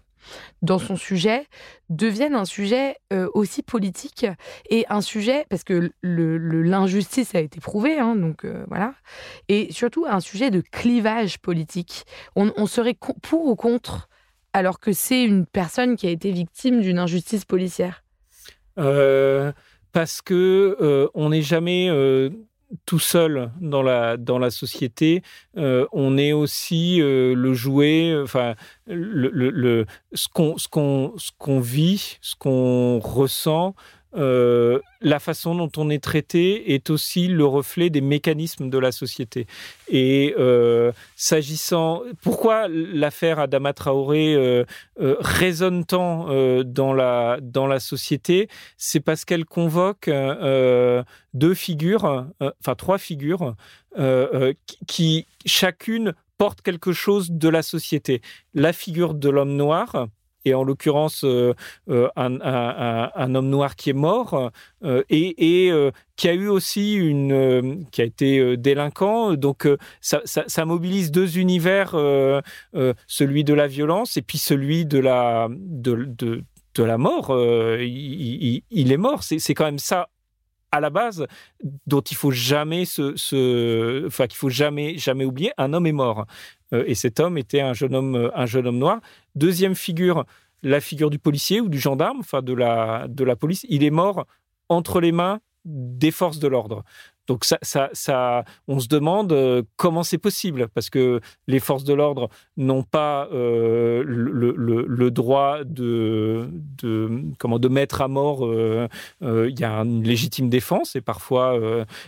dans 0.62 0.78
son 0.78 0.96
sujet 0.96 1.46
devienne 1.88 2.34
un 2.34 2.44
sujet 2.44 2.96
euh, 3.12 3.28
aussi 3.34 3.62
politique 3.62 4.26
et 4.70 4.84
un 4.88 5.00
sujet 5.00 5.46
parce 5.48 5.64
que 5.64 5.90
l'injustice 6.02 7.34
a 7.34 7.40
été 7.40 7.60
prouvée, 7.60 7.98
hein, 7.98 8.16
donc 8.16 8.44
euh, 8.44 8.64
voilà, 8.68 8.94
et 9.48 9.72
surtout 9.72 10.06
un 10.08 10.20
sujet 10.20 10.50
de 10.50 10.60
clivage 10.60 11.38
politique. 11.38 12.04
On, 12.36 12.66
serait 12.66 12.96
pour 13.22 13.46
ou 13.46 13.56
contre 13.56 14.08
alors 14.52 14.80
que 14.80 14.92
c'est 14.92 15.22
une 15.22 15.46
personne 15.46 15.96
qui 15.96 16.06
a 16.06 16.10
été 16.10 16.30
victime 16.30 16.80
d'une 16.80 16.98
injustice 16.98 17.44
policière? 17.44 18.04
Euh, 18.78 19.52
parce 19.92 20.22
que 20.22 21.08
on 21.14 21.30
n'est 21.30 21.42
jamais 21.42 21.88
tout 22.86 22.98
seul 22.98 23.50
dans 23.60 23.82
la, 23.82 24.16
dans 24.16 24.38
la 24.38 24.50
société, 24.50 25.22
euh, 25.56 25.86
on 25.92 26.18
est 26.18 26.32
aussi 26.32 27.00
euh, 27.00 27.34
le 27.34 27.54
jouet, 27.54 28.14
enfin, 28.22 28.54
le, 28.86 29.30
le, 29.30 29.86
ce 30.12 30.28
qu'on 30.28 30.58
ce 30.58 30.68
qu'on 30.68 31.60
vit, 31.60 32.18
ce 32.20 32.34
qu'on 32.36 32.98
ressent, 32.98 33.74
euh, 34.16 34.80
la 35.02 35.18
façon 35.18 35.54
dont 35.54 35.70
on 35.76 35.90
est 35.90 36.02
traité 36.02 36.72
est 36.72 36.88
aussi 36.88 37.28
le 37.28 37.44
reflet 37.44 37.90
des 37.90 38.00
mécanismes 38.00 38.70
de 38.70 38.78
la 38.78 38.90
société. 38.90 39.46
Et 39.88 40.34
euh, 40.38 40.92
s'agissant, 41.14 42.02
pourquoi 42.22 42.68
l'affaire 42.68 43.38
Adama 43.38 43.74
Traoré 43.74 44.34
euh, 44.34 44.64
résonne 44.96 45.84
tant 45.84 46.26
dans 46.64 46.94
la 46.94 47.38
dans 47.42 47.66
la 47.66 47.80
société, 47.80 48.48
c'est 48.76 49.00
parce 49.00 49.24
qu'elle 49.24 49.44
convoque 49.44 50.10
deux 51.34 51.54
figures, 51.54 52.26
enfin 52.40 52.74
trois 52.74 52.98
figures, 52.98 53.54
qui 54.86 55.26
chacune 55.46 56.14
porte 56.38 56.62
quelque 56.62 56.92
chose 56.92 57.30
de 57.30 57.48
la 57.48 57.62
société. 57.62 58.22
La 58.54 58.72
figure 58.72 59.14
de 59.14 59.28
l'homme 59.28 59.56
noir, 59.56 60.08
en 60.54 60.64
l'occurrence 60.64 61.24
euh, 61.24 61.54
euh, 61.88 62.08
un, 62.16 63.34
homme 63.34 63.48
noir 63.48 63.76
qui 63.76 63.90
est 63.90 63.94
mort 63.94 64.50
euh, 64.84 65.02
et, 65.10 65.72
qui 66.16 66.28
a 66.28 66.34
eu 66.34 66.48
aussi 66.48 66.94
une 66.94 67.86
qui 67.90 68.02
a 68.02 68.04
été 68.04 68.56
délinquant. 68.56 69.34
Donc 69.34 69.68
ça, 70.00 70.64
mobilise 70.64 71.10
deux 71.10 71.38
univers 71.38 71.90
celui 73.06 73.44
de 73.44 73.54
la 73.54 73.66
violence 73.66 74.16
et 74.16 74.22
puis 74.22 74.38
celui 74.38 74.86
de 74.86 74.98
la 74.98 75.48
de, 75.50 76.44
la 76.78 76.98
mort. 76.98 77.36
Il, 77.80 78.62
est 78.70 78.96
mort. 78.96 79.22
C'est 79.22 79.54
quand 79.54 79.64
même 79.64 79.78
ça 79.78 80.08
à 80.72 80.80
la 80.80 80.90
base 80.90 81.26
dont 81.86 82.00
il 82.00 82.16
faut 82.16 82.30
jamais 82.30 82.84
se, 82.84 84.06
enfin 84.06 84.26
qu'il 84.26 84.36
faut 84.36 84.48
jamais 84.50 84.98
jamais 84.98 85.24
oublier 85.24 85.52
un 85.58 85.72
homme 85.72 85.86
est 85.86 85.92
mort. 85.92 86.26
Euh, 86.72 86.84
et 86.86 86.94
cet 86.94 87.20
homme 87.20 87.38
était 87.38 87.60
un 87.60 87.72
jeune 87.72 87.94
homme 87.94 88.14
euh, 88.14 88.30
un 88.38 88.46
jeune 88.46 88.66
homme 88.66 88.78
noir. 88.78 89.00
Deuxième 89.34 89.74
figure 89.74 90.24
la 90.62 90.80
figure 90.80 91.10
du 91.10 91.18
policier 91.18 91.60
ou 91.60 91.68
du 91.68 91.78
gendarme 91.78 92.18
enfin 92.20 92.42
de 92.42 92.52
la 92.52 93.06
de 93.08 93.24
la 93.24 93.36
police 93.36 93.64
il 93.68 93.84
est 93.84 93.90
mort 93.90 94.26
entre 94.68 95.00
les 95.00 95.12
mains 95.12 95.40
des 95.64 96.10
forces 96.10 96.38
de 96.38 96.48
l'ordre 96.48 96.84
donc 97.28 97.44
ça, 97.44 97.58
ça, 97.92 98.44
on 98.66 98.80
se 98.80 98.88
demande 98.88 99.32
euh, 99.32 99.62
comment 99.76 100.02
c'est 100.02 100.18
possible, 100.18 100.68
parce 100.74 100.88
que 100.88 101.20
les 101.46 101.60
forces 101.60 101.84
de 101.84 101.92
l'ordre 101.92 102.30
n'ont 102.56 102.82
pas 102.82 103.28
euh, 103.32 104.02
le, 104.06 105.10
droit 105.10 105.58
de, 105.64 106.48
comment, 107.38 107.58
de 107.58 107.68
mettre 107.68 108.00
à 108.00 108.08
mort. 108.08 108.46
Euh, 108.46 108.88
il 109.20 109.60
y 109.60 109.64
a 109.64 109.72
une 109.72 110.02
légitime 110.02 110.48
défense, 110.48 110.96
et 110.96 111.02
parfois 111.02 111.58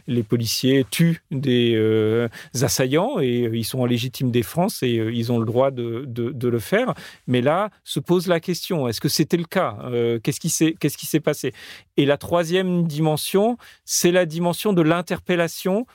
les 0.06 0.22
policiers 0.22 0.86
tuent 0.90 1.22
des 1.30 2.28
assaillants, 2.62 3.20
et 3.20 3.50
ils 3.52 3.64
sont 3.64 3.80
en 3.80 3.86
légitime 3.86 4.30
défense, 4.30 4.82
et 4.82 4.90
ils 4.90 5.30
ont 5.30 5.38
le 5.38 5.46
droit 5.46 5.70
de, 5.70 6.48
le 6.48 6.58
faire. 6.58 6.94
Mais 7.26 7.42
là, 7.42 7.70
se 7.84 8.00
pose 8.00 8.26
la 8.26 8.40
question, 8.40 8.88
est-ce 8.88 9.00
que 9.00 9.10
c'était 9.10 9.36
le 9.36 9.44
cas 9.44 9.76
Qu'est-ce 10.22 10.40
qui 10.40 11.06
s'est 11.06 11.20
passé? 11.20 11.52
Et 11.98 12.06
la 12.06 12.16
troisième 12.16 12.86
dimension, 12.86 13.58
c'est 13.84 14.12
la 14.12 14.24
dimension 14.24 14.72
de 14.72 14.80
l'interprétation 14.80 15.09
interpellation 15.11 15.86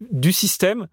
du 0.00 0.32
système 0.32 0.86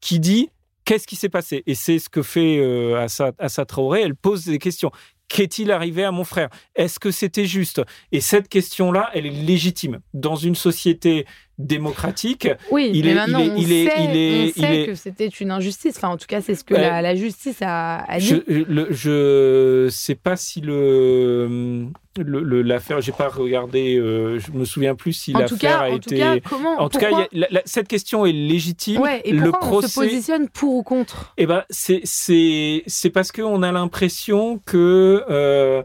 qui 0.00 0.20
dit 0.20 0.50
qu'est-ce 0.84 1.06
qui 1.06 1.16
s'est 1.16 1.28
passé 1.28 1.62
Et 1.66 1.74
c'est 1.74 1.98
ce 1.98 2.08
que 2.08 2.22
fait 2.22 2.58
euh, 2.58 3.06
Assa, 3.38 3.64
Traoré. 3.64 4.02
Elle 4.02 4.16
pose 4.16 4.44
des 4.44 4.58
questions. 4.58 4.90
Qu'est-il 5.30 5.70
arrivé 5.70 6.02
à 6.02 6.10
mon 6.10 6.24
frère? 6.24 6.48
Est-ce 6.74 6.98
que 6.98 7.12
c'était 7.12 7.44
juste? 7.44 7.80
Et 8.10 8.20
cette 8.20 8.48
question-là, 8.48 9.10
elle 9.14 9.26
est 9.26 9.30
légitime. 9.30 10.00
Dans 10.12 10.34
une 10.34 10.56
société 10.56 11.24
démocratique. 11.56 12.48
Oui, 12.72 12.90
il 12.92 13.04
mais 13.04 13.12
est, 13.12 13.14
maintenant, 13.14 13.38
il 13.38 13.46
est, 13.46 13.50
on 13.50 13.56
il 13.56 13.66
sait, 13.66 13.74
est, 13.74 14.52
il 14.56 14.64
est, 14.64 14.86
que 14.86 14.94
c'était 14.94 15.28
une 15.28 15.50
injustice. 15.50 15.96
Enfin, 15.96 16.08
en 16.08 16.16
tout 16.16 16.26
cas, 16.26 16.40
c'est 16.40 16.54
ce 16.54 16.64
que 16.64 16.74
la, 16.74 17.14
justice 17.14 17.58
a, 17.62 18.04
dit. 18.18 18.42
Je 18.48 19.84
ne 19.84 19.88
sais 19.88 20.14
pas 20.14 20.36
si 20.36 20.60
le 20.60 21.90
l'affaire, 22.16 23.00
j'ai 23.00 23.12
pas 23.12 23.28
regardé, 23.28 23.96
euh, 23.96 24.38
je 24.38 24.50
me 24.52 24.64
souviens 24.64 24.94
plus 24.94 25.12
si 25.12 25.32
l'affaire 25.32 25.82
a 25.82 25.90
en 25.90 25.96
été. 25.96 26.16
Tout 26.16 26.22
cas, 26.22 26.40
comment, 26.40 26.80
en 26.80 26.88
tout 26.88 26.98
cas, 26.98 27.28
cette 27.64 27.88
question 27.88 28.26
est 28.26 28.32
légitime. 28.32 29.00
et 29.24 29.32
le 29.32 29.50
procès... 29.50 29.86
on 29.86 29.88
se 29.88 30.00
positionne 30.00 30.48
pour 30.48 30.74
ou 30.74 30.82
contre? 30.82 31.32
Eh 31.36 31.46
ben, 31.46 31.64
c'est 31.70 32.00
c'est 32.04 32.82
c'est 32.86 33.10
parce 33.10 33.32
qu'on 33.32 33.62
a 33.62 33.72
l'impression 33.72 34.60
que 34.64 35.19
euh, 35.28 35.82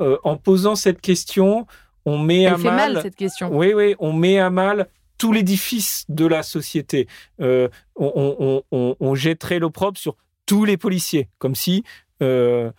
euh, 0.00 0.16
en 0.24 0.36
posant 0.36 0.76
cette 0.76 1.00
question, 1.00 1.66
on 2.04 2.18
met 2.18 2.42
Elle 2.42 2.54
à 2.54 2.58
fait 2.58 2.70
mal, 2.70 3.02
cette 3.02 3.16
question. 3.16 3.54
Oui, 3.54 3.72
oui, 3.74 3.94
on 3.98 4.12
met 4.12 4.38
à 4.38 4.50
mal 4.50 4.88
tout 5.18 5.32
l'édifice 5.32 6.04
de 6.08 6.26
la 6.26 6.42
société. 6.42 7.08
Euh, 7.40 7.68
on, 7.96 9.14
jetterait 9.14 9.58
l'opprobre 9.58 9.98
sur 9.98 10.16
tous 10.46 10.64
les 10.64 10.76
policiers, 10.76 11.28
comme 11.38 11.56
si, 11.56 11.82
euh, 12.22 12.70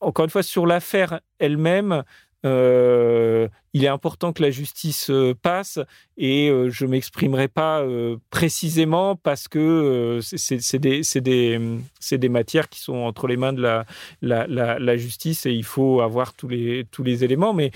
encore 0.00 0.24
une 0.24 0.30
fois, 0.30 0.42
sur 0.42 0.66
l'affaire 0.66 1.20
elle-même, 1.38 2.02
euh, 2.44 3.48
il 3.72 3.84
est 3.84 3.88
important 3.88 4.32
que 4.32 4.42
la 4.42 4.50
justice 4.50 5.10
passe 5.42 5.78
et 6.16 6.52
je 6.68 6.86
m'exprimerai 6.86 7.48
pas 7.48 7.84
précisément 8.30 9.16
parce 9.16 9.48
que 9.48 10.18
c'est 10.22 10.78
des, 10.78 11.02
des, 11.20 12.18
des, 12.18 12.28
matières 12.28 12.68
qui 12.68 12.80
sont 12.80 12.96
entre 12.96 13.26
les 13.28 13.36
mains 13.36 13.52
de 13.52 13.62
la, 13.62 13.86
la, 14.20 14.46
la, 14.78 14.96
justice 14.96 15.46
et 15.46 15.52
il 15.52 15.64
faut 15.64 16.00
avoir 16.00 16.34
tous 16.34 16.48
les, 16.48 16.84
tous 16.90 17.02
les 17.02 17.24
éléments. 17.24 17.54
Mais 17.54 17.70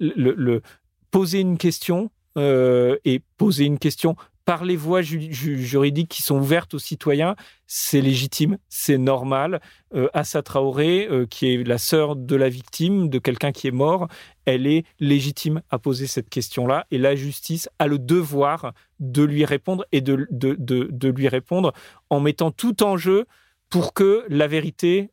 le, 0.00 0.62
poser 1.12 1.40
une 1.40 1.58
question 1.58 2.10
euh, 2.36 2.96
et 3.04 3.20
poser 3.36 3.66
une 3.66 3.78
question 3.78 4.16
par 4.44 4.64
les 4.64 4.76
voies 4.76 5.02
juridiques 5.02 6.08
qui 6.08 6.22
sont 6.22 6.36
ouvertes 6.36 6.74
aux 6.74 6.78
citoyens, 6.78 7.36
c'est 7.66 8.00
légitime, 8.00 8.58
c'est 8.68 8.98
normal. 8.98 9.60
Euh, 9.94 10.08
Assa 10.12 10.42
Traoré, 10.42 11.06
euh, 11.10 11.26
qui 11.26 11.52
est 11.52 11.66
la 11.66 11.78
sœur 11.78 12.16
de 12.16 12.36
la 12.36 12.48
victime, 12.48 13.08
de 13.08 13.18
quelqu'un 13.18 13.52
qui 13.52 13.68
est 13.68 13.72
mort, 13.72 14.08
elle 14.44 14.66
est 14.66 14.84
légitime 15.00 15.62
à 15.70 15.78
poser 15.78 16.06
cette 16.06 16.28
question-là 16.28 16.86
et 16.90 16.98
la 16.98 17.14
justice 17.14 17.68
a 17.78 17.86
le 17.86 17.98
devoir 17.98 18.72
de 19.00 19.22
lui 19.22 19.44
répondre 19.44 19.84
et 19.92 20.00
de, 20.00 21.08
lui 21.08 21.28
répondre 21.28 21.72
en 22.10 22.20
mettant 22.20 22.50
tout 22.50 22.82
en 22.82 22.96
jeu 22.96 23.26
pour 23.70 23.94
que 23.94 24.24
la 24.28 24.48
vérité 24.48 25.10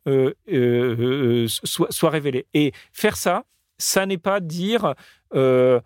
soit, 1.47 1.91
soit 1.91 2.09
révélée. 2.09 2.45
Et 2.53 2.73
faire 2.91 3.15
ça, 3.15 3.45
ça 3.79 4.05
n'est 4.05 4.17
pas 4.17 4.39
dire 4.41 4.93
euh, 5.35 5.79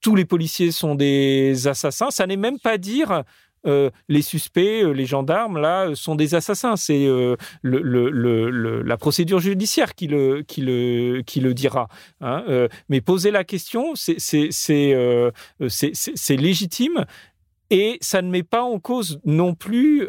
tous 0.00 0.14
les 0.14 0.24
policiers 0.24 0.70
sont 0.72 0.94
des 0.94 1.66
assassins, 1.66 2.10
ça 2.10 2.26
n'est 2.26 2.36
même 2.36 2.58
pas 2.58 2.78
dire 2.78 3.24
euh, 3.66 3.90
les 4.08 4.22
suspects, 4.22 4.82
euh, 4.82 4.92
les 4.92 5.04
gendarmes, 5.04 5.58
là, 5.58 5.94
sont 5.94 6.14
des 6.14 6.34
assassins. 6.34 6.76
C'est 6.76 7.06
la 7.62 8.96
procédure 8.96 9.40
judiciaire 9.40 9.94
qui 9.94 10.06
le, 10.06 11.52
dira. 11.52 11.88
Hein. 12.20 12.68
mais 12.88 13.00
poser 13.00 13.30
la 13.30 13.44
question, 13.44 13.94
c'est 13.94 14.16
légitime. 16.30 17.04
Et 17.72 17.98
ça 18.00 18.20
ne 18.20 18.28
met 18.28 18.42
pas 18.42 18.64
en 18.64 18.80
cause 18.80 19.20
non 19.24 19.54
plus 19.54 20.06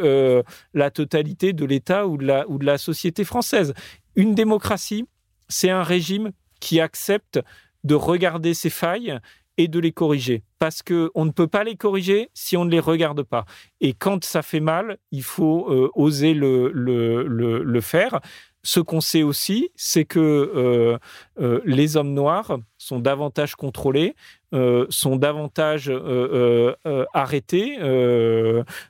la 0.74 0.90
totalité 0.92 1.54
de 1.54 1.66
l'État 1.66 2.08
ou 2.08 2.18
de 2.18 2.66
la 2.66 2.78
société 2.78 3.24
française. 3.24 3.74
Une 4.16 4.36
démocratie, 4.36 5.06
c'est 5.48 5.70
un 5.70 5.84
régime 5.84 6.32
qui 6.60 6.80
accepte 6.80 7.42
de 7.84 7.96
regarder 7.96 8.54
ses 8.54 8.70
failles 8.70 9.20
et 9.58 9.68
de 9.68 9.80
les 9.80 9.92
corriger. 9.92 10.44
Parce 10.60 10.82
qu'on 10.82 11.26
ne 11.26 11.32
peut 11.32 11.48
pas 11.48 11.64
les 11.64 11.76
corriger 11.76 12.30
si 12.34 12.58
on 12.58 12.66
ne 12.66 12.72
les 12.72 12.80
regarde 12.80 13.24
pas. 13.24 13.46
Et 13.80 13.94
quand 13.94 14.24
ça 14.24 14.42
fait 14.42 14.60
mal, 14.60 14.98
il 15.12 15.24
faut 15.24 15.68
euh, 15.70 15.90
oser 15.94 16.34
le, 16.34 16.72
le, 16.72 17.24
le, 17.64 17.82
faire. 17.82 18.22
Ce 18.64 18.80
qu'on 18.80 19.02
sait 19.02 19.24
aussi, 19.24 19.70
c'est 19.76 20.06
que 20.06 20.20
euh, 20.20 20.98
euh, 21.40 21.62
les 21.66 21.98
hommes 21.98 22.14
noirs 22.14 22.58
sont 22.82 23.00
davantage 23.00 23.56
contrôlés, 23.56 24.16
euh, 24.54 24.86
sont 24.90 25.16
davantage 25.16 25.90
euh, 25.90 26.74
euh, 26.86 27.06
arrêtés 27.14 27.78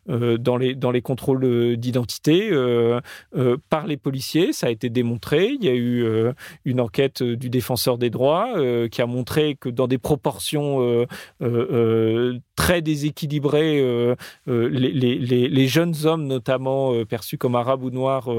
dans, 0.08 0.58
les, 0.58 0.76
dans 0.76 0.92
les 0.92 1.02
contrôles 1.02 1.76
d'identité 1.78 2.52
par 3.70 3.86
les 3.86 3.98
policiers. 3.98 4.54
Ça 4.54 4.68
a 4.68 4.70
été 4.70 4.90
démontré. 4.90 5.50
Il 5.50 5.64
y 5.64 5.70
a 5.70 5.76
eu 5.76 6.06
une 6.66 6.80
enquête 6.80 7.22
du 7.22 7.50
défenseur 7.50 7.98
des 7.98 8.10
droits 8.10 8.48
qui 8.90 9.02
a 9.02 9.06
montré 9.06 9.56
que 9.56 9.70
dans 9.70 9.88
des 9.88 9.98
proportions 9.98 11.06
très 12.56 12.82
déséquilibrées, 12.82 14.16
les, 14.48 15.50
les, 15.50 15.68
jeunes 15.68 15.96
hommes, 16.06 16.28
notamment 16.28 17.06
perçus 17.06 17.38
comme 17.38 17.56
arabes 17.56 17.84
ou 17.84 17.90
noirs, 17.90 18.30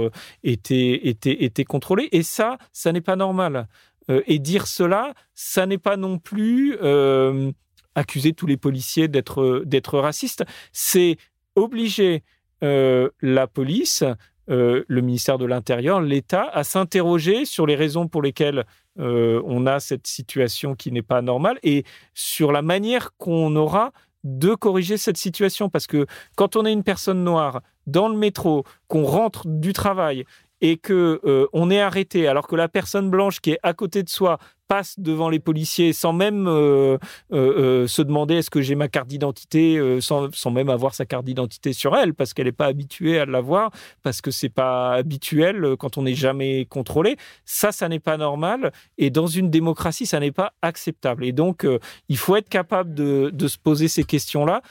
étaient, 0.43 1.09
étaient, 1.09 1.45
étaient 1.45 1.65
contrôlés. 1.65 2.09
Et 2.13 2.23
ça, 2.23 2.59
ça 2.73 2.93
n'est 2.93 3.01
pas 3.01 3.17
normal. 3.17 3.69
Euh, 4.11 4.23
et 4.27 4.39
dire 4.39 4.67
cela, 4.67 5.15
ça 5.35 5.67
n'est 5.67 5.79
pas 5.79 5.97
non 5.97 6.19
plus 6.19 6.77
euh, 6.83 7.53
accuser 7.95 8.33
tous 8.33 8.47
les 8.47 8.57
policiers 8.57 9.09
d'être 9.09 9.99
racistes. 9.99 10.45
C'est 10.73 11.17
obliger 11.55 12.23
euh, 12.63 13.11
la 13.21 13.47
police, 13.47 14.05
le 14.49 15.01
ministère 15.01 15.39
de 15.39 15.47
l'Intérieur, 15.47 16.03
l'État 16.03 16.49
à 16.53 16.63
s'interroger 16.63 17.47
sur 17.47 17.67
les 17.67 17.75
raisons 17.75 18.07
pour 18.07 18.21
lesquelles 18.21 18.67
on 18.99 19.67
a 19.67 19.81
cette 19.81 20.07
situation 20.07 20.75
qui 20.75 20.93
n'est 20.93 21.01
pas 21.01 21.23
normale 21.23 21.59
et 21.63 21.85
sur 22.13 22.53
la 22.53 22.61
manière 22.61 23.17
qu'on 23.17 23.57
aura 23.57 23.93
de 24.25 24.55
corriger 24.55 24.99
cette 24.99 25.17
situation. 25.17 25.71
Parce 25.71 25.87
que 25.87 26.07
quand 26.37 26.57
on 26.57 26.67
est 26.67 26.73
une 26.73 26.83
personne 26.83 27.25
noire 27.25 27.63
dans 27.87 28.09
le 28.09 28.17
métro, 28.17 28.65
qu'on 28.89 29.05
rentre 29.05 29.47
du 29.47 29.73
travail 29.73 30.25
et 30.63 30.77
que 30.77 31.21
euh, 31.25 31.47
on 31.53 31.71
est 31.71 31.81
arrêté 31.81 32.29
alors 32.29 32.47
que 32.47 32.57
la 32.57 32.69
personne 32.69 33.11
blanche 33.11 33.41
qui 33.41 33.51
est 33.51 33.59
à 33.65 33.75
côté 33.75 34.05
de 34.05 34.09
soi 34.09 34.39
passe 34.69 34.95
devant 34.99 35.29
les 35.29 35.41
policiers 35.41 35.93
sans 35.93 36.13
même 36.13 36.47
euh, 36.47 36.97
euh, 37.33 37.89
se 37.89 38.01
demander 38.01 38.37
est-ce 38.37 38.49
que 38.49 38.63
j'ai 38.63 38.77
ma 38.77 38.87
carte 38.87 39.09
d'identité, 39.09 40.01
sans, 40.01 40.33
sans, 40.33 40.51
même 40.53 40.71
avoir 40.71 40.95
sa 40.95 41.05
carte 41.05 41.25
d'identité 41.27 41.73
sur 41.73 41.97
elle, 41.97 42.15
parce 42.15 42.33
qu'elle 42.33 42.47
n'est 42.47 42.53
pas 42.53 42.67
habituée 42.67 43.19
à 43.19 43.27
l'avoir, 43.27 43.71
parce 44.03 44.23
que 44.23 44.31
c'est 44.31 44.49
pas 44.49 44.95
habituel 44.95 45.77
quand 45.79 45.99
on 45.99 46.03
n'est 46.03 46.15
jamais 46.15 46.65
contrôlé. 46.67 47.17
Ça, 47.45 47.73
ça 47.73 47.89
n'est 47.89 48.01
pas 48.01 48.17
normal. 48.17 48.73
Et 48.97 49.11
dans 49.11 49.27
une 49.27 49.51
démocratie, 49.51 50.07
ça 50.07 50.21
n'est 50.21 50.33
pas 50.33 50.55
acceptable. 50.63 51.25
Et 51.25 51.33
donc, 51.33 51.67
il 52.09 52.17
faut 52.17 52.37
être 52.37 52.49
capable 52.49 52.95
de, 52.95 53.47
se 53.47 53.59
poser 53.59 53.89
ces 53.89 54.05
questions-là. 54.05 54.63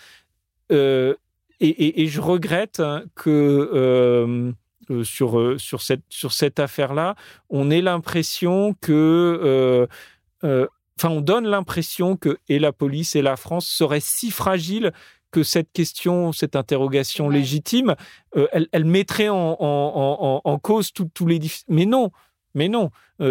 Et, 0.72 2.08
je 2.08 2.22
regrette 2.22 2.80
hein, 2.80 3.04
que 3.14 4.56
euh, 4.90 5.04
sur, 5.04 5.40
euh, 5.40 5.58
sur 5.58 5.82
cette, 5.82 6.02
sur 6.10 6.34
cette 6.34 6.60
affaire-là, 6.60 7.16
on 7.50 7.70
ait 7.70 7.82
l'impression 7.82 8.76
que... 8.82 9.88
Euh, 10.44 10.68
enfin, 10.98 11.10
on 11.10 11.22
donne 11.22 11.46
l'impression 11.46 12.18
que 12.18 12.38
et 12.50 12.58
la 12.58 12.72
police 12.72 13.16
et 13.16 13.22
la 13.22 13.36
France 13.36 13.68
seraient 13.68 14.00
si 14.00 14.32
fragiles 14.32 14.92
que 15.30 15.44
cette 15.44 15.72
question, 15.72 16.32
cette 16.32 16.56
interrogation 16.56 17.30
légitime, 17.30 17.96
elle, 18.52 18.68
elle, 18.72 18.86
mettrait 18.86 19.30
en, 19.30 19.56
en, 19.60 20.42
en, 20.44 20.60
cause 20.60 20.92
tous 20.92 21.26
les... 21.26 21.40
Mais 21.70 21.86
non, 21.86 22.12
mais 22.54 22.68
non, 22.68 22.90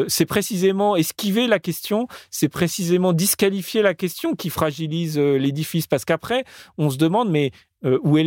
c'est 0.09 0.25
précisément 0.25 0.97
esquiver 0.97 1.47
la 1.47 1.59
question, 1.59 2.07
c'est 2.31 2.49
précisément 2.49 3.13
disqualifier 3.13 3.83
la 3.83 3.93
question 3.93 4.35
qui 4.35 4.49
fragilise 4.49 5.19
l'édifice. 5.19 5.87
Parce 5.87 6.07
qu'après, 6.07 6.45
on 6.79 6.89
se 6.89 6.97
demande, 6.97 7.29
mais 7.29 7.51
euh, 7.85 7.99
où 8.03 8.19
est 8.19 8.25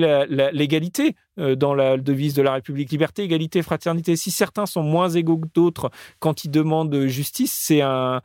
l'égalité 0.51 1.15
euh, 1.39 1.55
dans 1.55 1.73
la 1.73 1.97
devise 1.97 2.33
de 2.33 2.41
la 2.41 2.53
République? 2.53 2.91
Liberté, 2.91 3.23
égalité, 3.23 3.61
fraternité. 3.61 4.15
Si 4.15 4.31
certains 4.31 4.65
sont 4.65 4.83
moins 4.83 5.09
égaux 5.09 5.37
que 5.37 5.47
d'autres 5.53 5.89
quand 6.19 6.45
ils 6.45 6.51
demandent 6.51 7.05
justice, 7.07 7.53
c'est 7.53 7.81
un, 7.81 8.21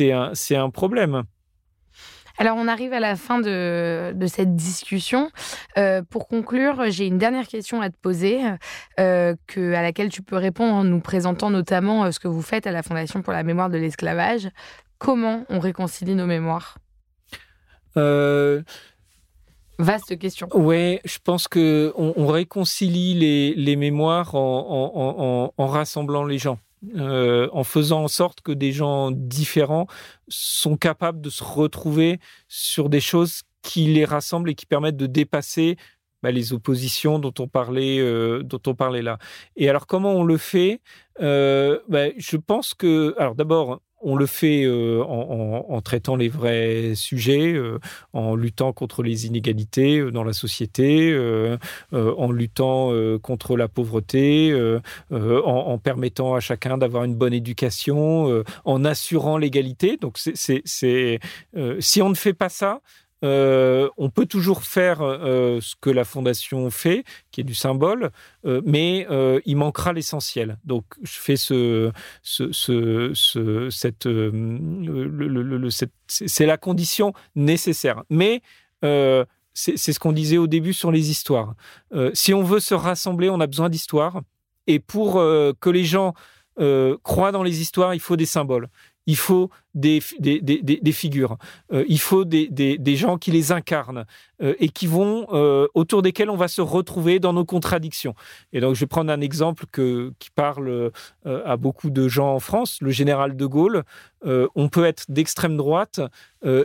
un, 0.00 0.32
un 0.50 0.70
problème. 0.70 1.22
Alors, 2.38 2.56
on 2.56 2.68
arrive 2.68 2.94
à 2.94 3.00
la 3.00 3.16
fin 3.16 3.38
de, 3.38 4.12
de 4.14 4.26
cette 4.26 4.56
discussion. 4.56 5.30
Euh, 5.76 6.00
pour 6.08 6.26
conclure, 6.26 6.84
j'ai 6.88 7.06
une 7.06 7.18
dernière 7.18 7.46
question 7.46 7.82
à 7.82 7.90
te 7.90 7.96
poser, 8.00 8.40
que, 8.96 9.74
à 9.74 9.82
laquelle 9.82 10.08
tu 10.08 10.22
peux 10.22 10.36
répondre 10.36 10.72
en 10.72 10.84
nous 10.84 11.00
présentant 11.00 11.50
notamment 11.50 12.10
ce 12.10 12.18
que 12.18 12.28
vous 12.28 12.40
faites 12.40 12.66
à 12.66 12.72
la 12.72 12.82
Fondation 12.82 13.20
pour 13.20 13.34
la 13.34 13.42
mémoire 13.42 13.68
de 13.68 13.76
l'esclavage. 13.76 14.48
Comment 14.96 15.44
on 15.50 15.58
réconcilie 15.58 16.14
nos 16.14 16.26
mémoires? 16.26 16.78
Vaste 19.80 20.18
question. 20.18 20.48
Oui, 20.54 20.98
je 21.04 21.18
pense 21.22 21.48
que 21.48 21.92
on, 21.96 22.26
réconcilie 22.26 23.14
les, 23.56 23.76
mémoires 23.76 24.34
en, 24.34 25.52
rassemblant 25.58 26.24
les 26.24 26.38
gens. 26.38 26.58
Euh, 26.96 27.46
en 27.52 27.62
faisant 27.62 28.04
en 28.04 28.08
sorte 28.08 28.40
que 28.40 28.52
des 28.52 28.72
gens 28.72 29.10
différents 29.10 29.86
sont 30.28 30.78
capables 30.78 31.20
de 31.20 31.28
se 31.28 31.44
retrouver 31.44 32.20
sur 32.48 32.88
des 32.88 33.00
choses 33.00 33.42
qui 33.60 33.84
les 33.84 34.06
rassemblent 34.06 34.48
et 34.48 34.54
qui 34.54 34.64
permettent 34.64 34.96
de 34.96 35.04
dépasser 35.04 35.76
bah, 36.22 36.30
les 36.30 36.54
oppositions 36.54 37.18
dont 37.18 37.34
on 37.38 37.48
parlait, 37.48 37.98
euh, 37.98 38.42
dont 38.42 38.60
on 38.66 38.74
parlait 38.74 39.02
là. 39.02 39.18
Et 39.56 39.68
alors 39.68 39.86
comment 39.86 40.12
on 40.12 40.24
le 40.24 40.38
fait? 40.38 40.80
Euh, 41.20 41.80
bah, 41.88 42.06
Je 42.16 42.38
pense 42.38 42.72
que, 42.72 43.14
alors 43.18 43.34
d'abord, 43.34 43.80
on 44.00 44.16
le 44.16 44.26
fait 44.26 44.64
euh, 44.64 45.02
en, 45.02 45.80
traitant 45.82 46.16
les 46.16 46.28
vrais 46.28 46.94
sujets, 46.94 47.52
euh, 47.52 47.78
en 48.12 48.34
luttant 48.34 48.72
contre 48.72 49.02
les 49.02 49.26
inégalités 49.26 49.98
euh, 49.98 50.10
dans 50.10 50.24
la 50.24 50.32
société, 50.32 50.80
en 51.92 52.32
luttant 52.32 52.92
contre 53.22 53.56
la 53.56 53.68
pauvreté, 53.68 54.54
en, 55.10 55.78
permettant 55.78 56.34
à 56.34 56.40
chacun 56.40 56.78
d'avoir 56.78 57.04
une 57.04 57.14
bonne 57.14 57.32
éducation, 57.32 58.42
en 58.64 58.84
assurant 58.84 59.38
l'égalité. 59.38 59.96
Donc, 59.96 60.18
si 60.18 62.02
on 62.02 62.08
ne 62.08 62.14
fait 62.14 62.34
pas 62.34 62.48
ça, 62.48 62.80
euh, 63.22 63.88
on 63.96 64.08
peut 64.08 64.26
toujours 64.26 64.62
faire 64.62 65.02
euh, 65.02 65.60
ce 65.60 65.74
que 65.80 65.90
la 65.90 66.04
fondation 66.04 66.70
fait, 66.70 67.04
qui 67.30 67.42
est 67.42 67.44
du 67.44 67.54
symbole, 67.54 68.10
euh, 68.46 68.62
mais 68.64 69.06
il 69.44 69.56
manquera 69.56 69.92
l'essentiel. 69.92 70.58
Donc, 70.64 70.84
je 71.02 71.18
fais 71.18 71.36
ce, 71.36 71.90
cette, 72.22 74.08
c'est 76.06 76.46
la 76.46 76.56
condition 76.56 77.12
nécessaire. 77.34 78.02
Mais 78.10 78.42
c'est 79.52 79.76
ce 79.76 79.98
qu'on 79.98 80.12
disait 80.12 80.38
au 80.38 80.46
début 80.46 80.72
sur 80.72 80.90
les 80.90 81.10
histoires. 81.10 81.54
si 82.14 82.32
on 82.34 82.42
veut 82.42 82.60
se 82.60 82.74
rassembler, 82.74 83.30
on 83.30 83.40
a 83.40 83.46
besoin 83.46 83.68
d'histoires. 83.68 84.20
Et 84.66 84.78
pour 84.78 85.14
que 85.14 85.70
les 85.70 85.84
gens 85.84 86.14
croient 87.02 87.32
dans 87.32 87.42
les 87.42 87.60
histoires, 87.60 87.94
il 87.94 88.00
faut 88.00 88.16
des 88.16 88.26
symboles 88.26 88.68
il 89.10 89.16
faut 89.16 89.50
des, 89.74 90.00
figures, 90.92 91.36
euh, 91.72 91.84
il 91.88 91.98
faut 91.98 92.24
des, 92.24 92.96
gens 92.96 93.18
qui 93.18 93.32
les 93.32 93.50
incarnent 93.50 94.04
euh, 94.40 94.54
et 94.60 94.68
qui 94.68 94.86
vont 94.86 95.26
euh, 95.32 95.66
autour 95.74 96.02
desquels 96.02 96.30
on 96.30 96.36
va 96.36 96.46
se 96.46 96.60
retrouver 96.60 97.18
dans 97.18 97.32
nos 97.32 97.44
contradictions. 97.44 98.14
Et 98.52 98.60
donc 98.60 98.76
je 98.76 98.80
vais 98.80 98.86
prendre 98.86 99.10
un 99.12 99.20
exemple 99.20 99.64
qui 99.72 100.30
parle 100.36 100.92
à 101.24 101.56
beaucoup 101.56 101.90
de 101.90 102.06
gens 102.06 102.32
en 102.32 102.40
France, 102.40 102.78
le 102.80 102.90
général 102.90 103.36
de 103.36 103.46
Gaulle. 103.46 103.82
on 104.24 104.68
peut 104.68 104.84
être 104.84 105.06
d'extrême 105.08 105.56
droite 105.56 106.00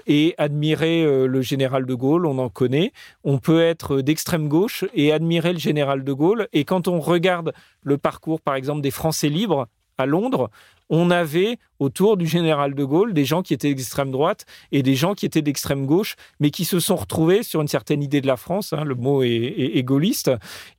et 0.05 0.35
admirer 0.37 1.27
le 1.27 1.41
général 1.41 1.87
de 1.87 1.95
Gaulle, 1.95 2.27
on 2.27 2.37
en 2.37 2.49
connaît. 2.49 2.91
On 3.23 3.39
peut 3.39 3.61
être 3.61 4.01
d'extrême 4.01 4.47
gauche 4.47 4.85
et 4.93 5.11
admirer 5.11 5.53
le 5.53 5.59
général 5.59 6.03
de 6.03 6.13
Gaulle. 6.13 6.47
Et 6.53 6.63
quand 6.63 6.87
on 6.87 6.99
regarde 6.99 7.53
le 7.81 7.97
parcours, 7.97 8.39
par 8.39 8.53
exemple, 8.55 8.81
des 8.81 8.91
Français 8.91 9.29
libres, 9.29 9.67
à 9.97 10.05
Londres, 10.05 10.49
on 10.89 11.09
avait 11.11 11.57
autour 11.79 12.17
du 12.17 12.27
général 12.27 12.73
de 12.73 12.83
Gaulle 12.83 13.13
des 13.13 13.25
gens 13.25 13.41
qui 13.41 13.53
étaient 13.53 13.73
d'extrême 13.73 14.11
droite 14.11 14.45
et 14.71 14.83
des 14.83 14.95
gens 14.95 15.13
qui 15.13 15.25
étaient 15.25 15.41
d'extrême 15.41 15.85
gauche, 15.85 16.15
mais 16.39 16.51
qui 16.51 16.65
se 16.65 16.79
sont 16.79 16.95
retrouvés 16.95 17.43
sur 17.43 17.61
une 17.61 17.67
certaine 17.67 18.03
idée 18.03 18.21
de 18.21 18.27
la 18.27 18.37
France, 18.37 18.73
hein, 18.73 18.83
le 18.83 18.95
mot 18.95 19.23
est, 19.23 19.83
gaulliste. 19.83 20.31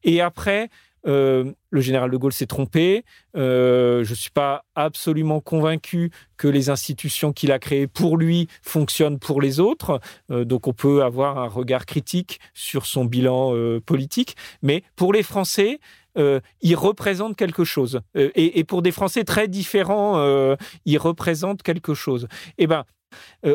Et 0.04 0.20
après, 0.20 0.68
euh, 1.06 1.52
le 1.70 1.80
général 1.80 2.10
de 2.10 2.16
Gaulle 2.16 2.32
s'est 2.32 2.46
trompé. 2.46 3.04
Euh, 3.36 4.02
je 4.02 4.10
ne 4.10 4.16
suis 4.16 4.30
pas 4.30 4.64
absolument 4.74 5.40
convaincu 5.40 6.10
que 6.36 6.48
les 6.48 6.68
institutions 6.68 7.32
qu'il 7.32 7.52
a 7.52 7.58
créées 7.58 7.86
pour 7.86 8.16
lui 8.16 8.48
fonctionnent 8.62 9.18
pour 9.18 9.40
les 9.40 9.60
autres. 9.60 10.00
Euh, 10.30 10.44
donc 10.44 10.66
on 10.66 10.72
peut 10.72 11.04
avoir 11.04 11.38
un 11.38 11.48
regard 11.48 11.86
critique 11.86 12.40
sur 12.54 12.86
son 12.86 13.04
bilan 13.04 13.52
politique. 13.84 14.36
Mais 14.62 14.82
pour 14.96 15.12
les 15.12 15.22
Français, 15.22 15.78
euh, 16.18 16.40
il 16.60 16.76
représente 16.76 17.36
quelque 17.36 17.64
chose. 17.64 18.00
Euh, 18.16 18.30
et, 18.34 18.64
pour 18.64 18.82
des 18.82 18.92
Français 18.92 19.24
très 19.24 19.48
différents, 19.48 20.18
euh, 20.18 20.56
il 20.84 20.98
représente 20.98 21.62
quelque 21.62 21.94
chose. 21.94 22.26
Eh 22.58 22.66
ben, 22.66 22.84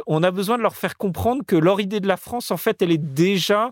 on 0.08 0.24
a 0.24 0.32
besoin 0.32 0.58
de 0.58 0.64
leur 0.64 0.76
faire 0.76 0.98
comprendre 0.98 1.44
que 1.46 1.56
leur 1.56 1.82
idée 1.82 2.00
de 2.00 2.08
la 2.08 2.18
France, 2.18 2.50
en 2.50 2.58
fait, 2.58 2.82
elle 2.82 2.92
est 2.92 2.98
déjà 2.98 3.72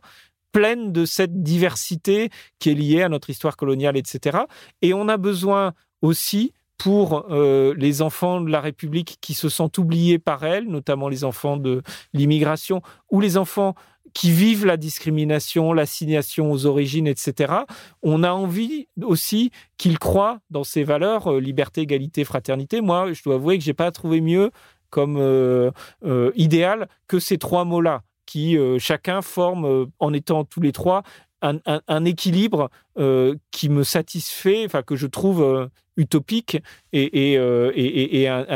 pleine 0.52 0.92
de 0.92 1.06
cette 1.06 1.42
diversité 1.42 2.30
qui 2.60 2.70
est 2.70 2.74
liée 2.74 3.02
à 3.02 3.10
notre 3.10 3.30
histoire 3.30 3.56
coloniale, 3.56 3.98
etc. 3.98 4.40
Et 4.82 4.94
on 4.94 5.08
a 5.08 5.18
besoin 5.18 5.74
aussi 6.02 6.54
pour 6.78 7.28
les 7.30 8.02
enfants 8.02 8.42
de 8.42 8.52
la 8.52 8.62
République 8.62 9.18
qui 9.22 9.34
se 9.34 9.50
sentent 9.50 9.78
oubliés 9.78 10.20
par 10.20 10.44
elle, 10.44 10.68
notamment 10.68 11.10
les 11.10 11.24
enfants 11.24 11.58
de 11.58 11.82
l'immigration 12.14 12.82
ou 13.10 13.20
les 13.20 13.38
enfants 13.38 13.74
qui 14.14 14.32
vivent 14.32 14.66
la 14.66 14.78
discrimination, 14.78 15.74
l'assignation 15.74 16.51
aux 16.51 16.66
origines, 16.66 17.07
etc. 17.07 17.53
On 18.01 18.24
a 18.24 18.32
envie 18.32 18.88
aussi 19.01 19.51
qu'ils 19.78 19.99
croient 19.99 20.39
dans 20.49 20.64
ces 20.64 20.84
valeurs, 20.84 21.32
euh, 21.32 21.39
liberté, 21.39 21.82
égalité, 21.82 22.24
fraternité. 22.24 22.82
Moi, 22.82 23.14
je 23.14 23.24
dois 23.24 23.36
avouer 23.36 23.57
que 23.57 23.64
j'ai 23.64 23.74
pas 23.74 23.91
trouvé 23.91 24.22
mieux 24.22 24.51
comme 24.89 25.18
euh, 25.18 25.72
euh, 26.05 26.32
idéal 26.36 26.88
que 27.07 27.20
ces 27.20 27.38
trois 27.38 27.66
mots-là 27.66 28.01
qui 28.26 28.55
chacun 28.78 29.24
forment, 29.24 29.88
en 29.97 30.14
étant 30.14 30.43
tous 30.43 30.62
les 30.62 30.72
trois, 30.72 31.01
un, 31.42 32.06
équilibre 32.06 32.70
euh, 32.98 33.36
qui 33.52 33.70
me 33.70 33.84
satisfait, 33.84 34.64
enfin 34.66 34.84
que 34.84 34.96
je 34.96 35.08
trouve 35.08 35.42
euh, 35.42 35.68
utopique 35.98 36.58
et, 36.92 37.38
euh, 37.38 37.72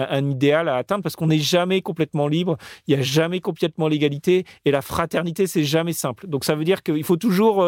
un, 0.10 0.30
idéal 0.30 0.68
à 0.70 0.76
atteindre 0.76 1.04
parce 1.04 1.16
qu'on 1.16 1.28
n'est 1.28 1.40
jamais 1.40 1.82
complètement 1.82 2.28
libre, 2.28 2.58
il 2.88 2.96
n'y 2.96 3.02
a 3.02 3.04
jamais 3.04 3.40
complètement 3.40 3.88
l'égalité 3.88 4.46
et 4.66 4.72
la 4.72 4.82
fraternité 4.82 5.48
c'est 5.48 5.64
jamais 5.64 5.94
simple. 5.94 6.28
Donc 6.28 6.46
ça 6.46 6.56
veut 6.56 6.64
dire 6.64 6.84
qu'il 6.84 7.04
faut 7.04 7.18
toujours 7.18 7.66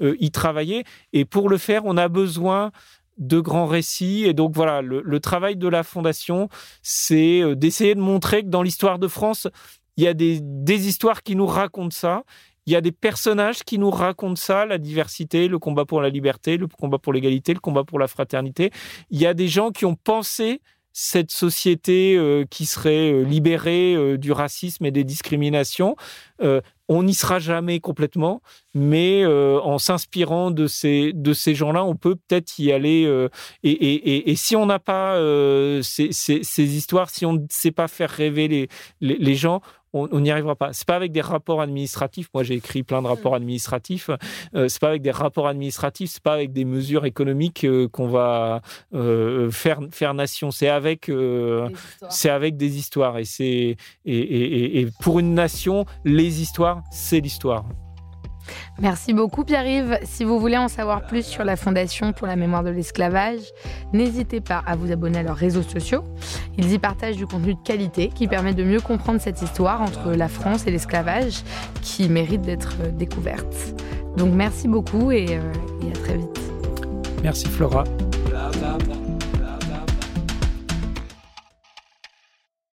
y 0.00 0.30
travailler 0.30 0.84
et 1.12 1.24
pour 1.24 1.48
le 1.48 1.58
faire 1.58 1.82
on 1.84 1.96
a 1.96 2.08
besoin 2.08 2.72
de 3.18 3.40
grands 3.40 3.66
récits. 3.66 4.24
Et 4.26 4.34
donc 4.34 4.54
voilà, 4.54 4.82
le 4.82 5.20
travail 5.20 5.56
de 5.56 5.68
la 5.68 5.82
Fondation, 5.82 6.48
c'est 6.82 7.42
d'essayer 7.56 7.94
de 7.94 8.00
montrer 8.00 8.42
que 8.42 8.48
dans 8.48 8.62
l'histoire 8.62 8.98
de 8.98 9.08
France, 9.08 9.48
il 9.96 10.04
y 10.04 10.06
a 10.06 10.14
des, 10.14 10.40
des, 10.42 10.88
histoires 10.88 11.22
qui 11.22 11.36
nous 11.36 11.46
racontent 11.46 11.90
ça 11.90 12.24
il 12.66 12.72
y 12.72 12.76
a 12.76 12.80
des 12.80 12.92
personnages 12.92 13.62
qui 13.62 13.78
nous 13.78 13.90
racontent 13.90 14.36
ça, 14.36 14.66
la 14.66 14.78
diversité, 14.78 15.48
le 15.48 15.58
combat 15.58 15.84
pour 15.84 16.00
la 16.00 16.08
liberté, 16.08 16.56
le 16.56 16.66
combat 16.66 16.98
pour 16.98 17.12
l'égalité, 17.12 17.54
le 17.54 17.60
combat 17.60 17.84
pour 17.84 17.98
la 17.98 18.08
fraternité. 18.08 18.70
Il 19.10 19.20
y 19.20 19.26
a 19.26 19.34
des 19.34 19.48
gens 19.48 19.70
qui 19.70 19.84
ont 19.84 19.94
pensé 19.94 20.60
cette 20.98 21.30
société 21.30 22.16
euh, 22.16 22.46
qui 22.48 22.64
serait 22.64 23.12
euh, 23.12 23.22
libérée 23.22 23.94
euh, 23.94 24.16
du 24.16 24.32
racisme 24.32 24.86
et 24.86 24.90
des 24.90 25.04
discriminations 25.04 25.94
on 26.88 27.02
n'y 27.02 27.14
sera 27.14 27.38
jamais 27.38 27.80
complètement, 27.80 28.42
mais 28.74 29.24
en 29.26 29.78
s'inspirant 29.78 30.50
de 30.50 30.66
ces, 30.66 31.12
de 31.14 31.32
ces 31.32 31.54
gens-là, 31.54 31.84
on 31.84 31.96
peut 31.96 32.16
peut-être 32.16 32.58
y 32.58 32.72
aller. 32.72 33.04
Euh, 33.06 33.28
et, 33.62 33.70
et, 33.70 34.30
et, 34.30 34.36
si 34.36 34.54
on 34.56 34.66
n'a 34.66 34.78
pas 34.78 35.16
ces, 35.82 36.12
ces, 36.12 36.42
ces, 36.42 36.76
histoires, 36.76 37.10
si 37.10 37.26
on 37.26 37.34
ne 37.34 37.46
sait 37.50 37.72
pas 37.72 37.88
faire 37.88 38.10
rêver 38.10 38.48
les, 38.48 38.68
les, 39.00 39.16
les 39.16 39.34
gens, 39.34 39.60
on 39.96 40.20
n'y 40.20 40.30
arrivera 40.30 40.56
pas. 40.56 40.72
C'est 40.72 40.86
pas 40.86 40.96
avec 40.96 41.12
des 41.12 41.20
rapports 41.20 41.60
administratifs. 41.60 42.28
Moi, 42.34 42.42
j'ai 42.42 42.54
écrit 42.54 42.82
plein 42.82 43.02
de 43.02 43.06
rapports 43.06 43.32
mm. 43.32 43.36
administratifs. 43.36 44.10
Euh, 44.54 44.68
c'est 44.68 44.80
pas 44.80 44.88
avec 44.88 45.02
des 45.02 45.10
rapports 45.10 45.48
administratifs. 45.48 46.10
C'est 46.10 46.22
pas 46.22 46.34
avec 46.34 46.52
des 46.52 46.64
mesures 46.64 47.04
économiques 47.04 47.64
euh, 47.64 47.88
qu'on 47.88 48.08
va 48.08 48.62
euh, 48.94 49.50
faire 49.50 49.80
faire 49.90 50.14
nation. 50.14 50.50
C'est 50.50 50.68
avec 50.68 51.10
c'est 52.10 52.30
avec 52.30 52.56
des 52.56 52.78
histoires. 52.78 53.18
Et 53.18 53.24
c'est 53.24 53.76
et, 54.04 54.18
et, 54.18 54.80
et 54.80 54.88
pour 55.00 55.18
une 55.18 55.34
nation, 55.34 55.84
les 56.04 56.42
histoires, 56.42 56.82
c'est 56.90 57.20
l'histoire. 57.20 57.64
Merci 58.80 59.12
beaucoup 59.12 59.44
Pierre-Yves. 59.44 59.98
Si 60.04 60.24
vous 60.24 60.38
voulez 60.38 60.56
en 60.56 60.68
savoir 60.68 61.06
plus 61.06 61.24
sur 61.24 61.44
la 61.44 61.56
Fondation 61.56 62.12
pour 62.12 62.26
la 62.26 62.36
mémoire 62.36 62.62
de 62.62 62.70
l'esclavage, 62.70 63.40
n'hésitez 63.92 64.40
pas 64.40 64.62
à 64.66 64.76
vous 64.76 64.92
abonner 64.92 65.18
à 65.18 65.22
leurs 65.22 65.36
réseaux 65.36 65.62
sociaux. 65.62 66.04
Ils 66.58 66.72
y 66.72 66.78
partagent 66.78 67.16
du 67.16 67.26
contenu 67.26 67.54
de 67.54 67.62
qualité 67.62 68.08
qui 68.08 68.28
permet 68.28 68.54
de 68.54 68.64
mieux 68.64 68.80
comprendre 68.80 69.20
cette 69.20 69.42
histoire 69.42 69.82
entre 69.82 70.12
la 70.12 70.28
France 70.28 70.66
et 70.66 70.70
l'esclavage 70.70 71.42
qui 71.82 72.08
mérite 72.08 72.42
d'être 72.42 72.76
découverte. 72.92 73.54
Donc 74.16 74.32
merci 74.32 74.68
beaucoup 74.68 75.12
et, 75.12 75.26
euh, 75.30 75.52
et 75.82 75.90
à 75.90 76.02
très 76.02 76.16
vite. 76.16 76.40
Merci 77.22 77.46
Flora. 77.46 77.84